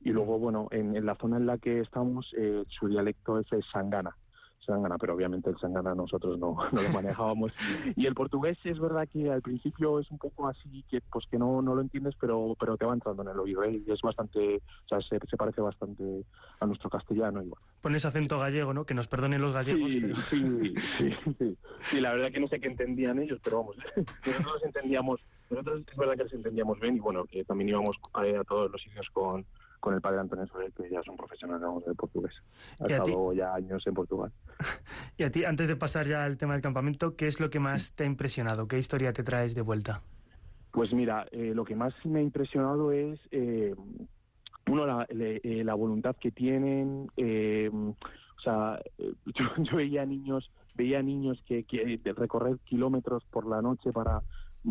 y 0.00 0.10
luego, 0.10 0.38
bueno, 0.38 0.66
en, 0.72 0.96
en 0.96 1.06
la 1.06 1.14
zona 1.14 1.36
en 1.36 1.46
la 1.46 1.58
que 1.58 1.78
estamos, 1.80 2.34
eh, 2.36 2.64
su 2.68 2.88
dialecto 2.88 3.38
es 3.38 3.46
el 3.52 3.62
sangana. 3.72 4.16
Sangana, 4.64 4.96
pero 4.98 5.14
obviamente 5.14 5.51
el 5.51 5.59
sangana 5.59 5.94
nosotros 5.94 6.38
no, 6.38 6.57
no 6.72 6.83
lo 6.83 6.88
manejábamos. 6.90 7.53
Y 7.96 8.07
el 8.07 8.14
portugués 8.14 8.59
es 8.64 8.79
verdad 8.79 9.09
que 9.09 9.31
al 9.31 9.42
principio 9.42 9.98
es 9.98 10.11
un 10.11 10.18
poco 10.18 10.48
así, 10.48 10.85
que 10.88 11.01
pues 11.01 11.27
que 11.27 11.38
no, 11.38 11.62
no 11.62 11.75
lo 11.75 11.81
entiendes, 11.81 12.14
pero 12.20 12.57
pero 12.59 12.77
te 12.77 12.85
va 12.85 12.94
entrando 12.94 13.22
en 13.22 13.29
el 13.29 13.38
oído 13.38 13.64
¿eh? 13.64 13.83
y 13.87 13.90
es 13.90 14.01
bastante, 14.03 14.57
o 14.57 14.88
sea, 14.88 15.01
se, 15.01 15.18
se 15.29 15.37
parece 15.37 15.61
bastante 15.61 16.25
a 16.61 16.66
nuestro 16.66 16.88
castellano. 16.90 17.40
Bueno. 17.40 17.57
Pones 17.81 18.05
acento 18.05 18.38
gallego, 18.38 18.72
¿no? 18.72 18.85
Que 18.85 18.94
nos 18.94 19.09
perdonen 19.09 19.42
los 19.42 19.55
gallegos, 19.55 19.90
Sí, 19.90 20.01
pero... 20.01 20.16
sí, 20.16 20.75
sí, 20.77 21.14
sí. 21.38 21.59
Sí, 21.81 22.01
la 22.01 22.12
verdad 22.12 22.31
que 22.31 22.40
no 22.40 22.48
sé 22.48 22.61
qué 22.61 22.68
entendían 22.68 23.18
ellos, 23.18 23.40
pero 23.42 23.59
vamos, 23.59 23.77
nosotros 24.27 24.64
entendíamos, 24.64 25.20
nosotros 25.51 25.83
es 25.90 25.96
verdad 25.96 26.16
que 26.16 26.25
los 26.25 26.33
entendíamos 26.33 26.79
bien 26.79 26.96
y 26.96 27.01
bueno, 27.01 27.25
que 27.25 27.44
también 27.44 27.70
íbamos 27.70 27.96
a, 28.14 28.20
a 28.20 28.44
todos 28.44 28.70
los 28.70 28.81
sitios 28.81 29.09
con, 29.11 29.44
con 29.82 29.94
el 29.94 30.00
padre 30.00 30.20
Antonio 30.20 30.46
Soler, 30.46 30.72
que 30.72 30.88
ya 30.88 31.00
es 31.00 31.08
un 31.08 31.16
profesional 31.16 31.58
vamos, 31.58 31.84
del 31.84 31.96
portugués. 31.96 32.32
Ha 32.80 32.86
estado 32.86 33.32
ya 33.32 33.52
años 33.52 33.84
en 33.84 33.94
Portugal. 33.94 34.32
Y 35.18 35.24
a 35.24 35.30
ti, 35.30 35.44
antes 35.44 35.66
de 35.66 35.74
pasar 35.74 36.06
ya 36.06 36.22
al 36.22 36.38
tema 36.38 36.52
del 36.52 36.62
campamento, 36.62 37.16
¿qué 37.16 37.26
es 37.26 37.40
lo 37.40 37.50
que 37.50 37.58
más 37.58 37.92
te 37.94 38.04
ha 38.04 38.06
impresionado? 38.06 38.68
¿Qué 38.68 38.78
historia 38.78 39.12
te 39.12 39.24
traes 39.24 39.56
de 39.56 39.60
vuelta? 39.60 40.00
Pues 40.70 40.92
mira, 40.92 41.26
eh, 41.32 41.52
lo 41.52 41.64
que 41.64 41.74
más 41.74 41.92
me 42.04 42.20
ha 42.20 42.22
impresionado 42.22 42.92
es, 42.92 43.18
eh, 43.32 43.74
uno, 44.70 44.86
la, 44.86 45.04
eh, 45.10 45.62
la 45.64 45.74
voluntad 45.74 46.14
que 46.16 46.30
tienen. 46.30 47.10
eh, 47.16 47.68
o 47.72 48.40
sea, 48.40 48.80
yo, 48.98 49.44
yo 49.58 49.76
veía 49.76 50.06
niños, 50.06 50.48
veía 50.76 51.02
niños 51.02 51.42
que, 51.46 51.64
recorrer 52.16 52.58
kilómetros 52.60 53.24
por 53.24 53.46
la 53.46 53.60
noche 53.60 53.92
para 53.92 54.22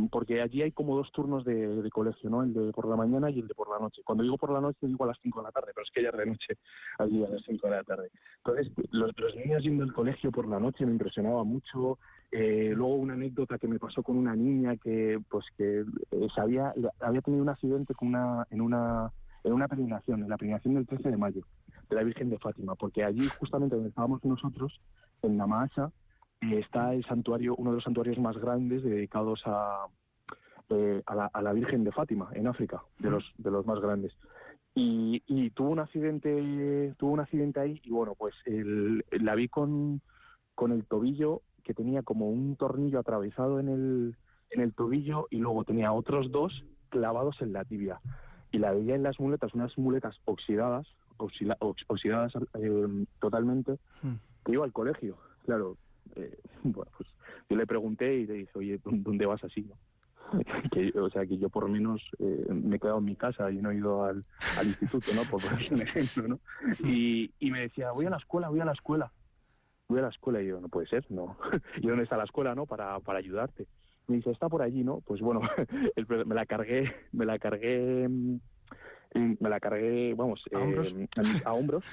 porque 0.09 0.41
allí 0.41 0.61
hay 0.61 0.71
como 0.71 0.95
dos 0.95 1.11
turnos 1.11 1.43
de, 1.43 1.67
de 1.67 1.89
colegio, 1.89 2.29
¿no? 2.29 2.43
El 2.43 2.53
de 2.53 2.71
por 2.71 2.87
la 2.87 2.95
mañana 2.95 3.29
y 3.29 3.39
el 3.39 3.47
de 3.47 3.53
por 3.53 3.69
la 3.69 3.79
noche. 3.79 4.01
Cuando 4.05 4.23
digo 4.23 4.37
por 4.37 4.51
la 4.51 4.61
noche 4.61 4.87
digo 4.87 5.03
a 5.03 5.07
las 5.07 5.17
5 5.21 5.39
de 5.39 5.43
la 5.43 5.51
tarde, 5.51 5.71
pero 5.73 5.83
es 5.83 5.91
que 5.91 6.03
ya 6.03 6.09
es 6.09 6.17
de 6.17 6.25
noche 6.25 6.53
allí 6.99 7.23
a 7.23 7.29
las 7.29 7.43
5 7.43 7.67
de 7.67 7.75
la 7.75 7.83
tarde. 7.83 8.09
Entonces, 8.37 8.71
los, 8.91 9.35
niños 9.35 9.63
yendo 9.63 9.83
al 9.83 9.93
colegio 9.93 10.31
por 10.31 10.47
la 10.47 10.59
noche 10.59 10.85
me 10.85 10.93
impresionaba 10.93 11.43
mucho. 11.43 11.99
Eh, 12.31 12.71
luego 12.73 12.95
una 12.95 13.13
anécdota 13.13 13.57
que 13.57 13.67
me 13.67 13.79
pasó 13.79 14.01
con 14.03 14.15
una 14.17 14.33
niña 14.35 14.77
que 14.77 15.19
pues 15.29 15.45
que 15.57 15.81
eh, 16.11 16.27
había 16.37 17.21
tenido 17.21 17.43
un 17.43 17.49
accidente 17.49 17.93
con 17.93 18.07
una, 18.09 18.47
en 18.49 18.61
una 18.61 19.11
en 19.43 19.53
una 19.53 19.67
peregrinación, 19.67 20.21
en 20.21 20.29
la 20.29 20.37
peregrinación 20.37 20.75
del 20.75 20.87
13 20.87 21.09
de 21.09 21.17
mayo 21.17 21.41
de 21.89 21.95
la 21.95 22.03
Virgen 22.03 22.29
de 22.29 22.37
Fátima, 22.37 22.75
porque 22.75 23.03
allí 23.03 23.27
justamente 23.39 23.75
donde 23.75 23.89
estábamos 23.89 24.23
nosotros, 24.23 24.79
en 25.23 25.37
la 25.37 25.47
Maasa, 25.47 25.91
eh, 25.91 26.00
está 26.41 26.93
el 26.93 27.03
santuario, 27.05 27.55
uno 27.55 27.71
de 27.71 27.75
los 27.75 27.83
santuarios 27.83 28.17
más 28.19 28.37
grandes 28.37 28.83
dedicados 28.83 29.41
a, 29.45 29.85
eh, 30.69 31.01
a, 31.05 31.15
la, 31.15 31.25
a 31.27 31.41
la 31.41 31.53
Virgen 31.53 31.83
de 31.83 31.91
Fátima 31.91 32.29
en 32.33 32.47
África, 32.47 32.81
de 32.99 33.09
los 33.11 33.31
de 33.37 33.51
los 33.51 33.65
más 33.65 33.79
grandes. 33.79 34.13
Y, 34.73 35.21
y 35.27 35.49
tuvo 35.51 35.69
un 35.69 35.79
accidente, 35.79 36.93
tuvo 36.97 37.11
un 37.11 37.19
accidente 37.19 37.59
ahí 37.59 37.81
y 37.83 37.91
bueno, 37.91 38.15
pues 38.15 38.33
el, 38.45 39.03
la 39.11 39.35
vi 39.35 39.49
con, 39.49 40.01
con 40.55 40.71
el 40.71 40.85
tobillo 40.85 41.41
que 41.63 41.73
tenía 41.73 42.01
como 42.03 42.29
un 42.29 42.55
tornillo 42.55 42.99
atravesado 42.99 43.59
en 43.59 43.67
el, 43.69 44.15
en 44.49 44.61
el 44.61 44.73
tobillo 44.73 45.27
y 45.29 45.37
luego 45.37 45.63
tenía 45.65 45.91
otros 45.91 46.31
dos 46.31 46.63
clavados 46.89 47.41
en 47.41 47.53
la 47.53 47.65
tibia. 47.65 47.99
Y 48.53 48.57
la 48.57 48.71
veía 48.71 48.95
en 48.95 49.03
las 49.03 49.19
muletas, 49.19 49.53
unas 49.53 49.77
muletas 49.77 50.17
oxidadas, 50.25 50.87
oxila- 51.17 51.57
ox- 51.59 51.85
oxidadas 51.87 52.33
eh, 52.55 53.05
totalmente, 53.19 53.77
Hmm. 54.01 54.15
que 54.45 54.53
iba 54.53 54.65
al 54.65 54.73
colegio. 54.73 55.17
Claro, 55.45 55.77
eh, 56.15 56.37
bueno, 56.63 56.91
pues 56.97 57.09
yo 57.49 57.55
le 57.57 57.67
pregunté 57.67 58.15
y 58.15 58.25
le 58.27 58.33
dije, 58.33 58.51
oye, 58.55 58.77
¿dó- 58.77 58.91
¿dónde 58.93 59.25
vas 59.25 59.43
así? 59.43 59.61
no? 59.63 59.75
que, 60.71 60.97
o 60.97 61.09
sea, 61.09 61.25
que 61.25 61.37
yo 61.37 61.49
por 61.49 61.63
lo 61.63 61.69
menos 61.69 62.01
eh, 62.19 62.45
me 62.49 62.75
he 62.75 62.79
quedado 62.79 62.99
en 62.99 63.05
mi 63.05 63.15
casa 63.15 63.51
y 63.51 63.57
no 63.57 63.71
he 63.71 63.75
ido 63.77 64.03
al, 64.05 64.23
al 64.55 64.67
instituto, 64.67 65.13
¿no? 65.13 65.25
Por 65.25 65.41
poner 65.41 65.73
un 65.73 65.81
ejemplo, 65.81 66.27
¿no? 66.27 66.39
Y, 66.79 67.33
y 67.39 67.51
me 67.51 67.61
decía, 67.61 67.91
voy 67.91 68.05
a 68.05 68.09
la 68.11 68.17
escuela, 68.17 68.49
voy 68.49 68.59
a 68.61 68.65
la 68.65 68.73
escuela. 68.73 69.11
Voy 69.89 69.99
a 69.99 70.03
la 70.03 70.09
escuela 70.09 70.41
y 70.41 70.47
yo, 70.47 70.61
no 70.61 70.69
puede 70.69 70.87
ser, 70.87 71.05
no. 71.11 71.37
¿Y 71.81 71.87
dónde 71.87 72.03
está 72.03 72.15
la 72.15 72.23
escuela, 72.23 72.55
no? 72.55 72.65
Para, 72.65 72.97
para 73.01 73.19
ayudarte. 73.19 73.67
Me 74.07 74.15
dice, 74.17 74.31
está 74.31 74.47
por 74.47 74.61
allí, 74.61 74.83
¿no? 74.83 75.01
Pues 75.01 75.19
bueno, 75.21 75.41
el- 75.95 76.07
me 76.25 76.35
la 76.35 76.45
cargué, 76.45 76.89
me 77.11 77.25
la 77.25 77.37
cargué, 77.39 78.07
mm, 78.07 78.39
me 79.39 79.49
la 79.49 79.59
cargué, 79.59 80.13
vamos, 80.15 80.43
¿A 80.53 80.59
hombros? 80.59 80.93
eh, 80.93 81.07
a, 81.17 81.23
mis- 81.23 81.45
a 81.45 81.53
hombros. 81.53 81.83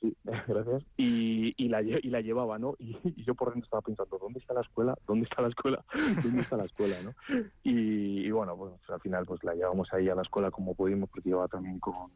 Sí, 0.00 0.16
gracias. 0.24 0.82
Y, 0.96 1.52
y, 1.62 1.68
la, 1.68 1.82
y 1.82 2.00
la 2.08 2.20
llevaba, 2.20 2.58
¿no? 2.58 2.74
Y, 2.78 2.96
y 3.04 3.24
yo 3.24 3.34
por 3.34 3.48
dentro 3.50 3.64
estaba 3.64 3.82
pensando, 3.82 4.18
¿dónde 4.18 4.38
está 4.38 4.54
la 4.54 4.62
escuela? 4.62 4.94
¿Dónde 5.06 5.24
está 5.24 5.42
la 5.42 5.48
escuela? 5.48 5.84
¿Dónde 6.22 6.40
está 6.42 6.56
la 6.56 6.64
escuela, 6.64 7.02
no? 7.02 7.14
Y, 7.62 8.26
y 8.26 8.30
bueno, 8.30 8.56
pues 8.56 8.72
al 8.88 9.00
final 9.00 9.26
pues 9.26 9.42
la 9.44 9.54
llevamos 9.54 9.92
ahí 9.92 10.08
a 10.08 10.14
la 10.14 10.22
escuela 10.22 10.50
como 10.50 10.74
pudimos, 10.74 11.10
porque 11.10 11.28
iba 11.28 11.46
también 11.48 11.78
con, 11.80 12.10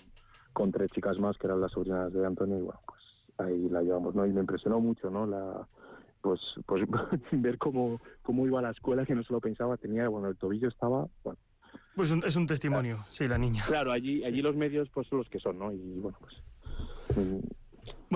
con 0.53 0.70
tres 0.72 0.91
chicas 0.93 1.18
más, 1.18 1.37
que 1.37 1.47
eran 1.47 1.61
las 1.61 1.72
sobrinas 1.72 2.12
de 2.12 2.24
Antonio, 2.24 2.59
y 2.59 2.62
bueno, 2.62 2.80
pues 2.87 3.01
ahí 3.39 3.68
la 3.68 3.82
llevamos, 3.82 4.14
¿no? 4.14 4.24
Y 4.26 4.32
me 4.32 4.41
impresionó 4.41 4.80
mucho, 4.80 5.11
¿no? 5.11 5.26
La, 5.26 5.68
pues, 6.22 6.41
pues 6.66 6.85
ver 7.32 7.59
cómo, 7.59 8.01
cómo 8.22 8.47
iba 8.47 8.61
a 8.61 8.62
la 8.62 8.70
escuela, 8.70 9.05
que 9.05 9.14
no 9.14 9.22
se 9.24 9.32
lo 9.32 9.41
pensaba, 9.41 9.76
tenía, 9.76 10.09
bueno, 10.09 10.28
el 10.28 10.37
tobillo 10.39 10.68
estaba, 10.68 11.07
bueno, 11.22 11.39
Pues 11.95 12.11
un- 12.12 12.24
es 12.24 12.35
un 12.37 12.47
testimonio, 12.47 13.05
sí, 13.11 13.28
la 13.28 13.37
niña. 13.37 13.62
claro, 13.66 13.93
allí, 13.93 14.24
allí 14.24 14.41
los 14.41 14.57
medios 14.57 14.89
pues 14.89 15.07
son 15.09 15.18
los 15.18 15.28
que 15.28 15.39
son, 15.39 15.59
¿no? 15.59 15.70
Y 15.70 16.01
bueno, 16.01 16.16
pues... 16.18 16.35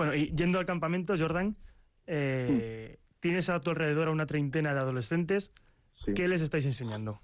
mm, 0.03 0.07
Bueno, 0.07 0.15
y 0.15 0.31
yendo 0.35 0.59
al 0.59 0.65
campamento, 0.65 1.15
Jordan, 1.17 1.55
eh, 2.07 2.97
tienes 3.19 3.49
a 3.49 3.59
tu 3.59 3.69
alrededor 3.71 4.07
a 4.07 4.11
una 4.11 4.25
treintena 4.25 4.73
de 4.73 4.79
adolescentes. 4.79 5.51
sí. 6.05 6.13
¿Qué 6.13 6.27
les 6.27 6.41
estáis 6.41 6.65
enseñando? 6.65 7.19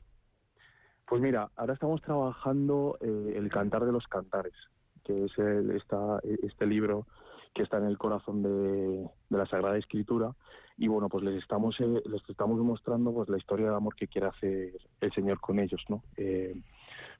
Pues 1.07 1.21
mira, 1.21 1.49
ahora 1.55 1.73
estamos 1.73 2.01
trabajando 2.01 2.97
eh, 2.99 3.33
el 3.35 3.49
Cantar 3.49 3.85
de 3.85 3.91
los 3.91 4.07
Cantares, 4.07 4.55
que 5.03 5.13
es 5.13 5.37
el, 5.37 5.71
esta, 5.71 6.19
este 6.43 6.65
libro 6.65 7.05
que 7.53 7.63
está 7.63 7.77
en 7.77 7.85
el 7.85 7.97
corazón 7.97 8.43
de, 8.43 9.07
de 9.29 9.37
la 9.37 9.45
Sagrada 9.45 9.77
Escritura. 9.77 10.31
Y 10.77 10.87
bueno, 10.87 11.07
pues 11.07 11.23
les 11.23 11.41
estamos, 11.41 11.79
eh, 11.79 12.01
les 12.05 12.21
estamos 12.27 12.59
mostrando 12.59 13.13
pues 13.13 13.29
la 13.29 13.37
historia 13.37 13.69
de 13.69 13.75
amor 13.75 13.95
que 13.95 14.07
quiere 14.07 14.27
hacer 14.27 14.73
el 14.99 15.13
Señor 15.13 15.39
con 15.39 15.59
ellos, 15.59 15.81
¿no? 15.87 16.03
Eh, 16.17 16.53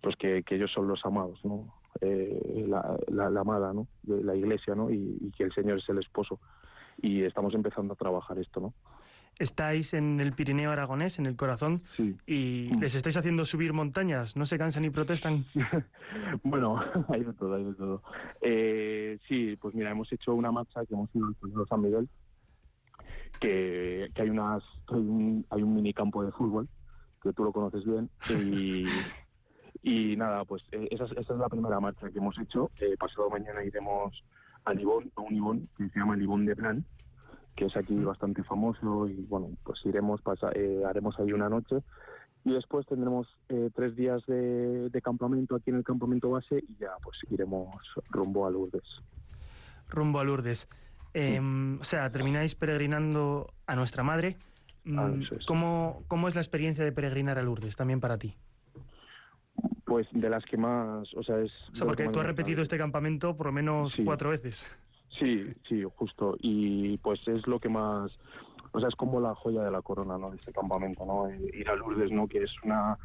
pues 0.02 0.16
que, 0.18 0.44
que 0.44 0.56
ellos 0.56 0.72
son 0.74 0.88
los 0.88 1.06
amados, 1.06 1.40
¿no? 1.46 1.74
Eh, 2.02 2.66
la, 2.68 2.98
la, 3.08 3.30
la 3.30 3.42
amada, 3.42 3.74
¿no? 3.74 3.88
De 4.04 4.24
la 4.24 4.36
Iglesia, 4.36 4.76
¿no? 4.76 4.90
Y, 4.90 5.18
y 5.22 5.32
que 5.32 5.44
el 5.44 5.54
Señor 5.54 5.78
es 5.80 5.88
el 5.90 6.00
esposo. 6.00 6.40
Y 7.02 7.24
estamos 7.24 7.54
empezando 7.54 7.94
a 7.94 7.98
trabajar 7.98 8.38
esto, 8.40 8.60
¿no? 8.60 8.74
Estáis 9.38 9.94
en 9.94 10.22
el 10.22 10.32
Pirineo 10.32 10.72
aragonés, 10.72 11.20
en 11.20 11.26
el 11.26 11.36
corazón, 11.36 11.82
Sí. 11.98 12.16
y 12.26 12.70
Mm. 12.74 12.80
les 12.80 12.96
estáis 12.96 13.18
haciendo 13.18 13.44
subir 13.44 13.74
montañas. 13.74 14.38
¿No 14.38 14.46
se 14.46 14.58
cansan 14.58 14.84
ni 14.84 14.90
protestan? 14.92 15.44
bueno, 16.44 16.80
hay 17.10 17.24
de 17.24 17.34
todo, 17.34 17.56
hay 17.56 17.64
de 17.66 17.74
todo. 17.74 18.02
Eh, 18.42 19.20
sí, 19.28 19.58
pues 19.60 19.76
mira, 19.76 19.92
hemos 19.92 20.12
hecho 20.14 20.34
una 20.34 20.52
marcha 20.54 20.86
que 20.86 20.94
hemos 20.94 21.14
ido 21.14 21.28
al 21.28 21.68
San 21.68 21.82
Miguel, 21.82 22.08
que, 23.42 24.10
que 24.14 24.22
hay 24.22 24.30
unas 24.30 24.64
hay 24.88 25.00
un, 25.00 25.46
hay 25.50 25.62
un 25.64 25.76
minicampo 25.76 26.24
de 26.24 26.32
fútbol, 26.32 26.70
que 27.22 27.34
tú 27.34 27.44
lo 27.44 27.52
conoces 27.52 27.84
bien, 27.86 28.10
y, 28.30 28.86
y 29.88 30.16
nada, 30.18 30.44
pues 30.46 30.64
eh, 30.72 30.88
esa, 30.90 31.06
es- 31.06 31.12
esa 31.12 31.34
es 31.34 31.40
la 31.40 31.48
primera 31.50 31.80
marcha 31.80 32.10
que 32.10 32.18
hemos 32.18 32.38
hecho. 32.40 32.72
Eh, 32.80 32.96
pasado 32.98 33.30
mañana 33.30 33.64
iremos 33.64 34.24
a 34.66 34.74
Libón, 34.74 35.12
a 35.16 35.22
un 35.22 35.34
Libón 35.34 35.70
que 35.78 35.88
se 35.90 36.00
llama 36.00 36.16
Libón 36.18 36.46
de 36.46 36.56
Plan, 36.56 36.84
que 37.56 37.66
es 37.66 37.78
aquí 37.78 37.94
bastante 38.04 38.44
famoso, 38.44 39.08
y 39.08 39.14
bueno, 39.30 39.50
pues 39.64 39.80
iremos, 39.86 40.22
pasa, 40.22 40.50
eh, 40.56 40.82
haremos 40.90 41.18
ahí 41.20 41.32
una 41.32 41.50
noche 41.50 41.76
y 42.44 42.52
después 42.52 42.86
tendremos 42.88 43.28
tres 43.76 43.96
días 43.96 44.26
de, 44.28 44.90
de 44.90 45.02
campamento 45.02 45.56
aquí 45.56 45.70
en 45.70 45.78
el 45.78 45.84
campamento 45.84 46.30
base 46.32 46.64
y 46.68 46.76
ya 46.80 46.90
pues 47.04 47.18
iremos 47.30 47.70
rumbo 48.10 48.46
a 48.48 48.50
Lourdes. 48.52 48.84
Rumbo 49.90 50.20
a 50.20 50.24
Lourdes. 50.24 50.68
Eh, 51.14 51.40
o 51.80 51.84
sea, 51.84 52.12
termináis 52.12 52.56
peregrinando 52.56 53.54
a 53.68 53.76
nuestra 53.76 54.04
madre. 54.04 54.36
Mm, 54.84 55.00
Ah, 55.00 55.12
es. 55.40 55.46
¿Cómo, 55.46 56.04
¿Cómo 56.08 56.28
es 56.28 56.36
la 56.36 56.42
experiencia 56.42 56.84
de 56.84 56.92
peregrinar 56.92 57.38
a 57.40 57.42
Lourdes 57.44 57.76
también 57.76 58.00
para 58.00 58.18
ti? 58.18 58.36
Pues 59.96 60.08
de 60.12 60.30
las 60.30 60.44
que 60.44 60.58
más, 60.58 61.08
o 61.14 61.24
sea, 61.24 61.40
es... 61.40 61.54
O 61.72 61.76
sea, 61.78 61.86
porque 61.88 62.10
tú 62.10 62.20
has 62.20 62.26
repetido 62.26 62.62
este 62.62 62.78
campamento 62.78 63.34
por 63.38 63.46
lo 63.46 63.54
menos 63.54 63.94
Sí. 63.94 64.04
cuatro 64.04 64.32
veces. 64.32 64.68
Sí, 65.18 65.42
sí, 65.70 65.84
justo. 65.96 66.36
Y 66.42 66.98
pues 66.98 67.26
es 67.30 67.48
lo 67.48 67.62
que 67.62 67.70
más, 67.70 68.12
o 68.74 68.80
sea, 68.82 68.90
es 68.90 68.96
como 68.96 69.22
la 69.22 69.34
joya 69.36 69.62
de 69.64 69.72
la 69.72 69.82
corona, 69.82 70.18
¿no? 70.18 70.32
De 70.32 70.36
este 70.36 70.52
campamento, 70.52 71.06
¿no? 71.06 71.30
Eh, 71.30 71.50
Ir 71.54 71.70
a 71.70 71.76
Lourdes, 71.78 72.12
¿no? 72.12 72.28
Que 72.28 72.44
es 72.44 72.52
una 72.66 72.98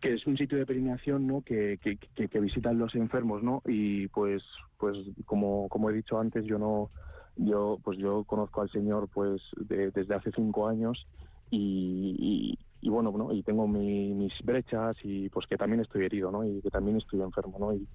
que 0.00 0.14
es 0.14 0.26
un 0.26 0.38
sitio 0.38 0.56
de 0.56 0.64
peregrinación, 0.64 1.26
¿no? 1.26 1.42
Que, 1.42 1.76
que, 1.82 1.98
que, 1.98 2.28
que 2.28 2.40
visitan 2.40 2.78
los 2.78 2.94
enfermos, 2.94 3.42
¿no? 3.42 3.60
Y 3.66 4.08
pues, 4.08 4.42
pues 4.78 4.96
como, 5.26 5.68
como 5.68 5.90
he 5.90 5.92
dicho 5.92 6.18
antes, 6.18 6.46
yo 6.46 6.58
no, 6.58 6.88
yo, 7.36 7.76
pues 7.84 7.98
yo 7.98 8.24
conozco 8.24 8.62
al 8.62 8.70
Señor, 8.70 9.10
pues 9.12 9.42
de- 9.58 9.90
desde 9.90 10.14
hace 10.14 10.30
cinco 10.34 10.68
años 10.68 11.06
y, 11.50 12.16
y, 12.18 12.58
y 12.82 12.88
bueno, 12.88 13.12
¿no? 13.16 13.32
Y 13.32 13.42
tengo 13.42 13.68
mi- 13.68 14.14
mis 14.14 14.32
brechas 14.42 14.96
y 15.02 15.28
pues 15.28 15.46
que 15.46 15.56
también 15.56 15.80
estoy 15.82 16.04
herido, 16.04 16.30
¿no? 16.30 16.44
Y 16.44 16.60
que 16.62 16.70
también 16.70 16.96
estoy 16.96 17.20
enfermo, 17.20 17.58
¿no? 17.58 17.74
Y, 17.74 17.86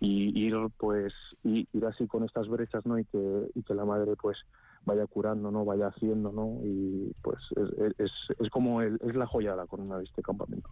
y 0.00 0.46
ir 0.46 0.54
pues 0.76 1.12
y- 1.42 1.66
ir 1.72 1.84
así 1.86 2.06
con 2.06 2.24
estas 2.24 2.48
brechas 2.48 2.84
no 2.84 2.98
y 2.98 3.04
que 3.06 3.48
y 3.54 3.62
que 3.62 3.74
la 3.74 3.84
madre 3.84 4.16
pues 4.20 4.38
vaya 4.84 5.06
curando 5.06 5.50
no 5.50 5.64
vaya 5.64 5.86
haciendo 5.86 6.30
no 6.30 6.60
y 6.62 7.12
pues 7.22 7.38
es, 7.56 7.94
es, 7.98 8.12
es 8.38 8.50
como 8.50 8.82
el- 8.82 8.98
es 9.02 9.14
la 9.14 9.26
joya 9.26 9.52
de 9.52 9.56
la 9.56 9.66
corona 9.66 9.96
de 9.98 10.04
este 10.04 10.20
campamento 10.22 10.68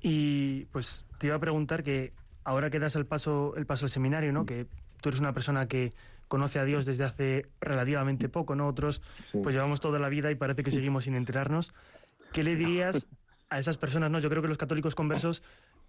Y 0.00 0.66
pues 0.66 1.04
te 1.18 1.26
iba 1.26 1.36
a 1.36 1.40
preguntar 1.40 1.82
que 1.82 2.12
ahora 2.44 2.70
que 2.70 2.78
das 2.78 2.96
el 2.96 3.06
paso, 3.06 3.54
el 3.56 3.66
paso 3.66 3.86
al 3.86 3.90
seminario, 3.90 4.32
¿no? 4.32 4.46
Que 4.46 4.66
tú 5.00 5.08
eres 5.08 5.20
una 5.20 5.32
persona 5.32 5.66
que 5.66 5.92
conoce 6.28 6.58
a 6.58 6.64
Dios 6.64 6.84
desde 6.86 7.04
hace 7.04 7.46
relativamente 7.60 8.28
poco, 8.28 8.54
¿no? 8.54 8.68
Otros 8.68 9.00
Sí. 9.32 9.38
pues 9.42 9.54
llevamos 9.54 9.80
toda 9.80 9.98
la 9.98 10.08
vida 10.08 10.30
y 10.30 10.34
parece 10.34 10.62
que 10.62 10.70
seguimos 10.70 11.04
sin 11.04 11.14
enterarnos. 11.14 11.72
¿Qué 12.36 12.42
le 12.42 12.54
dirías 12.54 13.08
a 13.48 13.58
esas 13.58 13.78
personas, 13.78 14.10
no? 14.10 14.18
Yo 14.18 14.28
creo 14.28 14.42
que 14.42 14.48
los 14.48 14.58
católicos 14.58 14.94
conversos 14.94 15.42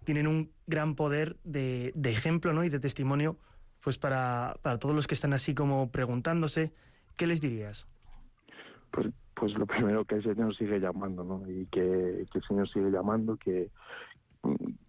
tienen 0.04 0.26
un 0.26 0.50
gran 0.66 0.94
poder 0.94 1.36
de, 1.44 1.92
de 1.94 2.10
ejemplo, 2.10 2.54
¿no? 2.54 2.64
Y 2.64 2.70
de 2.70 2.80
testimonio, 2.80 3.36
pues 3.82 3.98
para, 3.98 4.56
para 4.62 4.78
todos 4.78 4.94
los 4.94 5.06
que 5.06 5.12
están 5.12 5.34
así 5.34 5.54
como 5.54 5.90
preguntándose, 5.90 6.72
¿qué 7.18 7.26
les 7.26 7.42
dirías? 7.42 7.86
pues 8.92 9.08
pues 9.34 9.52
lo 9.58 9.66
primero 9.66 10.06
que 10.06 10.14
el 10.14 10.22
Señor 10.22 10.56
sigue 10.56 10.80
llamando 10.80 11.22
no 11.22 11.42
y 11.46 11.66
que, 11.66 12.24
que 12.32 12.38
el 12.38 12.44
Señor 12.44 12.66
sigue 12.70 12.90
llamando 12.90 13.36
que 13.36 13.70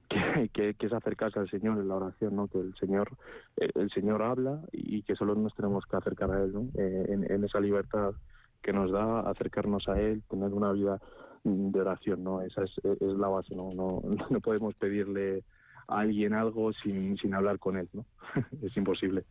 que, 0.08 0.50
que, 0.54 0.74
que 0.76 0.86
es 0.86 0.94
acercarse 0.94 1.40
al 1.40 1.50
Señor 1.50 1.78
en 1.78 1.90
la 1.90 1.96
oración, 1.96 2.38
¿no? 2.38 2.48
Que 2.48 2.60
el 2.60 2.74
Señor, 2.80 3.12
el 3.58 3.92
Señor 3.92 4.24
habla 4.24 4.62
y 4.72 5.04
que 5.04 5.16
solo 5.16 5.36
nos 5.36 5.54
tenemos 5.56 5.86
que 5.86 5.98
acercar 5.98 6.32
a 6.32 6.42
Él, 6.42 6.54
¿no? 6.54 6.68
Eh, 6.76 7.26
en, 7.30 7.44
esa 7.44 7.60
libertad 7.60 8.14
que 8.62 8.72
nos 8.72 8.92
da 8.92 9.20
acercarnos 9.30 9.90
a 9.90 10.00
Él, 10.00 10.24
tener 10.30 10.54
una 10.54 10.72
vida 10.72 11.02
de 11.44 11.82
oración, 11.82 12.24
¿no? 12.24 12.42
Esa 12.42 12.64
es, 12.64 12.72
es 12.84 13.18
la 13.18 13.28
base, 13.28 13.56
¿no? 13.56 13.70
No, 13.72 14.02
no 14.30 14.40
podemos 14.40 14.76
pedirle 14.76 15.44
a 15.88 16.00
alguien 16.00 16.34
algo 16.34 16.72
sin, 16.74 17.18
sin 17.18 17.34
hablar 17.34 17.60
con 17.60 17.78
Él, 17.78 17.90
¿no? 17.94 18.06
es 18.62 18.76
imposible. 18.78 19.26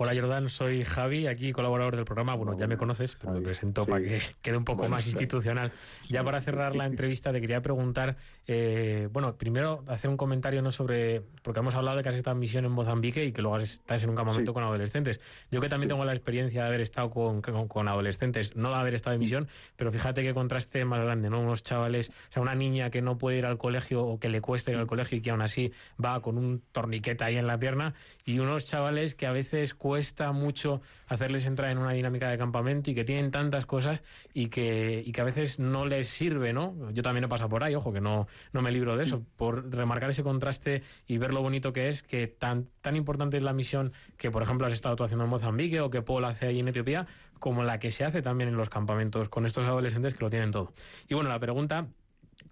Hola 0.00 0.14
Jordán, 0.14 0.48
soy 0.48 0.84
Javi, 0.84 1.26
aquí 1.26 1.50
colaborador 1.50 1.96
del 1.96 2.04
programa. 2.04 2.36
Bueno, 2.36 2.56
ya 2.56 2.68
me 2.68 2.76
conoces, 2.76 3.16
pero 3.20 3.32
me 3.32 3.40
presento 3.40 3.84
Sí. 3.84 3.90
para 3.90 4.04
que 4.04 4.20
quede 4.42 4.56
un 4.56 4.64
poco 4.64 4.82
Bueno, 4.82 4.94
más 4.94 5.06
institucional. 5.08 5.72
Ya 6.08 6.22
para 6.22 6.40
cerrar 6.40 6.76
la 6.76 6.86
entrevista 6.86 7.32
te 7.32 7.40
quería 7.40 7.60
preguntar, 7.62 8.16
eh, 8.46 9.08
bueno, 9.10 9.34
primero 9.36 9.82
hacer 9.88 10.08
un 10.08 10.16
comentario 10.16 10.62
no 10.62 10.70
sobre, 10.70 11.22
porque 11.42 11.58
hemos 11.58 11.74
hablado 11.74 11.96
de 11.96 12.04
que 12.04 12.10
has 12.10 12.14
estado 12.14 12.34
en 12.36 12.38
misión 12.40 12.64
en 12.64 12.70
Mozambique 12.70 13.24
y 13.24 13.32
que 13.32 13.42
luego 13.42 13.58
estás 13.58 14.00
en 14.04 14.10
un 14.10 14.14
campamento 14.14 14.52
Sí. 14.52 14.54
con 14.54 14.62
adolescentes. 14.62 15.20
Yo 15.50 15.60
que 15.60 15.68
también 15.68 15.88
Sí. 15.88 15.94
tengo 15.94 16.04
la 16.04 16.12
experiencia 16.14 16.62
de 16.62 16.68
haber 16.68 16.80
estado 16.80 17.10
con, 17.10 17.42
con- 17.42 17.66
con 17.66 17.88
adolescentes, 17.88 18.54
no 18.54 18.68
de 18.70 18.76
haber 18.76 18.94
estado 18.94 19.14
en 19.14 19.20
misión, 19.20 19.48
pero 19.74 19.90
fíjate 19.90 20.22
qué 20.22 20.32
contraste 20.32 20.84
más 20.84 21.00
grande, 21.02 21.28
¿no? 21.28 21.40
Unos 21.40 21.64
chavales, 21.64 22.10
o 22.10 22.32
sea, 22.32 22.40
una 22.42 22.54
niña 22.54 22.90
que 22.90 23.02
no 23.02 23.18
puede 23.18 23.38
ir 23.38 23.46
al 23.46 23.58
colegio 23.58 24.04
o 24.04 24.20
que 24.20 24.28
le 24.28 24.40
cuesta 24.40 24.70
ir 24.70 24.76
al 24.76 24.86
colegio 24.86 25.18
y 25.18 25.22
que 25.22 25.30
aún 25.32 25.42
así 25.42 25.72
va 26.02 26.20
con 26.22 26.38
un 26.38 26.62
torniquete 26.70 27.24
ahí 27.24 27.36
en 27.36 27.48
la 27.48 27.58
pierna 27.58 27.94
y 28.24 28.38
unos 28.38 28.64
chavales 28.68 29.16
que 29.16 29.26
a 29.26 29.32
veces 29.32 29.74
cuesta 29.88 30.32
mucho 30.32 30.82
hacerles 31.06 31.46
entrar 31.46 31.70
en 31.70 31.78
una 31.78 31.92
dinámica 31.92 32.28
de 32.28 32.36
campamento 32.36 32.90
y 32.90 32.94
que 32.94 33.04
tienen 33.04 33.30
tantas 33.30 33.64
cosas 33.64 34.02
y 34.34 34.48
que, 34.48 35.02
y 35.02 35.12
que 35.12 35.20
a 35.22 35.24
veces 35.24 35.58
no 35.58 35.86
les 35.86 36.08
sirve, 36.08 36.52
¿no? 36.52 36.90
Yo 36.92 37.02
también 37.02 37.24
he 37.24 37.28
pasado 37.28 37.48
por 37.48 37.64
ahí, 37.64 37.74
ojo, 37.74 37.90
que 37.90 38.02
no, 38.02 38.26
no 38.52 38.60
me 38.60 38.70
libro 38.70 38.98
de 38.98 39.04
eso, 39.04 39.24
por 39.36 39.74
remarcar 39.74 40.10
ese 40.10 40.22
contraste 40.22 40.82
y 41.06 41.16
ver 41.16 41.32
lo 41.32 41.40
bonito 41.40 41.72
que 41.72 41.88
es, 41.88 42.02
que 42.02 42.26
tan, 42.26 42.68
tan 42.82 42.96
importante 42.96 43.38
es 43.38 43.42
la 43.42 43.54
misión 43.54 43.94
que, 44.18 44.30
por 44.30 44.42
ejemplo, 44.42 44.66
has 44.66 44.74
estado 44.74 44.94
tú 44.94 45.04
haciendo 45.04 45.24
en 45.24 45.30
Mozambique 45.30 45.80
o 45.80 45.88
que 45.88 46.02
Paul 46.02 46.26
hace 46.26 46.48
ahí 46.48 46.60
en 46.60 46.68
Etiopía, 46.68 47.06
como 47.38 47.62
la 47.62 47.78
que 47.78 47.90
se 47.90 48.04
hace 48.04 48.20
también 48.20 48.50
en 48.50 48.58
los 48.58 48.68
campamentos 48.68 49.30
con 49.30 49.46
estos 49.46 49.64
adolescentes 49.64 50.12
que 50.12 50.22
lo 50.22 50.28
tienen 50.28 50.50
todo. 50.50 50.74
Y 51.08 51.14
bueno, 51.14 51.30
la 51.30 51.38
pregunta 51.38 51.86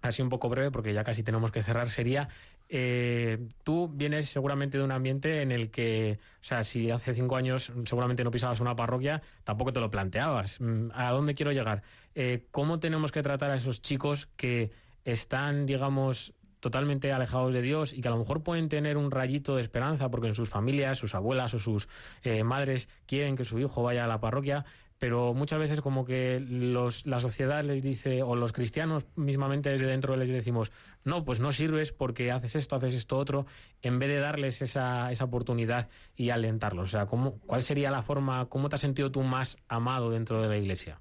así 0.01 0.21
un 0.21 0.29
poco 0.29 0.49
breve, 0.49 0.71
porque 0.71 0.91
ya 0.91 1.03
casi 1.03 1.21
tenemos 1.21 1.51
que 1.51 1.61
cerrar, 1.61 1.91
sería, 1.91 2.29
eh, 2.69 3.47
tú 3.63 3.89
vienes 3.93 4.29
seguramente 4.29 4.77
de 4.77 4.83
un 4.83 4.91
ambiente 4.91 5.41
en 5.41 5.51
el 5.51 5.71
que, 5.71 6.19
o 6.41 6.43
sea, 6.43 6.63
si 6.63 6.91
hace 6.91 7.13
cinco 7.13 7.35
años 7.35 7.71
seguramente 7.85 8.23
no 8.23 8.31
pisabas 8.31 8.59
una 8.59 8.75
parroquia, 8.75 9.21
tampoco 9.43 9.73
te 9.73 9.79
lo 9.79 9.89
planteabas. 9.89 10.59
Mm, 10.59 10.89
¿A 10.93 11.11
dónde 11.11 11.33
quiero 11.33 11.51
llegar? 11.51 11.83
Eh, 12.15 12.45
¿Cómo 12.51 12.79
tenemos 12.79 13.11
que 13.11 13.23
tratar 13.23 13.51
a 13.51 13.55
esos 13.55 13.81
chicos 13.81 14.27
que 14.35 14.71
están, 15.05 15.65
digamos, 15.65 16.33
totalmente 16.59 17.11
alejados 17.13 17.53
de 17.53 17.61
Dios 17.61 17.93
y 17.93 18.01
que 18.01 18.07
a 18.07 18.11
lo 18.11 18.17
mejor 18.17 18.43
pueden 18.43 18.67
tener 18.67 18.97
un 18.97 19.11
rayito 19.11 19.55
de 19.55 19.61
esperanza 19.61 20.09
porque 20.09 20.27
en 20.27 20.33
sus 20.33 20.49
familias, 20.49 20.97
sus 20.97 21.15
abuelas 21.15 21.53
o 21.53 21.59
sus 21.59 21.87
eh, 22.23 22.43
madres 22.43 22.89
quieren 23.05 23.35
que 23.35 23.45
su 23.45 23.59
hijo 23.59 23.83
vaya 23.83 24.05
a 24.05 24.07
la 24.07 24.19
parroquia, 24.19 24.65
pero 24.99 25.33
muchas 25.33 25.59
veces 25.59 25.81
como 25.81 26.05
que 26.05 26.39
los, 26.39 27.05
la 27.05 27.19
sociedad 27.19 27.63
les 27.63 27.81
dice, 27.81 28.23
o 28.23 28.35
los 28.35 28.51
cristianos 28.51 29.05
mismamente 29.15 29.69
desde 29.69 29.85
dentro 29.85 30.15
les 30.15 30.29
decimos, 30.29 30.71
no, 31.05 31.23
pues 31.23 31.39
no 31.39 31.51
sirves 31.51 31.91
porque 31.91 32.31
haces 32.31 32.55
esto, 32.55 32.75
haces 32.75 32.93
esto 32.93 33.17
otro, 33.17 33.45
en 33.81 33.99
vez 33.99 34.09
de 34.09 34.19
darles 34.19 34.61
esa, 34.61 35.11
esa 35.11 35.25
oportunidad 35.25 35.89
y 36.15 36.31
alentarlos. 36.31 36.85
O 36.85 36.91
sea, 36.91 37.05
¿cómo, 37.05 37.39
¿cuál 37.45 37.63
sería 37.63 37.91
la 37.91 38.01
forma, 38.01 38.45
cómo 38.47 38.69
te 38.69 38.75
has 38.75 38.81
sentido 38.81 39.11
tú 39.11 39.21
más 39.21 39.57
amado 39.67 40.09
dentro 40.09 40.41
de 40.41 40.47
la 40.47 40.57
iglesia? 40.57 40.99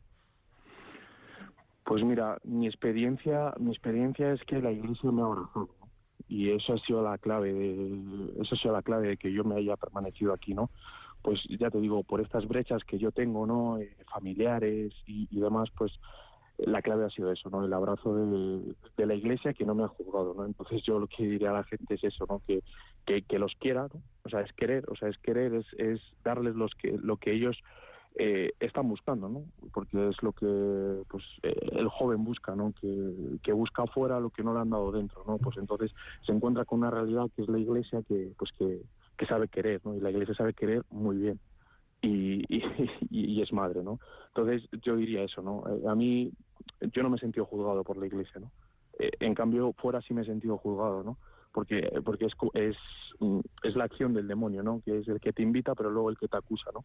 Pues 1.84 2.03
mira, 2.03 2.38
mi 2.42 2.66
experiencia, 2.66 3.55
mi 3.59 3.70
experiencia 3.70 4.32
es 4.32 4.42
que 4.44 4.61
la 4.61 4.72
iglesia 4.72 5.11
me 5.11 5.22
¿no? 5.22 5.70
y 6.28 6.51
eso 6.51 6.74
ha 6.74 6.78
sido 6.78 7.03
la 7.03 7.18
clave 7.18 7.53
de, 7.53 8.32
eso 8.40 8.55
ha 8.55 8.59
sido 8.59 8.74
la 8.74 8.82
clave 8.82 9.09
de 9.09 9.16
que 9.16 9.32
yo 9.32 9.44
me 9.44 9.57
haya 9.57 9.76
permanecido 9.76 10.32
aquí, 10.32 10.55
¿no? 10.55 10.70
Pues 11.23 11.41
ya 11.59 11.71
te 11.71 11.81
digo, 11.81 12.03
por 12.03 12.21
estas 12.21 12.47
brechas 12.47 12.85
que 12.85 12.99
yo 12.99 13.11
tengo, 13.11 13.47
¿no? 13.47 13.79
Eh, 13.79 13.97
familiares 14.12 14.93
y, 15.07 15.27
demás, 15.41 15.69
pues 15.77 15.93
la 16.59 16.81
clave 16.83 17.05
ha 17.05 17.11
sido 17.11 17.33
eso, 17.33 17.51
¿no? 17.51 17.64
El 17.64 17.73
abrazo 17.73 18.14
de, 18.14 18.75
de 18.97 19.07
la 19.07 19.14
iglesia 19.14 19.53
que 19.53 19.67
no 19.67 19.75
me 19.75 19.85
ha 19.85 19.89
juzgado, 19.89 20.35
¿no? 20.35 20.47
Entonces 20.47 20.83
yo 20.85 20.99
lo 20.99 21.07
que 21.07 21.27
diría 21.27 21.51
a 21.51 21.55
la 21.55 21.64
gente 21.64 21.95
es 21.95 22.05
eso, 22.05 22.27
¿no? 22.29 22.41
Que, 22.47 22.62
que, 23.05 23.23
que 23.23 23.39
los 23.39 23.55
quiera, 23.57 23.89
¿no? 23.93 24.01
O 24.25 24.29
sea, 24.29 24.41
es 24.41 24.53
querer, 24.53 24.85
o 24.89 24.97
sea, 24.97 25.09
es 25.09 25.19
querer, 25.19 25.55
es, 25.55 25.67
es 25.79 26.01
darles 26.25 26.55
los 26.55 26.75
que, 26.75 26.97
lo 27.03 27.17
que 27.17 27.33
ellos 27.33 27.59
eh, 28.19 28.53
están 28.61 28.89
buscando, 28.89 29.29
¿no? 29.29 29.45
Porque 29.75 30.09
es 30.09 30.23
lo 30.23 30.33
que 30.33 31.03
pues 31.09 31.23
eh, 31.43 31.55
el 31.73 31.89
joven 31.89 32.25
busca, 32.25 32.57
¿no? 32.57 32.73
Que, 32.81 33.39
que 33.43 33.53
busca 33.53 33.83
afuera 33.83 34.21
lo 34.21 34.31
que 34.31 34.43
no 34.43 34.55
le 34.55 34.61
han 34.61 34.71
dado 34.71 34.91
dentro, 34.91 35.23
¿no? 35.27 35.37
Pues 35.37 35.59
entonces 35.59 35.93
se 36.25 36.33
encuentra 36.33 36.64
con 36.64 36.79
una 36.79 36.91
realidad 36.91 37.27
que 37.37 37.43
es 37.43 37.49
la 37.49 37.59
iglesia 37.59 38.01
que 38.09 38.33
pues 38.39 38.53
que, 38.53 38.81
que 39.17 39.27
sabe 39.27 39.49
querer, 39.49 39.81
¿no? 39.85 39.95
Y 39.95 40.01
la 40.01 40.11
iglesia 40.11 40.35
sabe 40.35 40.55
querer 40.55 40.83
muy 40.91 41.17
bien. 41.17 41.41
Y, 43.11 43.41
es 43.43 43.53
madre, 43.53 43.83
¿no? 43.83 43.99
Entonces 44.29 44.69
yo 44.83 44.97
diría 44.97 45.23
eso, 45.23 45.43
¿no? 45.43 45.64
Eh, 45.69 45.83
a 45.89 45.95
mí 45.95 46.33
yo 46.93 47.03
no 47.03 47.11
me 47.11 47.17
he 47.17 47.21
sentido 47.21 47.45
juzgado 47.45 47.83
por 47.85 47.97
la 47.97 48.07
iglesia, 48.07 48.41
¿no? 48.41 48.51
Eh, 48.99 49.11
en 49.21 49.35
cambio 49.35 49.73
fuera 49.73 50.01
sí 50.01 50.14
me 50.14 50.23
he 50.23 50.25
sentido 50.25 50.57
juzgado, 50.57 51.03
¿no? 51.03 51.19
Porque 51.53 51.91
porque 52.05 52.27
es 52.27 52.35
es 52.55 52.77
mm, 53.21 53.41
es 53.62 53.77
la 53.77 53.85
acción 53.85 54.14
del 54.14 54.29
demonio, 54.29 54.62
¿no? 54.62 54.83
Que 54.85 54.99
es 54.99 55.09
el 55.09 55.21
que 55.21 55.33
te 55.33 55.43
invita 55.43 55.75
pero 55.75 55.91
luego 55.91 56.11
el 56.11 56.19
que 56.19 56.29
te 56.29 56.37
acusa, 56.37 56.71
¿no? 56.73 56.85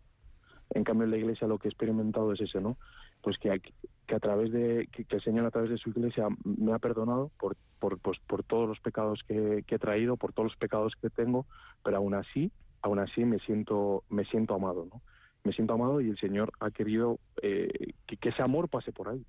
En 0.74 0.84
cambio, 0.84 1.06
en 1.06 1.12
la 1.12 1.18
iglesia 1.18 1.48
lo 1.48 1.58
que 1.58 1.68
he 1.68 1.72
experimentado 1.72 2.32
es 2.34 2.42
ese, 2.42 2.62
¿no? 2.62 2.78
Pues 3.22 3.38
que, 3.38 3.62
que 4.08 4.16
a 4.16 4.20
través 4.20 4.52
de, 4.52 4.90
que, 4.92 5.06
el 5.10 5.22
Señor 5.22 5.46
a 5.46 5.52
través 5.52 5.70
de 5.70 5.78
su 5.78 5.90
iglesia 5.90 6.28
me 6.44 6.74
ha 6.74 6.80
perdonado 6.80 7.32
por, 7.40 7.56
por, 7.80 8.00
pues, 8.00 8.20
por 8.28 8.44
todos 8.44 8.68
los 8.68 8.80
pecados 8.80 9.22
que, 9.28 9.64
que 9.66 9.76
he 9.76 9.80
traído, 9.80 10.18
por 10.18 10.34
todos 10.34 10.52
los 10.52 10.58
pecados 10.58 10.94
que 11.02 11.10
tengo, 11.10 11.46
pero 11.84 11.98
aún 11.98 12.14
así, 12.14 12.52
aún 12.82 13.00
así 13.00 13.24
me 13.26 13.40
siento, 13.40 14.04
me 14.10 14.26
siento 14.26 14.56
amado, 14.56 14.86
¿no? 14.92 15.02
Me 15.44 15.54
siento 15.54 15.74
amado 15.74 16.02
y 16.02 16.10
el 16.10 16.18
Señor 16.18 16.52
ha 16.60 16.72
querido 16.72 17.20
eh, 17.42 17.94
que, 18.06 18.30
ese 18.30 18.42
amor 18.42 18.70
pase 18.70 18.92
por 18.92 19.10
ahí, 19.10 19.26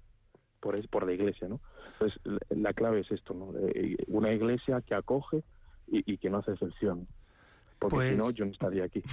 por, 0.61 0.88
por 0.88 1.07
la 1.07 1.12
iglesia, 1.12 1.49
¿no? 1.49 1.61
Entonces, 1.93 2.20
la, 2.24 2.38
la 2.51 2.72
clave 2.72 3.01
es 3.01 3.11
esto, 3.11 3.34
¿no? 3.34 3.53
Eh, 3.59 3.97
una 4.09 4.32
iglesia 4.32 4.80
que 4.80 4.95
acoge 4.95 5.45
y 5.86 6.16
que 6.16 6.30
no 6.30 6.38
hace 6.38 6.53
excepción. 6.53 7.07
Porque 7.83 7.97
Pues- 7.97 8.11
si 8.12 8.16
no, 8.16 8.30
yo 8.30 8.45
no 8.47 8.53
estaría 8.53 8.85
aquí. 8.85 9.03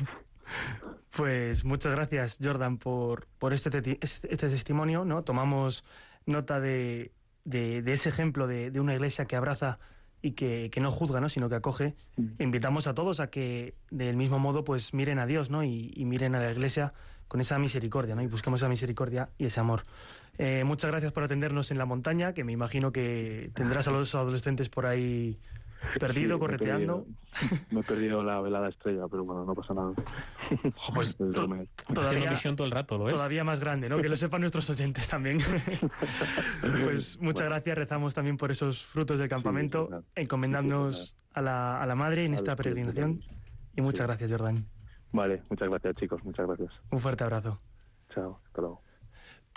Pues 1.15 1.63
muchas 1.65 1.93
gracias, 1.93 2.39
Jordan, 2.41 2.77
por, 2.77 3.27
por 3.37 3.53
este, 3.53 3.69
este, 4.01 4.33
este 4.33 4.49
testimonio. 4.49 5.05
¿no? 5.05 5.23
Tomamos 5.23 5.85
nota 6.25 6.59
de, 6.59 7.11
de- 7.45 7.81
de 7.81 7.93
ese 7.93 8.09
ejemplo 8.09 8.47
de, 8.47 8.71
de 8.71 8.79
una 8.79 8.93
iglesia 8.95 9.25
que 9.25 9.35
abraza 9.35 9.79
y 10.21 10.31
que, 10.31 10.69
que 10.71 10.81
no 10.81 10.91
juzga, 10.91 11.21
¿no? 11.21 11.29
sino 11.29 11.49
que 11.49 11.55
acoge. 11.55 11.95
Invitamos 12.39 12.87
a 12.87 12.93
todos 12.93 13.19
a 13.19 13.29
que, 13.29 13.75
del 13.89 14.17
mismo 14.17 14.39
modo, 14.39 14.63
pues 14.63 14.93
miren 14.93 15.19
a 15.19 15.25
Dios 15.25 15.49
¿no? 15.49 15.63
y, 15.63 15.91
y 15.95 16.05
miren 16.05 16.35
a 16.35 16.39
la 16.39 16.51
iglesia 16.51 16.93
con 17.27 17.41
esa 17.41 17.59
misericordia 17.59 18.15
¿no? 18.15 18.21
y 18.23 18.27
busquemos 18.27 18.59
esa 18.61 18.69
misericordia 18.69 19.29
y 19.37 19.45
ese 19.45 19.59
amor. 19.59 19.83
Eh, 20.37 20.63
muchas 20.63 20.89
gracias 20.89 21.11
por 21.11 21.23
atendernos 21.23 21.69
en 21.71 21.77
la 21.77 21.85
montaña, 21.85 22.33
que 22.33 22.43
me 22.43 22.53
imagino 22.53 22.91
que 22.91 23.51
tendrás 23.53 23.87
a 23.87 23.91
los 23.91 24.15
adolescentes 24.15 24.69
por 24.69 24.85
ahí 24.85 25.37
perdido, 25.99 26.23
Sí, 26.23 26.27
me 26.27 26.35
he 26.35 26.39
correteando. 26.39 27.05
perdido- 27.05 27.19
Me 27.71 27.79
he 27.79 27.83
perdido 27.83 28.23
la 28.23 28.41
velada 28.41 28.69
estrella, 28.69 29.03
pero 29.09 29.23
bueno, 29.23 29.45
no 29.45 29.53
pasa 29.53 29.73
nada. 29.73 29.93
pues 30.93 31.15
todavía, 31.93 32.33
todo 32.55 32.65
el 32.65 32.71
rato, 32.71 32.97
¿lo 32.97 33.05
ves? 33.05 33.13
todavía 33.13 33.43
más 33.43 33.59
grande, 33.59 33.87
¿no? 33.89 34.01
Que 34.01 34.09
lo 34.09 34.17
sepan 34.17 34.41
nuestros 34.41 34.69
oyentes 34.69 35.07
también. 35.07 35.37
pues 36.83 37.19
muchas 37.19 37.41
Bueno. 37.41 37.49
gracias, 37.55 37.77
rezamos 37.77 38.13
también 38.13 38.37
por 38.37 38.51
esos 38.51 38.83
frutos 38.83 39.19
del 39.19 39.29
campamento, 39.29 39.87
claro. 39.87 40.03
encomendándonos 40.15 41.15
a 41.33 41.41
la, 41.41 41.81
a 41.81 41.85
la 41.85 41.95
madre 41.95 42.25
en 42.25 42.33
A 42.33 42.35
esta 42.37 42.51
los 42.51 42.57
peregrinación. 42.57 43.21
Y 43.75 43.81
muchas 43.81 43.99
Sí. 44.01 44.07
gracias, 44.07 44.31
Jordan. 44.31 44.65
Vale, 45.11 45.43
muchas 45.49 45.69
gracias 45.69 45.95
chicos, 45.95 46.23
muchas 46.23 46.45
gracias. 46.47 46.71
Un 46.91 46.99
fuerte 46.99 47.23
abrazo. 47.23 47.59
Chao, 48.13 48.39
hasta 48.45 48.61
luego. 48.61 48.81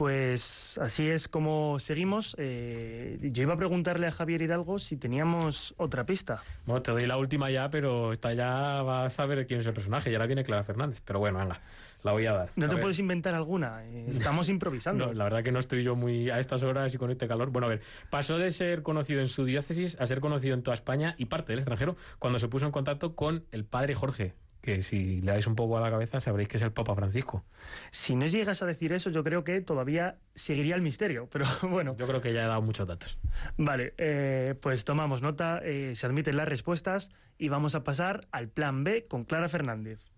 Pues 0.03 0.79
así 0.79 1.09
es 1.09 1.29
como 1.29 1.79
seguimos. 1.79 2.35
Eh, 2.37 3.19
yo 3.23 3.45
iba 3.45 3.55
a 3.55 3.57
preguntarle 3.57 4.09
a 4.09 4.11
Javier 4.11 4.43
Hidalgo 4.43 4.81
si 4.81 4.97
teníamos 4.97 5.75
otra 5.77 6.05
pista. 6.07 6.43
Bueno, 6.67 6.83
te 6.83 6.91
doy 6.91 7.07
la 7.07 7.17
última 7.19 7.53
ya, 7.53 7.71
pero 7.71 8.11
esta 8.11 8.35
ya 8.35 8.83
vas 8.83 9.21
a 9.21 9.27
ver 9.27 9.47
quién 9.47 9.61
es 9.61 9.67
el 9.69 9.73
personaje. 9.73 10.11
Y 10.11 10.15
ahora 10.15 10.27
viene 10.27 10.43
Clara 10.43 10.65
Fernández. 10.65 11.01
Pero 11.05 11.21
bueno, 11.21 11.39
venga, 11.39 11.61
la 12.03 12.11
voy 12.11 12.27
a 12.27 12.33
dar. 12.33 12.51
¿No 12.57 12.67
A 12.67 12.69
te 12.69 12.75
ver. 12.75 12.83
puedes 12.83 12.99
inventar 12.99 13.37
alguna? 13.37 13.85
Eh, 13.85 14.07
estamos 14.13 14.49
improvisando. 14.49 15.07
No, 15.07 15.13
la 15.13 15.23
verdad 15.23 15.45
que 15.45 15.53
no 15.53 15.61
estoy 15.61 15.85
yo 15.85 15.95
muy 15.95 16.31
a 16.31 16.41
estas 16.41 16.65
horas 16.65 16.93
y 16.93 16.99
con 16.99 17.13
este 17.13 17.29
calor. 17.29 17.51
Bueno, 17.51 17.69
a 17.69 17.71
ver, 17.71 17.83
pasó 18.11 18.39
de 18.39 18.51
ser 18.51 18.83
conocido 18.83 19.21
en 19.21 19.29
su 19.29 19.45
diócesis 19.45 19.97
a 20.01 20.07
ser 20.07 20.19
conocido 20.19 20.55
en 20.55 20.65
toda 20.65 20.75
España 20.75 21.15
y 21.17 21.27
parte 21.27 21.53
del 21.53 21.61
extranjero 21.61 21.97
cuando 22.19 22.41
se 22.41 22.49
puso 22.49 22.67
en 22.67 22.73
contacto 22.73 23.15
con 23.15 23.45
el 23.53 23.65
padre 23.65 23.95
Jorge, 23.95 24.35
que 24.63 24.83
si 24.83 25.21
le 25.21 25.33
dais 25.33 25.47
un 25.47 25.57
poco 25.57 25.77
a 25.77 25.81
la 25.81 25.91
cabeza 25.91 26.21
sabréis 26.21 26.49
que 26.49 26.57
es 26.57 26.63
el 26.63 26.73
Papa 26.73 26.95
Francisco. 26.95 27.45
Si 27.91 28.15
no 28.15 28.27
llegas 28.27 28.63
a 28.63 28.67
decir 28.67 28.93
eso, 28.93 29.11
yo 29.11 29.25
creo 29.25 29.45
que 29.45 29.61
todavía 29.61 30.17
seguiría 30.35 30.77
el 30.77 30.83
misterio. 30.83 31.29
Pero 31.31 31.45
bueno, 31.69 31.97
Yo 31.99 32.07
creo 32.07 32.21
que 32.21 32.33
ya 32.33 32.45
he 32.45 32.47
dado 32.47 32.63
muchos 32.63 32.87
datos. 32.87 33.19
Vale, 33.59 33.93
eh, 33.99 34.55
pues 34.61 34.85
tomamos 34.85 35.21
nota, 35.21 35.61
eh, 35.65 35.95
se 35.97 36.07
admiten 36.07 36.37
las 36.37 36.49
respuestas 36.49 37.11
y 37.37 37.49
vamos 37.49 37.75
a 37.75 37.83
pasar 37.83 38.29
al 38.31 38.49
plan 38.49 38.85
B 38.85 39.07
con 39.07 39.25
Clara 39.25 39.49
Fernández. 39.49 40.13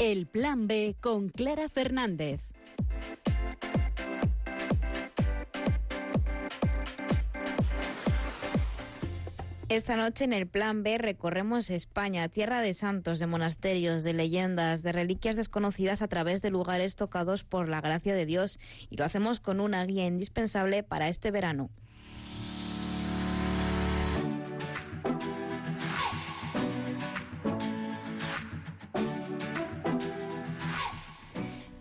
El 0.00 0.26
plan 0.26 0.66
B 0.66 0.96
con 0.98 1.28
Clara 1.28 1.68
Fernández. 1.68 2.40
Esta 9.68 9.96
noche 9.96 10.24
en 10.24 10.32
el 10.32 10.46
Plan 10.46 10.82
B 10.82 10.96
recorremos 10.96 11.68
España, 11.68 12.26
tierra 12.28 12.62
de 12.62 12.72
santos, 12.72 13.18
de 13.18 13.26
monasterios, 13.26 14.02
de 14.02 14.14
leyendas, 14.14 14.82
de 14.82 14.92
reliquias 14.92 15.36
desconocidas 15.36 16.00
a 16.00 16.08
través 16.08 16.40
de 16.40 16.48
lugares 16.48 16.96
tocados 16.96 17.44
por 17.44 17.68
la 17.68 17.82
gracia 17.82 18.14
de 18.14 18.24
Dios 18.24 18.58
y 18.88 18.96
lo 18.96 19.04
hacemos 19.04 19.38
con 19.38 19.60
una 19.60 19.84
guía 19.84 20.06
indispensable 20.06 20.82
para 20.82 21.08
este 21.08 21.30
verano. 21.30 21.68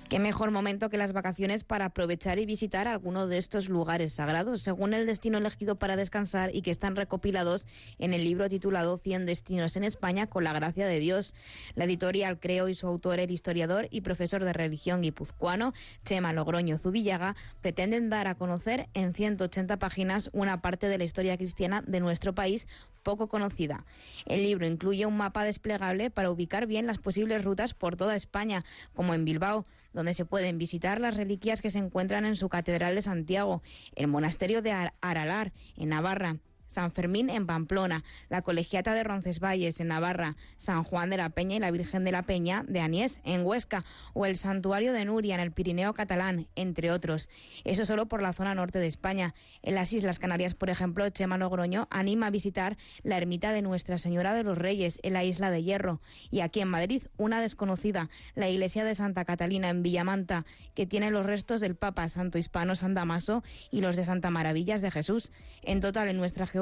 Qué 0.10 0.18
mejor 0.18 0.50
momento 0.50 0.90
que 0.90 0.98
las 0.98 1.14
vacaciones 1.14 1.64
para 1.64 1.86
aprovechar 1.86 2.40
y 2.40 2.48
visitar 2.48 2.88
alguno 2.88 3.28
de 3.28 3.38
estos 3.38 3.70
lugares 3.70 4.12
sagrados, 4.14 4.64
según 4.64 4.96
el 4.96 5.06
destino 5.06 5.38
elegido 5.38 5.76
para 5.76 5.96
descansar 5.98 6.50
y 6.56 6.64
que 6.64 6.72
están 6.72 6.96
recopilados 6.96 7.68
en 8.00 8.16
el 8.16 8.24
libro 8.24 8.50
titulado 8.50 8.98
100 8.98 9.28
destinos 9.28 9.76
en 9.76 9.84
España 9.84 10.26
con 10.26 10.44
la 10.44 10.52
gracia 10.52 10.88
de 10.88 11.00
Dios. 11.00 11.36
La 11.76 11.84
editorial 11.84 12.40
Creo 12.40 12.70
y 12.70 12.74
su 12.74 12.88
autor, 12.88 13.20
el 13.20 13.30
historiador 13.30 13.88
y 13.92 14.02
profesor 14.02 14.44
de 14.44 14.52
religión 14.52 15.04
guipuzcoano, 15.04 15.74
Chema 16.06 16.34
Logroño 16.34 16.80
Zubillaga, 16.80 17.36
pretenden 17.62 18.10
dar 18.10 18.28
a 18.28 18.34
conocer 18.34 18.90
en 18.96 19.14
180 19.14 19.78
páginas 19.78 20.32
una 20.34 20.60
parte 20.60 20.90
de 20.90 20.98
la 20.98 21.04
historia 21.04 21.38
cristiana 21.38 21.84
de 21.86 22.00
nuestro 22.00 22.34
país 22.34 22.66
poco 23.04 23.28
conocida. 23.28 23.86
El 24.26 24.44
libro 24.44 24.66
incluye 24.66 25.06
un 25.06 25.18
mapa 25.18 25.44
desplegable 25.44 26.10
para 26.10 26.32
ubicar 26.32 26.66
bien 26.68 26.88
las 26.88 26.98
posibles 26.98 27.44
rutas 27.44 27.74
por 27.74 27.96
toda 27.96 28.16
España, 28.16 28.66
como 28.94 29.14
en 29.14 29.26
Bilbao, 29.26 29.66
donde 30.00 30.14
se 30.14 30.24
pueden 30.24 30.58
visitar 30.58 31.02
las 31.02 31.18
reliquias 31.18 31.62
que 31.62 31.70
se 31.70 31.78
encuentran 31.80 32.24
en 32.26 32.38
su 32.38 32.48
Catedral 32.48 32.96
de 32.96 33.02
Santiago, 33.02 33.62
el 33.96 34.08
monasterio 34.08 34.62
de 34.62 34.72
Ar- 34.72 34.94
Aralar, 35.02 35.52
en 35.76 35.90
Navarra, 35.90 36.38
San 36.70 36.92
Fermín 36.92 37.30
en 37.32 37.48
Pamplona, 37.48 38.04
la 38.30 38.44
Colegiata 38.44 38.94
de 38.94 39.04
Roncesvalles 39.04 39.80
en 39.80 39.88
Navarra, 39.88 40.38
San 40.56 40.84
Juan 40.84 41.10
de 41.10 41.18
la 41.18 41.32
Peña 41.32 41.56
y 41.56 41.60
la 41.60 41.72
Virgen 41.72 42.04
de 42.04 42.12
la 42.12 42.24
Peña 42.24 42.64
de 42.68 42.80
Aniés 42.80 43.22
en 43.24 43.44
Huesca 43.44 43.84
o 44.14 44.28
el 44.28 44.38
Santuario 44.38 44.94
de 44.94 45.04
Nuria 45.04 45.34
en 45.34 45.42
el 45.42 45.52
Pirineo 45.52 45.96
catalán, 45.96 46.48
entre 46.56 46.92
otros. 46.92 47.28
Eso 47.66 47.86
solo 47.86 48.06
por 48.06 48.22
la 48.22 48.34
zona 48.34 48.54
norte 48.54 48.78
de 48.78 48.86
España. 48.86 49.34
En 49.64 49.74
las 49.74 49.92
Islas 49.94 50.20
Canarias, 50.20 50.54
por 50.54 50.70
ejemplo, 50.70 51.10
Chema 51.10 51.40
Logroño 51.40 51.88
anima 51.90 52.28
a 52.28 52.30
visitar 52.32 52.78
la 53.02 53.18
ermita 53.18 53.52
de 53.52 53.64
Nuestra 53.64 53.98
Señora 53.98 54.36
de 54.36 54.44
los 54.44 54.58
Reyes 54.58 55.00
en 55.02 55.14
la 55.14 55.24
Isla 55.24 55.50
de 55.50 55.64
Hierro 55.64 56.02
y 56.30 56.42
aquí 56.42 56.60
en 56.60 56.68
Madrid 56.68 57.04
una 57.18 57.42
desconocida, 57.42 58.10
la 58.36 58.48
iglesia 58.48 58.84
de 58.84 58.94
Santa 58.94 59.26
Catalina 59.26 59.70
en 59.70 59.82
Villamanta, 59.82 60.46
que 60.76 60.86
tiene 60.86 61.10
los 61.10 61.26
restos 61.26 61.62
del 61.62 61.76
Papa 61.76 62.08
Santo 62.10 62.38
Hispano 62.38 62.76
San 62.76 62.94
Damaso 62.94 63.44
y 63.72 63.82
los 63.82 63.96
de 63.96 64.04
Santa 64.04 64.30
Maravillas 64.30 64.82
de 64.82 64.92
Jesús. 64.92 65.32
En 65.64 65.80
total, 65.80 66.10
en 66.10 66.18
nuestra 66.18 66.46
geografía 66.46 66.59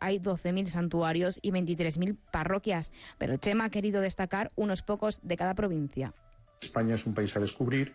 hay 0.00 0.18
12.000 0.18 0.66
santuarios 0.66 1.38
y 1.42 1.50
23.000 1.50 2.16
parroquias, 2.30 2.92
pero 3.18 3.36
Chema 3.36 3.64
ha 3.64 3.70
querido 3.70 4.00
destacar 4.00 4.50
unos 4.56 4.82
pocos 4.82 5.20
de 5.22 5.36
cada 5.36 5.54
provincia. 5.54 6.12
España 6.60 6.94
es 6.94 7.06
un 7.06 7.14
país 7.14 7.34
a 7.36 7.40
descubrir 7.40 7.94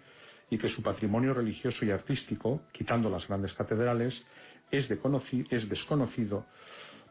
y 0.49 0.57
que 0.57 0.69
su 0.69 0.81
patrimonio 0.81 1.33
religioso 1.33 1.85
y 1.85 1.91
artístico, 1.91 2.61
quitando 2.71 3.09
las 3.09 3.27
grandes 3.27 3.53
catedrales, 3.53 4.25
es, 4.71 4.89
desconocido 4.89 6.45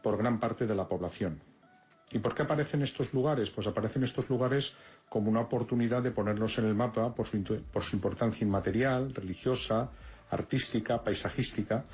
por 0.01 0.17
gran 0.17 0.39
parte 0.39 0.67
de 0.67 0.75
la 0.75 0.87
población. 0.87 1.41
¿Y 2.11 2.19
por 2.19 2.35
qué 2.35 2.43
aparecen 2.43 2.83
estos 2.83 3.13
lugares? 3.13 3.49
Pues 3.49 3.67
aparecen 3.67 4.03
estos 4.03 4.29
lugares 4.29 4.73
como 5.09 5.29
una 5.29 5.41
oportunidad 5.41 6.03
de 6.03 6.11
ponernos 6.11 6.57
en 6.57 6.65
el 6.65 6.75
mapa 6.75 7.13
por 7.13 7.27
su 7.27 7.95
importancia 7.95 8.45
inmaterial, 8.45 9.13
religiosa, 9.13 9.89
artística, 10.29 11.03
paisajística. 11.03 11.85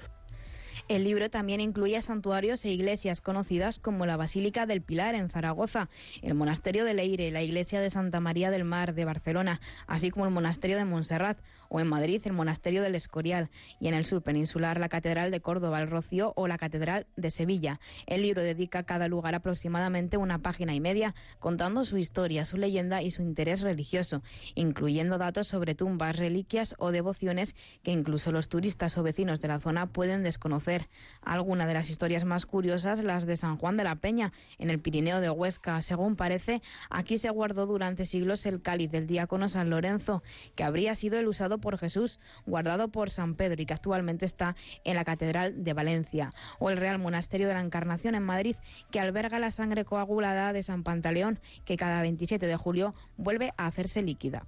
El 0.91 1.05
libro 1.05 1.29
también 1.29 1.61
incluye 1.61 2.01
santuarios 2.01 2.65
e 2.65 2.69
iglesias 2.69 3.21
conocidas 3.21 3.79
como 3.79 4.05
la 4.05 4.17
Basílica 4.17 4.65
del 4.65 4.81
Pilar 4.81 5.15
en 5.15 5.29
Zaragoza, 5.29 5.87
el 6.21 6.33
Monasterio 6.33 6.83
de 6.83 6.93
Leire, 6.93 7.31
la 7.31 7.41
Iglesia 7.41 7.79
de 7.79 7.89
Santa 7.89 8.19
María 8.19 8.51
del 8.51 8.65
Mar 8.65 8.93
de 8.93 9.05
Barcelona, 9.05 9.61
así 9.87 10.11
como 10.11 10.25
el 10.25 10.31
Monasterio 10.31 10.75
de 10.75 10.83
Montserrat, 10.83 11.37
o 11.69 11.79
en 11.79 11.87
Madrid 11.87 12.21
el 12.25 12.33
Monasterio 12.33 12.81
del 12.81 12.95
Escorial, 12.95 13.49
y 13.79 13.87
en 13.87 13.93
el 13.93 14.03
sur 14.03 14.21
peninsular 14.21 14.81
la 14.81 14.89
Catedral 14.89 15.31
de 15.31 15.39
Córdoba, 15.39 15.81
el 15.81 15.89
Rocío 15.89 16.33
o 16.35 16.47
la 16.47 16.57
Catedral 16.57 17.07
de 17.15 17.29
Sevilla. 17.29 17.79
El 18.05 18.23
libro 18.23 18.41
dedica 18.41 18.79
a 18.79 18.83
cada 18.83 19.07
lugar 19.07 19.33
aproximadamente 19.33 20.17
una 20.17 20.39
página 20.39 20.75
y 20.75 20.81
media, 20.81 21.15
contando 21.39 21.85
su 21.85 21.97
historia, 21.97 22.43
su 22.43 22.57
leyenda 22.57 23.01
y 23.01 23.11
su 23.11 23.21
interés 23.21 23.61
religioso, 23.61 24.23
incluyendo 24.55 25.17
datos 25.17 25.47
sobre 25.47 25.73
tumbas, 25.73 26.17
reliquias 26.17 26.75
o 26.79 26.91
devociones 26.91 27.55
que 27.81 27.91
incluso 27.91 28.33
los 28.33 28.49
turistas 28.49 28.97
o 28.97 29.03
vecinos 29.03 29.39
de 29.39 29.47
la 29.47 29.61
zona 29.61 29.87
pueden 29.87 30.23
desconocer. 30.23 30.80
Algunas 31.21 31.67
de 31.67 31.73
las 31.73 31.89
historias 31.89 32.25
más 32.25 32.45
curiosas, 32.45 33.03
las 33.03 33.25
de 33.25 33.35
San 33.35 33.57
Juan 33.57 33.77
de 33.77 33.83
la 33.83 33.95
Peña, 33.95 34.31
en 34.57 34.69
el 34.69 34.79
Pirineo 34.79 35.19
de 35.19 35.29
Huesca. 35.29 35.81
Según 35.81 36.15
parece, 36.15 36.61
aquí 36.89 37.17
se 37.17 37.29
guardó 37.29 37.65
durante 37.65 38.05
siglos 38.05 38.45
el 38.45 38.61
cáliz 38.61 38.91
del 38.91 39.07
diácono 39.07 39.49
San 39.49 39.69
Lorenzo, 39.69 40.23
que 40.55 40.63
habría 40.63 40.95
sido 40.95 41.19
el 41.19 41.27
usado 41.27 41.59
por 41.59 41.77
Jesús, 41.77 42.19
guardado 42.45 42.89
por 42.89 43.09
San 43.09 43.35
Pedro 43.35 43.61
y 43.61 43.65
que 43.65 43.73
actualmente 43.73 44.25
está 44.25 44.55
en 44.83 44.95
la 44.95 45.05
Catedral 45.05 45.63
de 45.63 45.73
Valencia. 45.73 46.29
O 46.59 46.69
el 46.69 46.77
Real 46.77 46.99
Monasterio 46.99 47.47
de 47.47 47.53
la 47.53 47.61
Encarnación 47.61 48.15
en 48.15 48.23
Madrid, 48.23 48.55
que 48.91 48.99
alberga 48.99 49.39
la 49.39 49.51
sangre 49.51 49.85
coagulada 49.85 50.53
de 50.53 50.63
San 50.63 50.83
Pantaleón, 50.83 51.39
que 51.65 51.77
cada 51.77 52.01
27 52.01 52.47
de 52.47 52.55
julio 52.57 52.93
vuelve 53.17 53.53
a 53.57 53.67
hacerse 53.67 54.01
líquida. 54.01 54.45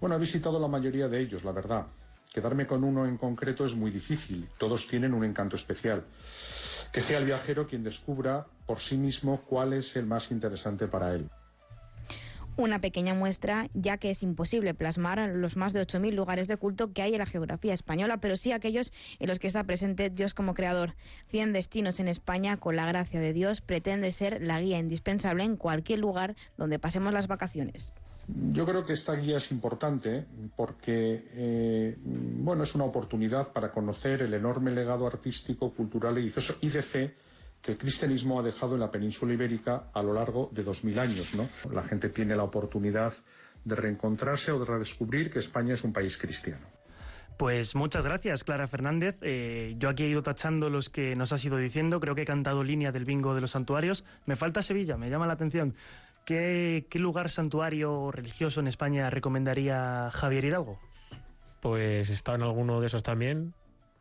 Bueno, 0.00 0.16
he 0.16 0.18
visitado 0.18 0.60
la 0.60 0.68
mayoría 0.68 1.08
de 1.08 1.20
ellos, 1.20 1.44
la 1.44 1.52
verdad. 1.52 1.86
Quedarme 2.34 2.66
con 2.66 2.82
uno 2.82 3.06
en 3.06 3.16
concreto 3.16 3.64
es 3.64 3.76
muy 3.76 3.92
difícil. 3.92 4.48
Todos 4.58 4.88
tienen 4.88 5.14
un 5.14 5.24
encanto 5.24 5.54
especial. 5.54 6.04
Que 6.92 7.00
sea 7.00 7.18
el 7.18 7.26
viajero 7.26 7.68
quien 7.68 7.84
descubra 7.84 8.48
por 8.66 8.80
sí 8.80 8.96
mismo 8.96 9.42
cuál 9.42 9.72
es 9.72 9.94
el 9.94 10.04
más 10.04 10.32
interesante 10.32 10.88
para 10.88 11.14
él. 11.14 11.30
Una 12.56 12.80
pequeña 12.80 13.14
muestra, 13.14 13.68
ya 13.72 13.98
que 13.98 14.10
es 14.10 14.24
imposible 14.24 14.74
plasmar 14.74 15.18
los 15.28 15.56
más 15.56 15.72
de 15.72 15.82
8.000 15.82 16.12
lugares 16.12 16.48
de 16.48 16.56
culto 16.56 16.92
que 16.92 17.02
hay 17.02 17.12
en 17.12 17.20
la 17.20 17.26
geografía 17.26 17.72
española, 17.72 18.18
pero 18.18 18.34
sí 18.34 18.50
aquellos 18.50 18.92
en 19.20 19.28
los 19.28 19.38
que 19.38 19.46
está 19.46 19.62
presente 19.62 20.10
Dios 20.10 20.34
como 20.34 20.54
creador. 20.54 20.96
100 21.28 21.52
destinos 21.52 22.00
en 22.00 22.08
España, 22.08 22.56
con 22.56 22.74
la 22.74 22.86
gracia 22.86 23.20
de 23.20 23.32
Dios, 23.32 23.60
pretende 23.60 24.10
ser 24.10 24.42
la 24.42 24.60
guía 24.60 24.80
indispensable 24.80 25.44
en 25.44 25.56
cualquier 25.56 26.00
lugar 26.00 26.34
donde 26.56 26.80
pasemos 26.80 27.12
las 27.12 27.28
vacaciones. 27.28 27.92
Yo 28.26 28.64
creo 28.64 28.84
que 28.86 28.94
esta 28.94 29.14
guía 29.14 29.36
es 29.36 29.50
importante 29.50 30.24
porque, 30.56 31.28
eh, 31.32 31.96
bueno, 32.04 32.62
es 32.62 32.74
una 32.74 32.84
oportunidad 32.84 33.52
para 33.52 33.70
conocer 33.70 34.22
el 34.22 34.32
enorme 34.32 34.70
legado 34.70 35.06
artístico, 35.06 35.72
cultural 35.72 36.18
y 36.18 36.68
de 36.68 36.82
fe 36.82 37.14
que 37.64 37.72
el 37.72 37.78
cristianismo 37.78 38.38
ha 38.38 38.42
dejado 38.42 38.74
en 38.74 38.80
la 38.80 38.90
península 38.90 39.32
ibérica 39.32 39.88
a 39.92 40.02
lo 40.02 40.12
largo 40.12 40.50
de 40.52 40.62
dos 40.62 40.84
mil 40.84 40.98
años, 40.98 41.34
¿no? 41.34 41.48
La 41.72 41.82
gente 41.82 42.10
tiene 42.10 42.36
la 42.36 42.44
oportunidad 42.44 43.14
de 43.64 43.74
reencontrarse 43.74 44.52
o 44.52 44.58
de 44.58 44.66
redescubrir 44.66 45.30
que 45.30 45.38
España 45.38 45.72
es 45.72 45.82
un 45.82 45.92
país 45.92 46.18
cristiano. 46.18 46.66
Pues 47.38 47.74
muchas 47.74 48.04
gracias, 48.04 48.44
Clara 48.44 48.68
Fernández. 48.68 49.16
Eh, 49.22 49.74
yo 49.78 49.88
aquí 49.88 50.04
he 50.04 50.08
ido 50.08 50.22
tachando 50.22 50.70
los 50.70 50.88
que 50.88 51.16
nos 51.16 51.32
has 51.32 51.44
ido 51.44 51.56
diciendo. 51.56 51.98
Creo 51.98 52.14
que 52.14 52.22
he 52.22 52.26
cantado 52.26 52.62
línea 52.62 52.92
del 52.92 53.04
bingo 53.04 53.34
de 53.34 53.40
los 53.40 53.52
santuarios. 53.52 54.04
Me 54.26 54.36
falta 54.36 54.62
Sevilla, 54.62 54.96
me 54.96 55.10
llama 55.10 55.26
la 55.26 55.32
atención. 55.32 55.74
¿Qué, 56.24 56.86
qué 56.90 56.98
lugar 56.98 57.28
santuario 57.30 58.10
religioso 58.10 58.60
en 58.60 58.66
España 58.66 59.10
recomendaría 59.10 60.10
Javier 60.12 60.44
Hidalgo? 60.46 60.78
Pues 61.60 62.08
he 62.10 62.12
estado 62.12 62.36
en 62.36 62.42
alguno 62.42 62.80
de 62.80 62.86
esos 62.86 63.02
también. 63.02 63.52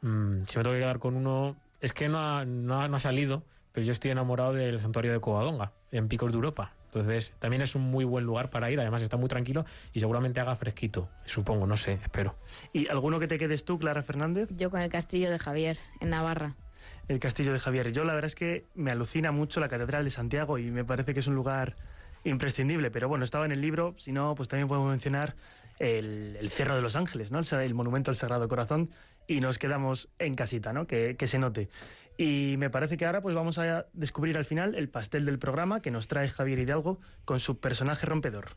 Mm, 0.02 0.44
si 0.48 0.58
me 0.58 0.64
tengo 0.64 0.72
que 0.76 0.80
quedar 0.82 1.00
con 1.00 1.16
uno, 1.16 1.56
es 1.82 1.94
que 1.94 2.08
no 2.10 2.20
ha, 2.20 2.46
no 2.46 2.82
ha- 2.82 2.88
no 2.88 2.96
ha 2.98 3.00
salido, 3.00 3.44
pero 3.72 3.86
yo 3.86 3.92
estoy 3.92 4.12
enamorado 4.12 4.54
del 4.54 4.80
santuario 4.80 5.12
de 5.12 5.20
Covadonga, 5.20 5.72
en 5.92 6.08
Picos 6.08 6.32
de 6.32 6.36
Europa. 6.36 6.74
Entonces, 6.86 7.34
también 7.40 7.62
es 7.64 7.74
un 7.74 7.82
muy 7.82 8.06
buen 8.06 8.24
lugar 8.24 8.52
para 8.52 8.70
ir, 8.70 8.80
además 8.80 9.02
está 9.02 9.18
muy 9.18 9.28
tranquilo 9.28 9.66
y 9.94 10.00
seguramente 10.00 10.40
haga 10.40 10.56
fresquito, 10.56 11.10
supongo, 11.26 11.66
no 11.66 11.76
sé, 11.76 11.94
espero. 12.04 12.36
¿Y 12.72 12.88
alguno 12.88 13.20
que 13.20 13.28
te 13.28 13.40
quedes 13.40 13.66
tú, 13.66 13.80
Clara 13.80 14.04
Fernández? 14.04 14.48
Yo 14.56 14.70
con 14.70 14.80
el 14.80 14.92
castillo 14.92 15.32
de 15.32 15.40
Javier, 15.40 15.80
en 16.02 16.12
Navarra. 16.12 16.56
El 17.08 17.20
castillo 17.20 17.52
de 17.52 17.60
Javier. 17.60 17.92
Yo 17.94 18.04
la 18.04 18.14
verdad 18.14 18.28
es 18.28 18.36
que 18.36 18.66
me 18.76 18.92
alucina 18.92 19.32
mucho 19.32 19.60
la 19.60 19.70
Catedral 19.70 20.04
de 20.04 20.12
Santiago 20.12 20.60
y 20.60 20.70
me 20.70 20.86
parece 20.86 21.14
que 21.16 21.22
es 21.22 21.28
un 21.28 21.34
lugar 21.36 21.76
imprescindible. 22.24 22.92
Pero 22.92 23.08
bueno, 23.08 23.26
estaba 23.26 23.46
en 23.46 23.52
el 23.52 23.62
libro, 23.62 23.96
si 23.98 24.12
no, 24.12 24.36
pues 24.36 24.50
también 24.50 24.68
podemos 24.68 24.90
mencionar 24.90 25.36
el, 25.80 26.38
el 26.40 26.50
Cerro 26.50 26.76
de 26.76 26.82
los 26.82 26.96
Ángeles, 26.96 27.32
¿no? 27.32 27.40
El, 27.40 27.74
monumento 27.74 28.12
al 28.12 28.16
Sagrado 28.16 28.48
Corazón 28.48 28.90
y 29.28 29.40
nos 29.40 29.58
quedamos 29.58 30.10
en 30.20 30.36
casita, 30.36 30.74
¿no? 30.74 30.88
Que, 30.88 31.16
que 31.18 31.28
se 31.28 31.40
note. 31.40 31.70
Y 32.18 32.56
me 32.58 32.70
parece 32.70 32.98
que 32.98 33.06
ahora 33.06 33.22
pues 33.22 33.34
vamos 33.36 33.58
a 33.58 33.88
descubrir 33.94 34.38
al 34.38 34.46
final 34.46 34.76
el 34.76 34.90
pastel 34.90 35.26
del 35.26 35.40
programa 35.40 35.82
que 35.82 35.92
nos 35.92 36.08
trae 36.08 36.30
Javier 36.30 36.60
Hidalgo 36.60 37.00
con 37.26 37.40
su 37.40 37.60
personaje 37.60 38.06
rompedor. 38.06 38.52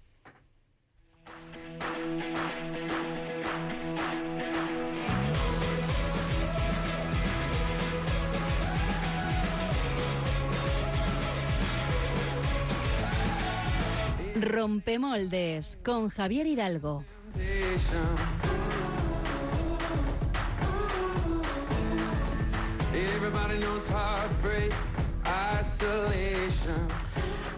Rompemoldes 14.41 15.79
con 15.83 16.11
Javier 16.11 16.47
Hidalgo. 16.47 17.05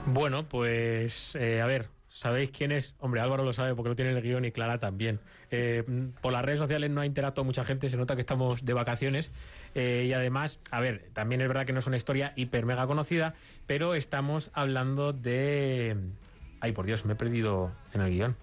Bueno, 0.06 0.48
pues 0.48 1.34
eh, 1.34 1.60
a 1.60 1.66
ver, 1.66 1.88
¿sabéis 2.08 2.50
quién 2.50 2.72
es? 2.72 2.94
Hombre, 2.98 3.20
Álvaro 3.20 3.44
lo 3.44 3.52
sabe 3.52 3.74
porque 3.74 3.90
lo 3.90 3.96
tiene 3.96 4.12
en 4.12 4.16
el 4.16 4.22
guion 4.22 4.44
y 4.44 4.52
Clara 4.52 4.78
también. 4.78 5.20
Eh, 5.50 5.84
por 6.20 6.32
las 6.32 6.44
redes 6.44 6.58
sociales 6.58 6.90
no 6.90 7.00
ha 7.00 7.06
interactuado 7.06 7.44
mucha 7.44 7.64
gente, 7.64 7.88
se 7.88 7.96
nota 7.96 8.14
que 8.14 8.20
estamos 8.20 8.64
de 8.64 8.72
vacaciones. 8.72 9.32
eh, 9.74 10.04
y 10.08 10.12
además, 10.12 10.60
a 10.70 10.80
ver, 10.80 11.10
también 11.12 11.40
es 11.40 11.48
verdad 11.48 11.66
que 11.66 11.72
no 11.72 11.80
es 11.80 11.86
una 11.86 11.96
historia 11.96 12.32
hiper 12.36 12.66
mega 12.66 12.86
conocida, 12.86 13.34
pero 13.66 13.94
estamos 13.94 14.50
hablando 14.54 15.12
de... 15.12 15.96
Ay, 16.60 16.72
por 16.72 16.86
Dios, 16.86 17.04
me 17.04 17.12
he 17.12 17.16
perdido 17.16 17.70
en 17.94 18.00
el 18.00 18.10
guion. 18.10 18.36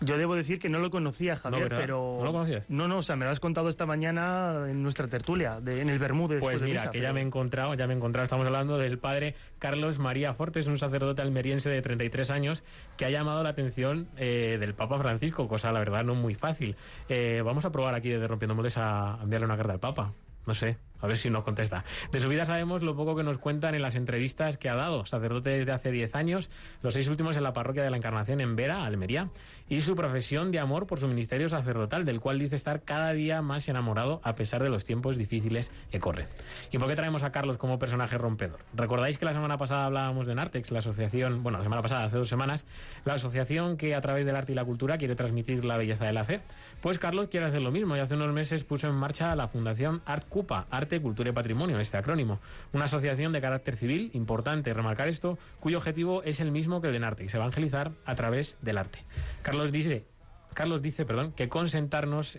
Yo 0.00 0.16
debo 0.16 0.36
decir 0.36 0.60
que 0.60 0.68
no 0.68 0.78
lo 0.78 0.90
conocía, 0.92 1.34
Javier, 1.34 1.68
pero... 1.70 2.18
¿No 2.20 2.24
lo 2.26 2.30
conocías? 2.32 2.70
No, 2.70 2.86
no, 2.86 2.98
o 2.98 3.02
sea, 3.02 3.16
me 3.16 3.24
lo 3.24 3.32
has 3.32 3.40
contado 3.40 3.68
esta 3.68 3.84
mañana 3.84 4.66
en 4.68 4.80
nuestra 4.80 5.08
tertulia, 5.08 5.60
de- 5.60 5.80
en 5.80 5.88
el 5.88 5.98
Bermúdez. 5.98 6.38
Pues 6.40 6.60
de 6.60 6.66
mira, 6.66 6.82
misa, 6.82 6.92
que 6.92 7.00
ya 7.00 7.12
me 7.12 7.18
he 7.18 7.24
encontrado, 7.24 7.74
ya 7.74 7.88
me 7.88 7.94
he 7.94 7.96
encontrado. 7.96 8.22
Estamos 8.22 8.46
hablando 8.46 8.78
del 8.78 8.98
padre 9.00 9.34
Carlos 9.58 9.98
María 9.98 10.34
Fortes, 10.34 10.68
un 10.68 10.78
sacerdote 10.78 11.20
almeriense 11.20 11.68
de 11.68 11.82
33 11.82 12.30
años 12.30 12.62
que 12.96 13.06
ha 13.06 13.10
llamado 13.10 13.42
la 13.42 13.48
atención 13.48 14.06
eh, 14.16 14.56
del 14.60 14.72
Papa 14.74 15.00
Francisco, 15.00 15.48
cosa 15.48 15.72
la 15.72 15.80
verdad 15.80 16.04
no 16.04 16.14
muy 16.14 16.36
fácil. 16.36 16.76
Eh, 17.08 17.42
vamos 17.44 17.64
a 17.64 17.72
probar 17.72 17.96
aquí 17.96 18.08
desde 18.08 18.28
Rompiendo 18.28 18.54
Moldes 18.54 18.78
a 18.78 19.18
enviarle 19.20 19.46
una 19.46 19.56
carta 19.56 19.72
al 19.72 19.80
Papa. 19.80 20.12
No 20.46 20.54
sé, 20.54 20.78
a 21.00 21.06
ver 21.06 21.16
si 21.16 21.30
nos 21.30 21.44
contesta. 21.44 21.84
De 22.12 22.20
su 22.20 22.28
vida 22.28 22.44
sabemos 22.44 22.82
lo 22.82 22.96
poco 22.96 23.16
que 23.16 23.22
nos 23.22 23.38
cuentan 23.38 23.74
en 23.74 23.82
las 23.82 23.94
entrevistas 23.94 24.58
que 24.58 24.68
ha 24.68 24.74
dado. 24.74 25.06
Sacerdote 25.06 25.50
desde 25.50 25.72
hace 25.72 25.90
10 25.90 26.14
años, 26.14 26.50
los 26.82 26.94
seis 26.94 27.08
últimos 27.08 27.36
en 27.36 27.42
la 27.42 27.52
parroquia 27.52 27.82
de 27.82 27.90
la 27.90 27.96
Encarnación 27.96 28.40
en 28.40 28.56
Vera, 28.56 28.84
Almería, 28.84 29.28
y 29.68 29.80
su 29.80 29.94
profesión 29.94 30.50
de 30.50 30.58
amor 30.58 30.86
por 30.86 30.98
su 30.98 31.08
ministerio 31.08 31.48
sacerdotal, 31.48 32.04
del 32.04 32.20
cual 32.20 32.38
dice 32.38 32.56
estar 32.56 32.82
cada 32.82 33.12
día 33.12 33.42
más 33.42 33.68
enamorado 33.68 34.20
a 34.24 34.34
pesar 34.34 34.62
de 34.62 34.70
los 34.70 34.84
tiempos 34.84 35.16
difíciles 35.16 35.70
que 35.90 36.00
corren. 36.00 36.26
¿Y 36.72 36.78
por 36.78 36.88
qué 36.88 36.96
traemos 36.96 37.22
a 37.22 37.32
Carlos 37.32 37.56
como 37.56 37.78
personaje 37.78 38.18
rompedor? 38.18 38.60
¿Recordáis 38.74 39.18
que 39.18 39.24
la 39.24 39.32
semana 39.32 39.58
pasada 39.58 39.86
hablábamos 39.86 40.26
de 40.26 40.34
Nartex, 40.34 40.70
la 40.70 40.78
asociación, 40.78 41.42
bueno, 41.42 41.58
la 41.58 41.64
semana 41.64 41.82
pasada, 41.82 42.04
hace 42.04 42.16
dos 42.16 42.28
semanas, 42.28 42.64
la 43.04 43.14
asociación 43.14 43.76
que 43.76 43.94
a 43.94 44.00
través 44.00 44.24
del 44.26 44.36
arte 44.36 44.52
y 44.52 44.54
la 44.54 44.64
cultura 44.64 44.98
quiere 44.98 45.14
transmitir 45.14 45.64
la 45.64 45.76
belleza 45.76 46.06
de 46.06 46.12
la 46.12 46.24
fe? 46.24 46.40
Pues 46.80 46.98
Carlos 46.98 47.28
quiere 47.28 47.46
hacer 47.46 47.62
lo 47.62 47.70
mismo 47.70 47.96
y 47.96 48.00
hace 48.00 48.14
unos 48.14 48.32
meses 48.32 48.64
puso 48.64 48.88
en 48.88 48.94
marcha 48.94 49.34
la 49.36 49.48
Fundación 49.48 50.02
Art 50.06 50.26
Cupa, 50.28 50.66
Arte, 50.88 51.02
Cultura 51.02 51.28
y 51.28 51.32
Patrimonio, 51.34 51.78
este 51.80 51.98
acrónimo. 51.98 52.40
Una 52.72 52.86
asociación 52.86 53.30
de 53.32 53.42
carácter 53.42 53.76
civil, 53.76 54.10
importante 54.14 54.72
remarcar 54.72 55.08
esto, 55.08 55.38
cuyo 55.60 55.76
objetivo 55.76 56.22
es 56.22 56.40
el 56.40 56.50
mismo 56.50 56.80
que 56.80 56.86
el 56.86 56.94
de 56.94 57.00
Nartex, 57.00 57.34
evangelizar 57.34 57.92
a 58.06 58.14
través 58.14 58.56
del 58.62 58.78
arte. 58.78 59.04
Carlos 59.42 59.70
dice 59.70 60.06
Carlos 60.54 60.82
dice, 60.82 61.04
perdón, 61.04 61.32
que 61.32 61.48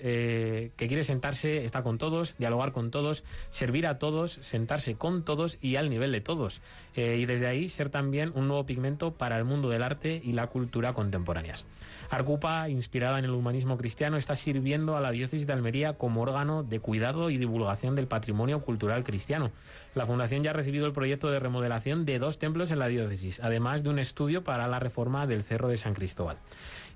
eh, 0.01 0.71
que 0.75 0.87
quiere 0.87 1.03
sentarse, 1.03 1.63
está 1.63 1.83
con 1.83 1.97
todos, 1.97 2.35
dialogar 2.37 2.71
con 2.71 2.91
todos, 2.91 3.23
servir 3.49 3.87
a 3.87 3.97
todos, 3.97 4.33
sentarse 4.41 4.95
con 4.95 5.23
todos 5.23 5.57
y 5.61 5.77
al 5.77 5.89
nivel 5.89 6.11
de 6.11 6.21
todos. 6.21 6.61
Eh, 6.95 7.17
y 7.19 7.25
desde 7.25 7.47
ahí 7.47 7.69
ser 7.69 7.89
también 7.89 8.31
un 8.35 8.47
nuevo 8.47 8.65
pigmento 8.65 9.13
para 9.13 9.37
el 9.37 9.45
mundo 9.45 9.69
del 9.69 9.83
arte 9.83 10.19
y 10.23 10.33
la 10.33 10.47
cultura 10.47 10.93
contemporáneas. 10.93 11.65
Arcupa, 12.09 12.67
inspirada 12.69 13.19
en 13.19 13.25
el 13.25 13.31
humanismo 13.31 13.77
cristiano, 13.77 14.17
está 14.17 14.35
sirviendo 14.35 14.97
a 14.97 15.01
la 15.01 15.11
diócesis 15.11 15.45
de 15.45 15.53
Almería 15.53 15.93
como 15.93 16.21
órgano 16.21 16.63
de 16.63 16.79
cuidado 16.79 17.29
y 17.29 17.37
divulgación 17.37 17.95
del 17.95 18.07
patrimonio 18.07 18.61
cultural 18.61 19.03
cristiano. 19.03 19.51
La 19.95 20.07
Fundación 20.07 20.43
ya 20.43 20.51
ha 20.51 20.53
recibido 20.53 20.87
el 20.87 20.93
proyecto 20.93 21.29
de 21.29 21.39
remodelación 21.39 22.05
de 22.05 22.19
dos 22.19 22.39
templos 22.39 22.71
en 22.71 22.79
la 22.79 22.87
diócesis, 22.87 23.39
además 23.43 23.83
de 23.83 23.89
un 23.89 23.99
estudio 23.99 24.43
para 24.43 24.67
la 24.67 24.79
reforma 24.79 25.27
del 25.27 25.43
Cerro 25.43 25.67
de 25.67 25.77
San 25.77 25.93
Cristóbal. 25.93 26.37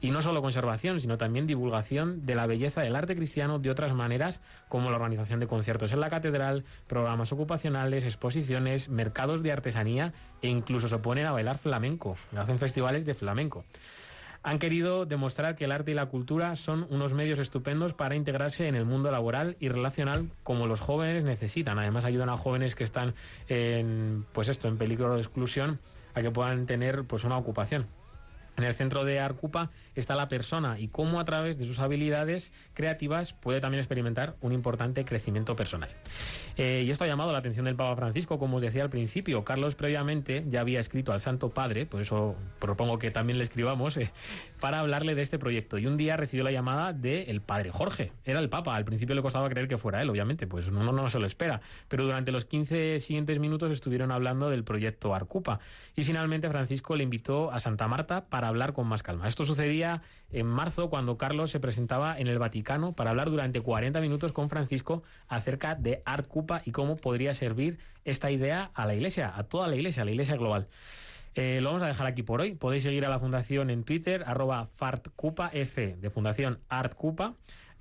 Y 0.04 0.12
no 0.12 0.22
solo 0.22 0.42
conservación, 0.42 1.00
sino 1.00 1.18
también 1.18 1.48
divulgación 1.48 2.26
de 2.26 2.36
la 2.36 2.46
belleza 2.46 2.82
del 2.82 2.98
arte 2.98 3.16
cristiano 3.16 3.58
de 3.58 3.70
otras 3.70 3.94
maneras, 3.94 4.42
como 4.68 4.90
la 4.90 4.98
organización 4.98 5.40
de 5.40 5.48
conciertos 5.48 5.94
en 5.94 6.02
la 6.02 6.10
catedral, 6.10 6.66
programas 6.88 7.32
ocupacionales, 7.32 8.04
exposiciones, 8.04 8.90
mercados 8.90 9.42
de 9.42 9.54
artesanía 9.54 10.12
e 10.42 10.50
incluso 10.50 10.90
se 10.90 10.96
oponen 10.96 11.26
a 11.26 11.32
bailar 11.32 11.58
flamenco, 11.58 12.18
hacen 12.36 12.60
festivales 12.60 13.06
de 13.06 13.14
flamenco. 13.14 13.64
Han 14.44 14.60
querido 14.60 15.06
demostrar 15.06 15.56
que 15.56 15.64
el 15.64 15.72
arte 15.72 15.92
y 15.92 15.94
la 15.94 16.08
cultura 16.08 16.58
son 16.58 16.86
unos 16.90 17.14
medios 17.14 17.40
estupendos 17.40 17.94
para 17.94 18.18
integrarse 18.18 18.68
en 18.68 18.76
el 18.76 18.84
mundo 18.84 19.10
laboral 19.10 19.56
y 19.62 19.70
relacional 19.70 20.32
como 20.44 20.68
los 20.68 20.82
jóvenes 20.82 21.24
necesitan. 21.24 21.80
Además 21.80 22.04
ayudan 22.04 22.28
a 22.28 22.36
jóvenes 22.36 22.76
que 22.76 22.84
están 22.84 23.14
en 23.48 24.26
pues 24.34 24.50
esto, 24.50 24.68
en 24.68 24.78
peligro 24.78 25.16
de 25.16 25.22
exclusión 25.22 25.80
a 26.14 26.22
que 26.22 26.30
puedan 26.30 26.66
tener 26.66 27.06
pues 27.06 27.24
una 27.24 27.38
ocupación. 27.38 27.88
En 28.56 28.64
el 28.64 28.76
centro 28.76 29.04
de 29.04 29.20
Arcupa 29.20 29.72
está 29.96 30.16
la 30.16 30.28
persona 30.28 30.80
y 30.80 30.88
cómo 30.88 31.20
a 31.20 31.26
través 31.26 31.58
de 31.58 31.66
sus 31.66 31.80
habilidades 31.80 32.54
creativas 32.74 33.34
puede 33.34 33.60
también 33.60 33.80
experimentar 33.80 34.36
un 34.42 34.52
importante 34.52 35.06
crecimiento 35.06 35.56
personal. 35.56 35.90
Eh, 36.58 36.84
y 36.86 36.92
esto 36.92 37.04
ha 37.04 37.08
llamado 37.08 37.32
la 37.32 37.40
atención 37.40 37.66
del 37.66 37.76
Papa 37.76 37.96
Francisco, 37.96 38.38
como 38.38 38.58
os 38.58 38.62
decía 38.62 38.84
al 38.84 38.90
principio. 38.90 39.44
Carlos 39.44 39.74
previamente 39.74 40.46
ya 40.50 40.62
había 40.62 40.80
escrito 40.80 41.14
al 41.14 41.22
Santo 41.22 41.50
Padre, 41.50 41.88
por 41.88 42.02
eso 42.02 42.36
propongo 42.60 43.00
que 43.00 43.10
también 43.10 43.38
le 43.40 43.44
escribamos, 43.44 43.98
eh, 43.98 44.12
para 44.60 44.80
hablarle 44.80 45.16
de 45.16 45.24
este 45.24 45.40
proyecto. 45.40 45.80
Y 45.80 45.88
un 45.88 45.98
día 45.98 46.16
recibió 46.16 46.44
la 46.44 46.52
llamada 46.52 46.94
del 46.94 47.42
Padre 47.42 47.72
Jorge. 47.72 48.12
Era 48.24 48.40
el 48.40 48.50
Papa. 48.50 48.76
Al 48.76 48.86
principio 48.86 49.16
le 49.16 49.22
costaba 49.22 49.50
creer 49.50 49.68
que 49.68 49.78
fuera 49.78 50.02
él, 50.02 50.10
obviamente, 50.10 50.46
pues 50.48 50.68
uno 50.68 50.92
no 50.92 51.10
se 51.10 51.20
lo 51.20 51.26
espera. 51.26 51.62
Pero 51.88 52.06
durante 52.06 52.32
los 52.32 52.46
15 52.46 53.00
siguientes 53.00 53.40
minutos 53.40 53.72
estuvieron 53.72 54.12
hablando 54.12 54.50
del 54.50 54.64
proyecto 54.64 55.16
Arcupa. 55.16 55.60
Y 55.96 56.04
finalmente 56.04 56.50
Francisco 56.50 56.96
le 56.96 57.04
invitó 57.04 57.52
a 57.52 57.60
Santa 57.60 57.88
Marta 57.88 58.26
para 58.26 58.43
hablar 58.48 58.74
con 58.74 58.88
más 58.88 59.04
calma. 59.04 59.28
Esto 59.28 59.44
sucedía 59.46 60.02
en 60.32 60.48
marzo 60.48 60.90
cuando 60.90 61.18
Carlos 61.18 61.52
se 61.52 61.60
presentaba 61.60 62.18
en 62.18 62.28
el 62.28 62.40
Vaticano 62.40 62.94
para 62.94 63.12
hablar 63.12 63.30
durante 63.30 63.62
40 63.62 64.00
minutos 64.02 64.32
con 64.32 64.50
Francisco 64.50 65.04
acerca 65.28 65.76
de 65.76 66.02
Art 66.06 66.28
Cupa 66.28 66.62
y 66.66 66.72
cómo 66.72 66.98
podría 66.98 67.34
servir 67.34 67.80
esta 68.06 68.32
idea 68.32 68.72
a 68.74 68.86
la 68.86 68.96
Iglesia, 68.96 69.34
a 69.36 69.44
toda 69.44 69.68
la 69.68 69.76
Iglesia, 69.76 70.04
a 70.04 70.06
la 70.06 70.12
Iglesia 70.12 70.36
global. 70.36 70.68
Eh, 71.36 71.60
lo 71.62 71.70
vamos 71.70 71.84
a 71.84 71.88
dejar 71.88 72.06
aquí 72.08 72.22
por 72.24 72.42
hoy. 72.42 72.56
Podéis 72.56 72.84
seguir 72.84 73.06
a 73.06 73.10
la 73.10 73.20
Fundación 73.20 73.70
en 73.70 73.84
Twitter, 73.84 74.24
arroba 74.28 74.70
fartcupaf, 74.76 75.54
de 75.54 76.10
Fundación 76.10 76.60
Artcupa, 76.70 77.34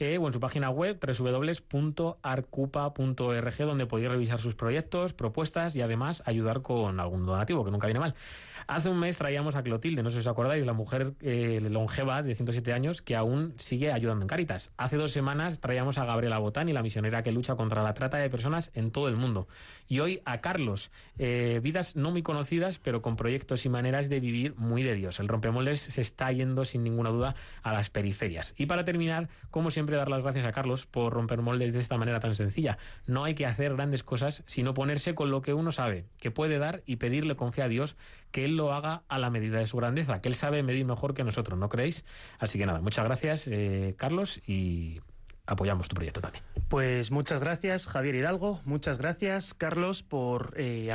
eh, 0.03 0.19
o 0.19 0.27
en 0.27 0.33
su 0.33 0.41
página 0.41 0.71
web, 0.71 0.99
www.artcupa.org, 1.01 3.57
donde 3.59 3.87
podéis 3.87 4.11
revisar 4.11 4.41
sus 4.41 4.55
proyectos, 4.55 5.13
propuestas 5.13 5.77
y 5.77 5.81
además 5.81 6.23
ayudar 6.27 6.63
con 6.63 7.01
algún 7.01 7.25
donativo, 7.25 7.65
que 7.65 7.71
nunca 7.71 7.87
viene 7.87 8.01
mal. 8.01 8.15
Hace 8.67 8.89
un 8.89 8.99
mes 8.99 9.19
traíamos 9.19 9.57
a 9.57 9.63
Clotilde, 9.63 10.03
no 10.03 10.11
sé 10.11 10.17
si 10.17 10.21
os 10.21 10.27
acordáis, 10.27 10.65
la 10.65 10.73
mujer 10.73 11.15
eh, 11.21 11.61
longeva 11.71 12.23
de 12.23 12.35
107 12.35 12.73
años 12.73 13.03
que 13.03 13.17
aún 13.17 13.55
sigue 13.57 13.93
ayudando 13.93 14.23
en 14.23 14.29
Cáritas. 14.29 14.73
Hace 14.77 14.97
dos 14.97 15.13
semanas 15.13 15.61
traíamos 15.61 15.99
a 15.99 16.05
Gabriela 16.05 16.39
Botani, 16.39 16.73
la 16.73 16.83
misionera 16.83 17.23
que 17.23 17.33
lucha 17.33 17.57
contra 17.57 17.83
la 17.83 17.95
trata 17.95 18.19
de 18.19 18.31
personas 18.31 18.71
en 18.75 18.91
todo 18.91 19.09
el 19.09 19.17
mundo. 19.17 19.49
Y 19.89 20.01
hoy 20.01 20.23
a 20.25 20.41
Carlos, 20.41 20.91
eh, 21.19 21.61
vidas 21.63 21.97
no 21.97 22.11
muy 22.11 22.23
conocidas, 22.23 22.79
pero 22.79 23.03
con 23.03 23.17
proyectos 23.17 23.67
y 23.67 23.69
maneras 23.69 24.09
de 24.09 24.21
vivir 24.21 24.55
muy 24.57 24.83
de 24.83 24.95
Dios. 24.95 25.21
El 25.21 25.29
rompemoldes 25.29 25.81
se 25.81 26.01
está 26.01 26.31
yendo 26.33 26.65
sin 26.65 26.83
ninguna 26.83 27.11
duda 27.11 27.35
a 27.63 27.73
las 27.73 27.91
periferias. 27.91 28.55
Y 28.57 28.67
para 28.67 28.85
terminar, 28.85 29.29
como 29.51 29.71
siempre, 29.71 29.92
dar 29.97 30.09
las 30.09 30.23
gracias 30.23 30.45
a 30.45 30.53
Carlos 30.53 30.87
por 30.87 31.13
romper 31.13 31.43
moldes 31.43 31.73
de 31.73 31.79
esta 31.79 31.97
manera 31.97 32.21
tan 32.21 32.35
sencilla. 32.35 32.79
No 33.07 33.25
hay 33.25 33.35
que 33.35 33.47
hacer 33.47 33.75
grandes 33.75 34.03
cosas, 34.03 34.43
sino 34.47 34.75
ponerse 34.75 35.15
con 35.15 35.31
lo 35.31 35.43
que 35.43 35.55
uno 35.55 35.73
sabe, 35.73 36.07
que 36.19 36.31
puede 36.31 36.59
dar 36.59 36.83
y 36.87 36.97
pedirle 36.97 37.37
con 37.37 37.53
fe 37.53 37.63
a 37.63 37.69
Dios 37.69 37.97
que 38.31 38.45
Él 38.45 38.57
lo 38.57 38.73
haga 38.73 39.03
a 39.09 39.19
la 39.19 39.31
medida 39.31 39.59
de 39.59 39.67
su 39.67 39.77
grandeza, 39.77 40.21
que 40.21 40.29
Él 40.29 40.35
sabe 40.35 40.63
medir 40.63 40.85
mejor 40.85 41.15
que 41.15 41.25
nosotros, 41.25 41.59
¿no 41.59 41.69
creéis? 41.69 42.05
Así 42.39 42.59
que 42.59 42.67
nada, 42.67 42.81
muchas 42.81 43.05
gracias, 43.05 43.47
eh, 43.47 43.95
Carlos, 43.99 44.41
y 44.47 45.01
apoyamos 45.47 45.89
tu 45.89 45.95
proyecto 45.95 46.21
también. 46.21 46.45
Pues 46.69 47.11
muchas 47.11 47.41
gracias, 47.41 47.87
Javier 47.87 48.15
Hidalgo. 48.15 48.61
Muchas 48.65 48.99
gracias, 48.99 49.55
Carlos, 49.55 50.03
por 50.03 50.55
eh, 50.57 50.91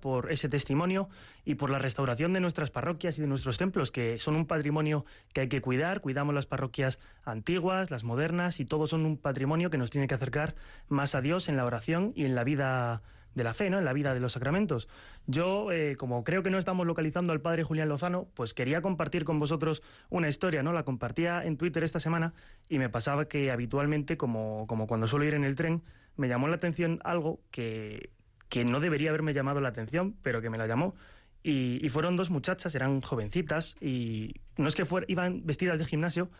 por 0.00 0.32
ese 0.32 0.48
testimonio 0.48 1.08
y 1.50 1.56
por 1.56 1.70
la 1.70 1.78
restauración 1.78 2.32
de 2.32 2.38
nuestras 2.38 2.70
parroquias 2.70 3.18
y 3.18 3.20
de 3.20 3.26
nuestros 3.26 3.58
templos, 3.58 3.90
que 3.90 4.20
son 4.20 4.36
un 4.36 4.46
patrimonio 4.46 5.04
que 5.32 5.42
hay 5.42 5.48
que 5.48 5.60
cuidar. 5.60 6.00
Cuidamos 6.00 6.32
las 6.32 6.46
parroquias 6.46 7.00
antiguas, 7.24 7.90
las 7.90 8.04
modernas, 8.04 8.60
y 8.60 8.64
todos 8.64 8.90
son 8.90 9.04
un 9.04 9.16
patrimonio 9.16 9.68
que 9.68 9.78
nos 9.78 9.90
tiene 9.90 10.06
que 10.06 10.14
acercar 10.14 10.54
más 10.88 11.16
a 11.16 11.20
Dios 11.20 11.48
en 11.48 11.56
la 11.56 11.64
oración 11.64 12.12
y 12.14 12.24
en 12.24 12.36
la 12.36 12.44
vida 12.44 13.02
de 13.34 13.42
la 13.42 13.52
fe, 13.52 13.68
¿no? 13.68 13.78
En 13.78 13.84
la 13.84 13.92
vida 13.92 14.14
de 14.14 14.20
los 14.20 14.32
sacramentos. 14.32 14.88
Yo, 15.26 15.72
eh, 15.72 15.96
como 15.96 16.22
creo 16.22 16.44
que 16.44 16.50
no 16.50 16.58
estamos 16.58 16.86
localizando 16.86 17.32
al 17.32 17.40
padre 17.40 17.64
Julián 17.64 17.88
Lozano, 17.88 18.28
pues 18.34 18.54
quería 18.54 18.80
compartir 18.80 19.24
con 19.24 19.40
vosotros 19.40 19.82
una 20.08 20.28
historia, 20.28 20.62
¿no? 20.62 20.72
La 20.72 20.84
compartía 20.84 21.44
en 21.44 21.56
Twitter 21.56 21.82
esta 21.82 21.98
semana 21.98 22.32
y 22.68 22.78
me 22.78 22.88
pasaba 22.88 23.26
que 23.26 23.50
habitualmente, 23.50 24.16
como, 24.16 24.66
como 24.68 24.86
cuando 24.86 25.08
suelo 25.08 25.24
ir 25.24 25.34
en 25.34 25.44
el 25.44 25.56
tren, 25.56 25.82
me 26.16 26.28
llamó 26.28 26.46
la 26.46 26.56
atención 26.56 27.00
algo 27.02 27.40
que, 27.50 28.10
que 28.48 28.64
no 28.64 28.80
debería 28.80 29.10
haberme 29.10 29.32
llamado 29.32 29.60
la 29.60 29.70
atención, 29.70 30.16
pero 30.22 30.42
que 30.42 30.50
me 30.50 30.58
la 30.58 30.66
llamó. 30.66 30.94
Y, 31.42 31.88
fueron 31.88 32.16
dos 32.16 32.28
muchachas, 32.30 32.74
eran 32.74 33.00
jovencitas, 33.00 33.76
y 33.80 34.34
no 34.58 34.68
es 34.68 34.74
que 34.74 34.84
fuer- 34.84 35.06
iban 35.08 35.46
vestidas 35.46 35.78
de 35.78 35.86
gimnasio, 35.86 36.30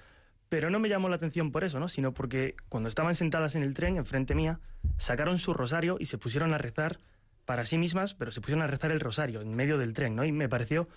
pero 0.51 0.69
no 0.69 0.79
me 0.79 0.89
llamó 0.89 1.09
la 1.09 1.17
atención 1.17 1.53
por 1.53 1.65
eso, 1.65 1.81
¿no? 1.81 1.89
Sino 1.89 2.13
porque 2.13 2.55
cuando 2.69 2.89
estaban 2.89 3.15
sentadas 3.15 3.55
en 3.55 3.63
el 3.63 3.73
tren, 3.73 3.97
enfrente 3.97 4.35
mía, 4.35 4.61
sacaron 4.99 5.39
su 5.39 5.55
rosario 5.55 5.97
y 5.99 6.07
se 6.07 6.19
pusieron 6.19 6.53
a 6.53 6.59
rezar 6.59 6.99
para 7.47 7.65
sí 7.65 7.79
mismas, 7.79 8.15
pero 8.15 8.31
se 8.31 8.41
pusieron 8.41 8.63
a 8.63 8.67
rezar 8.67 8.91
el 8.91 9.01
rosario 9.01 9.41
en 9.41 9.55
medio 9.55 9.79
del 9.79 9.95
tren, 9.95 10.17
¿no? 10.17 10.25
Y 10.25 10.33
me 10.33 10.49
pareció, 10.49 10.89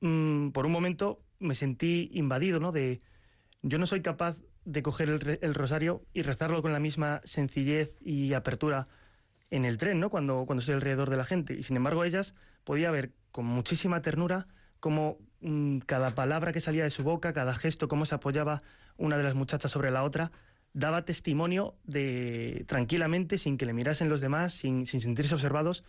mm, 0.00 0.50
por 0.50 0.66
un 0.66 0.72
momento, 0.72 1.20
me 1.38 1.54
sentí 1.54 2.10
invadido, 2.12 2.58
¿no? 2.58 2.72
De, 2.72 2.98
yo 3.62 3.78
no 3.78 3.86
soy 3.86 4.02
capaz 4.02 4.36
de 4.64 4.82
coger 4.82 5.38
el 5.42 5.54
rosario 5.54 6.02
y 6.12 6.22
rezarlo 6.22 6.62
con 6.62 6.72
la 6.72 6.80
misma 6.80 7.20
sencillez 7.24 7.92
y 8.00 8.32
apertura 8.32 8.86
en 9.50 9.64
el 9.64 9.78
tren, 9.78 10.00
¿no? 10.00 10.10
Cuando, 10.10 10.44
cuando 10.46 10.60
estoy 10.60 10.74
alrededor 10.74 11.10
de 11.10 11.16
la 11.18 11.24
gente. 11.24 11.54
Y 11.54 11.62
sin 11.62 11.76
embargo, 11.76 12.04
ellas 12.04 12.34
podía 12.64 12.90
ver 12.90 13.12
con 13.30 13.46
muchísima 13.46 14.02
ternura 14.02 14.46
cómo 14.80 15.18
mm, 15.40 15.78
cada 15.80 16.14
palabra 16.14 16.52
que 16.52 16.60
salía 16.60 16.84
de 16.84 16.90
su 16.90 17.04
boca, 17.04 17.32
cada 17.32 17.54
gesto, 17.54 17.88
cómo 17.88 18.06
se 18.06 18.14
apoyaba 18.14 18.62
una 18.96 19.16
de 19.16 19.22
las 19.22 19.34
muchachas 19.34 19.70
sobre 19.70 19.90
la 19.90 20.04
otra, 20.04 20.30
daba 20.72 21.04
testimonio 21.04 21.74
de 21.84 22.64
tranquilamente, 22.66 23.38
sin 23.38 23.56
que 23.56 23.66
le 23.66 23.72
mirasen 23.72 24.08
los 24.08 24.20
demás, 24.20 24.52
sin, 24.52 24.86
sin 24.86 25.00
sentirse 25.00 25.34
observados, 25.34 25.84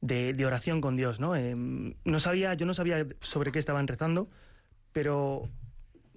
de, 0.00 0.44
oración 0.44 0.80
con 0.80 0.96
Dios, 0.96 1.20
¿no? 1.20 1.36
Em, 1.36 1.94
no 2.04 2.18
sabía, 2.18 2.54
yo 2.54 2.66
no 2.66 2.74
sabía 2.74 3.06
sobre 3.20 3.52
qué 3.52 3.58
estaban 3.58 3.86
rezando, 3.86 4.28
pero 4.92 5.48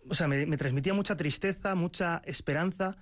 o 0.10 0.14
sea, 0.14 0.28
me, 0.28 0.58
transmitía 0.58 0.94
mucha 0.94 1.16
tristeza, 1.16 1.76
mucha 1.76 2.22
esperanza, 2.26 2.98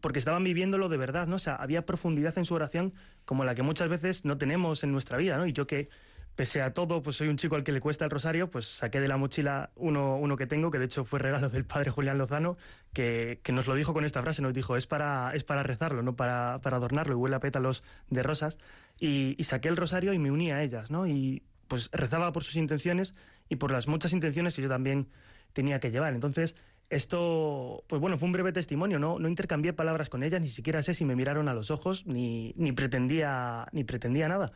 porque 0.00 0.18
estaban 0.18 0.42
viviéndolo 0.42 0.88
de 0.88 0.96
verdad, 0.96 1.26
¿no? 1.26 1.36
O 1.36 1.38
sea, 1.38 1.54
había 1.54 1.86
profundidad 1.86 2.36
en 2.38 2.44
su 2.44 2.54
oración 2.54 2.92
como 3.24 3.44
la 3.44 3.54
que 3.54 3.62
muchas 3.62 3.88
veces 3.88 4.24
no 4.24 4.36
tenemos 4.36 4.82
en 4.82 4.92
nuestra 4.92 5.16
vida, 5.16 5.36
¿no? 5.36 5.46
Y 5.46 5.52
yo 5.52 5.66
que, 5.66 5.88
pese 6.34 6.60
a 6.62 6.74
todo, 6.74 7.02
pues 7.02 7.16
soy 7.16 7.28
un 7.28 7.36
chico 7.36 7.54
al 7.54 7.62
que 7.62 7.70
le 7.70 7.80
cuesta 7.80 8.04
el 8.04 8.10
rosario, 8.10 8.50
pues 8.50 8.66
saqué 8.66 9.00
de 9.00 9.06
la 9.06 9.16
mochila 9.16 9.70
uno, 9.76 10.16
uno 10.16 10.36
que 10.36 10.46
tengo, 10.46 10.70
que 10.70 10.78
de 10.78 10.86
hecho 10.86 11.04
fue 11.04 11.20
regalo 11.20 11.48
del 11.48 11.64
padre 11.64 11.90
Julián 11.90 12.18
Lozano, 12.18 12.56
que, 12.92 13.38
que 13.42 13.52
nos 13.52 13.68
lo 13.68 13.74
dijo 13.76 13.92
con 13.94 14.04
esta 14.04 14.22
frase, 14.22 14.42
nos 14.42 14.54
dijo, 14.54 14.76
es 14.76 14.88
para, 14.88 15.32
es 15.34 15.44
para 15.44 15.62
rezarlo, 15.62 16.02
no 16.02 16.16
para, 16.16 16.58
para 16.60 16.78
adornarlo, 16.78 17.14
y 17.14 17.16
huele 17.16 17.36
a 17.36 17.40
pétalos 17.40 17.84
de 18.10 18.22
rosas. 18.22 18.58
Y, 18.98 19.36
y 19.38 19.44
saqué 19.44 19.68
el 19.68 19.76
rosario 19.76 20.12
y 20.12 20.18
me 20.18 20.32
uní 20.32 20.50
a 20.50 20.62
ellas, 20.62 20.90
¿no? 20.90 21.06
Y 21.06 21.44
pues 21.68 21.90
rezaba 21.92 22.32
por 22.32 22.42
sus 22.42 22.56
intenciones 22.56 23.14
y 23.48 23.56
por 23.56 23.70
las 23.70 23.86
muchas 23.86 24.12
intenciones 24.12 24.56
que 24.56 24.62
yo 24.62 24.68
también 24.68 25.08
tenía 25.52 25.78
que 25.78 25.90
llevar. 25.90 26.14
Entonces, 26.14 26.56
esto, 26.90 27.84
pues 27.86 28.00
bueno, 28.00 28.18
fue 28.18 28.26
un 28.26 28.32
breve 28.32 28.52
testimonio, 28.52 28.98
¿no? 28.98 29.18
No 29.18 29.28
intercambié 29.28 29.72
palabras 29.72 30.08
con 30.08 30.22
ellas, 30.22 30.40
ni 30.40 30.48
siquiera 30.48 30.82
sé 30.82 30.94
si 30.94 31.04
me 31.04 31.16
miraron 31.16 31.48
a 31.48 31.54
los 31.54 31.70
ojos, 31.70 32.06
ni, 32.06 32.52
ni 32.56 32.72
pretendía, 32.72 33.66
ni 33.72 33.84
pretendía 33.84 34.28
nada. 34.28 34.52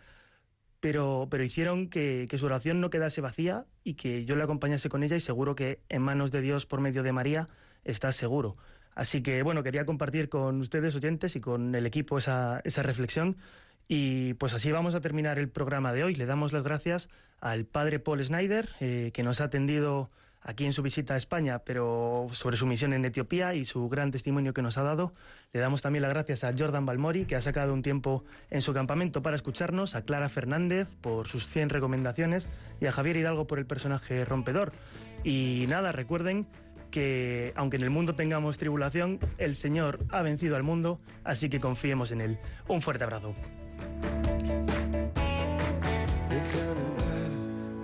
Pero, 0.81 1.27
pero 1.31 1.43
hicieron 1.43 1.89
que, 1.89 2.29
su 2.37 2.47
oración 2.47 2.81
no 2.81 2.91
quedase 2.91 3.21
vacía 3.21 3.67
y 3.83 3.95
que 3.95 4.25
yo 4.25 4.37
le 4.37 4.45
acompañase 4.45 4.89
con 4.89 5.03
ella 5.03 5.17
y 5.17 5.21
seguro 5.21 5.57
que 5.57 5.81
en 5.89 6.03
manos 6.03 6.31
de 6.31 6.41
Dios 6.41 6.67
por 6.67 6.81
medio 6.81 7.03
de 7.03 7.13
María 7.13 7.47
está 7.85 8.13
seguro. 8.13 8.55
Así 8.95 9.23
que 9.23 9.43
bueno, 9.43 9.63
quería 9.63 9.85
compartir 9.85 10.29
con 10.29 10.61
ustedes 10.61 10.95
oyentes 10.95 11.35
y 11.35 11.41
con 11.41 11.75
el 11.75 11.87
equipo 11.87 12.19
esa, 12.19 12.61
esa 12.65 12.83
reflexión. 12.83 13.37
Y 13.89 14.35
pues 14.35 14.53
así 14.53 14.71
vamos 14.71 14.95
a 14.95 15.01
terminar 15.01 15.39
el 15.39 15.49
programa 15.49 15.93
de 15.93 16.05
hoy. 16.05 16.15
Le 16.15 16.27
damos 16.27 16.53
las 16.53 16.63
gracias 16.63 17.09
al 17.41 17.65
padre 17.65 17.99
Paul 17.99 18.23
Snyder, 18.23 18.69
eh, 18.81 19.11
que 19.15 19.23
nos 19.23 19.41
ha 19.41 19.45
atendido 19.45 20.11
aquí 20.43 20.65
en 20.65 20.73
su 20.73 20.83
visita 20.83 21.15
a 21.15 21.17
España, 21.17 21.61
pero 21.61 22.27
sobre 22.33 22.57
su 22.57 22.67
misión 22.67 22.93
en 22.93 23.05
Etiopía 23.05 23.55
y 23.55 23.65
su 23.65 23.89
gran 23.89 24.11
testimonio 24.11 24.53
que 24.53 24.63
nos 24.63 24.79
ha 24.79 24.83
dado. 24.83 25.13
Le 25.53 25.61
damos 25.61 25.83
también 25.83 26.03
las 26.03 26.13
gracias 26.13 26.45
a 26.45 26.53
Jordan 26.57 26.87
Balmori, 26.87 27.25
que 27.25 27.37
ha 27.37 27.41
sacado 27.41 27.73
un 27.73 27.83
tiempo 27.83 28.25
en 28.51 28.63
su 28.63 28.73
campamento 28.73 29.23
para 29.23 29.37
escucharnos, 29.37 29.95
a 29.95 30.03
Clara 30.03 30.29
Fernández 30.29 30.95
por 31.01 31.29
sus 31.29 31.47
100 31.49 31.71
recomendaciones 31.71 32.49
y 32.81 32.87
a 32.87 32.93
Javier 32.93 33.17
Hidalgo 33.17 33.47
por 33.47 33.59
el 33.59 33.67
personaje 33.67 34.25
rompedor. 34.25 34.73
Y 35.25 35.67
nada, 35.69 35.93
recuerden 35.93 36.47
que 36.91 37.53
aunque 37.55 37.77
en 37.77 37.83
el 37.83 37.91
mundo 37.91 38.15
tengamos 38.15 38.59
tribulación, 38.59 39.19
el 39.39 39.57
Señor 39.57 39.99
ha 40.11 40.23
vencido 40.23 40.57
al 40.57 40.63
mundo, 40.63 41.01
así 41.25 41.49
que 41.49 41.61
confiemos 41.61 42.13
en 42.13 42.21
Él. 42.21 42.39
Un 42.67 42.81
fuerte 42.81 43.05
abrazo. 43.05 43.35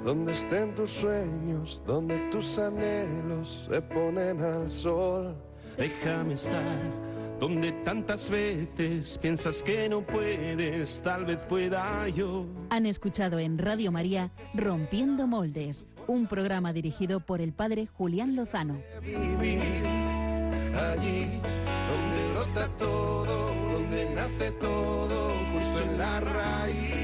Donde 0.04 0.32
estén 0.32 0.74
tus 0.74 0.90
sueños, 0.90 1.82
donde 1.86 2.18
tus 2.30 2.58
anhelos 2.58 3.68
se 3.70 3.80
ponen 3.80 4.40
al 4.42 4.70
sol. 4.70 5.34
Déjame 5.76 6.34
estar 6.34 7.14
donde 7.40 7.72
tantas 7.84 8.30
veces 8.30 9.18
piensas 9.18 9.62
que 9.62 9.88
no 9.88 10.02
puedes, 10.02 11.00
tal 11.02 11.24
vez 11.24 11.42
pueda 11.42 12.08
yo. 12.08 12.46
Han 12.70 12.86
escuchado 12.86 13.38
en 13.38 13.58
Radio 13.58 13.90
María 13.90 14.30
Rompiendo 14.54 15.26
Moldes, 15.26 15.84
un 16.06 16.26
programa 16.26 16.72
dirigido 16.72 17.20
por 17.20 17.40
el 17.40 17.52
padre 17.52 17.88
Julián 17.98 18.36
Lozano. 18.36 18.80
Vivir 19.02 19.60
allí 20.74 21.40
donde 21.88 22.32
brota 22.32 22.68
todo, 22.78 23.52
donde 23.72 24.10
nace 24.14 24.52
todo, 24.52 25.34
justo 25.52 25.80
en 25.80 25.98
la 25.98 26.20
raíz. 26.20 27.03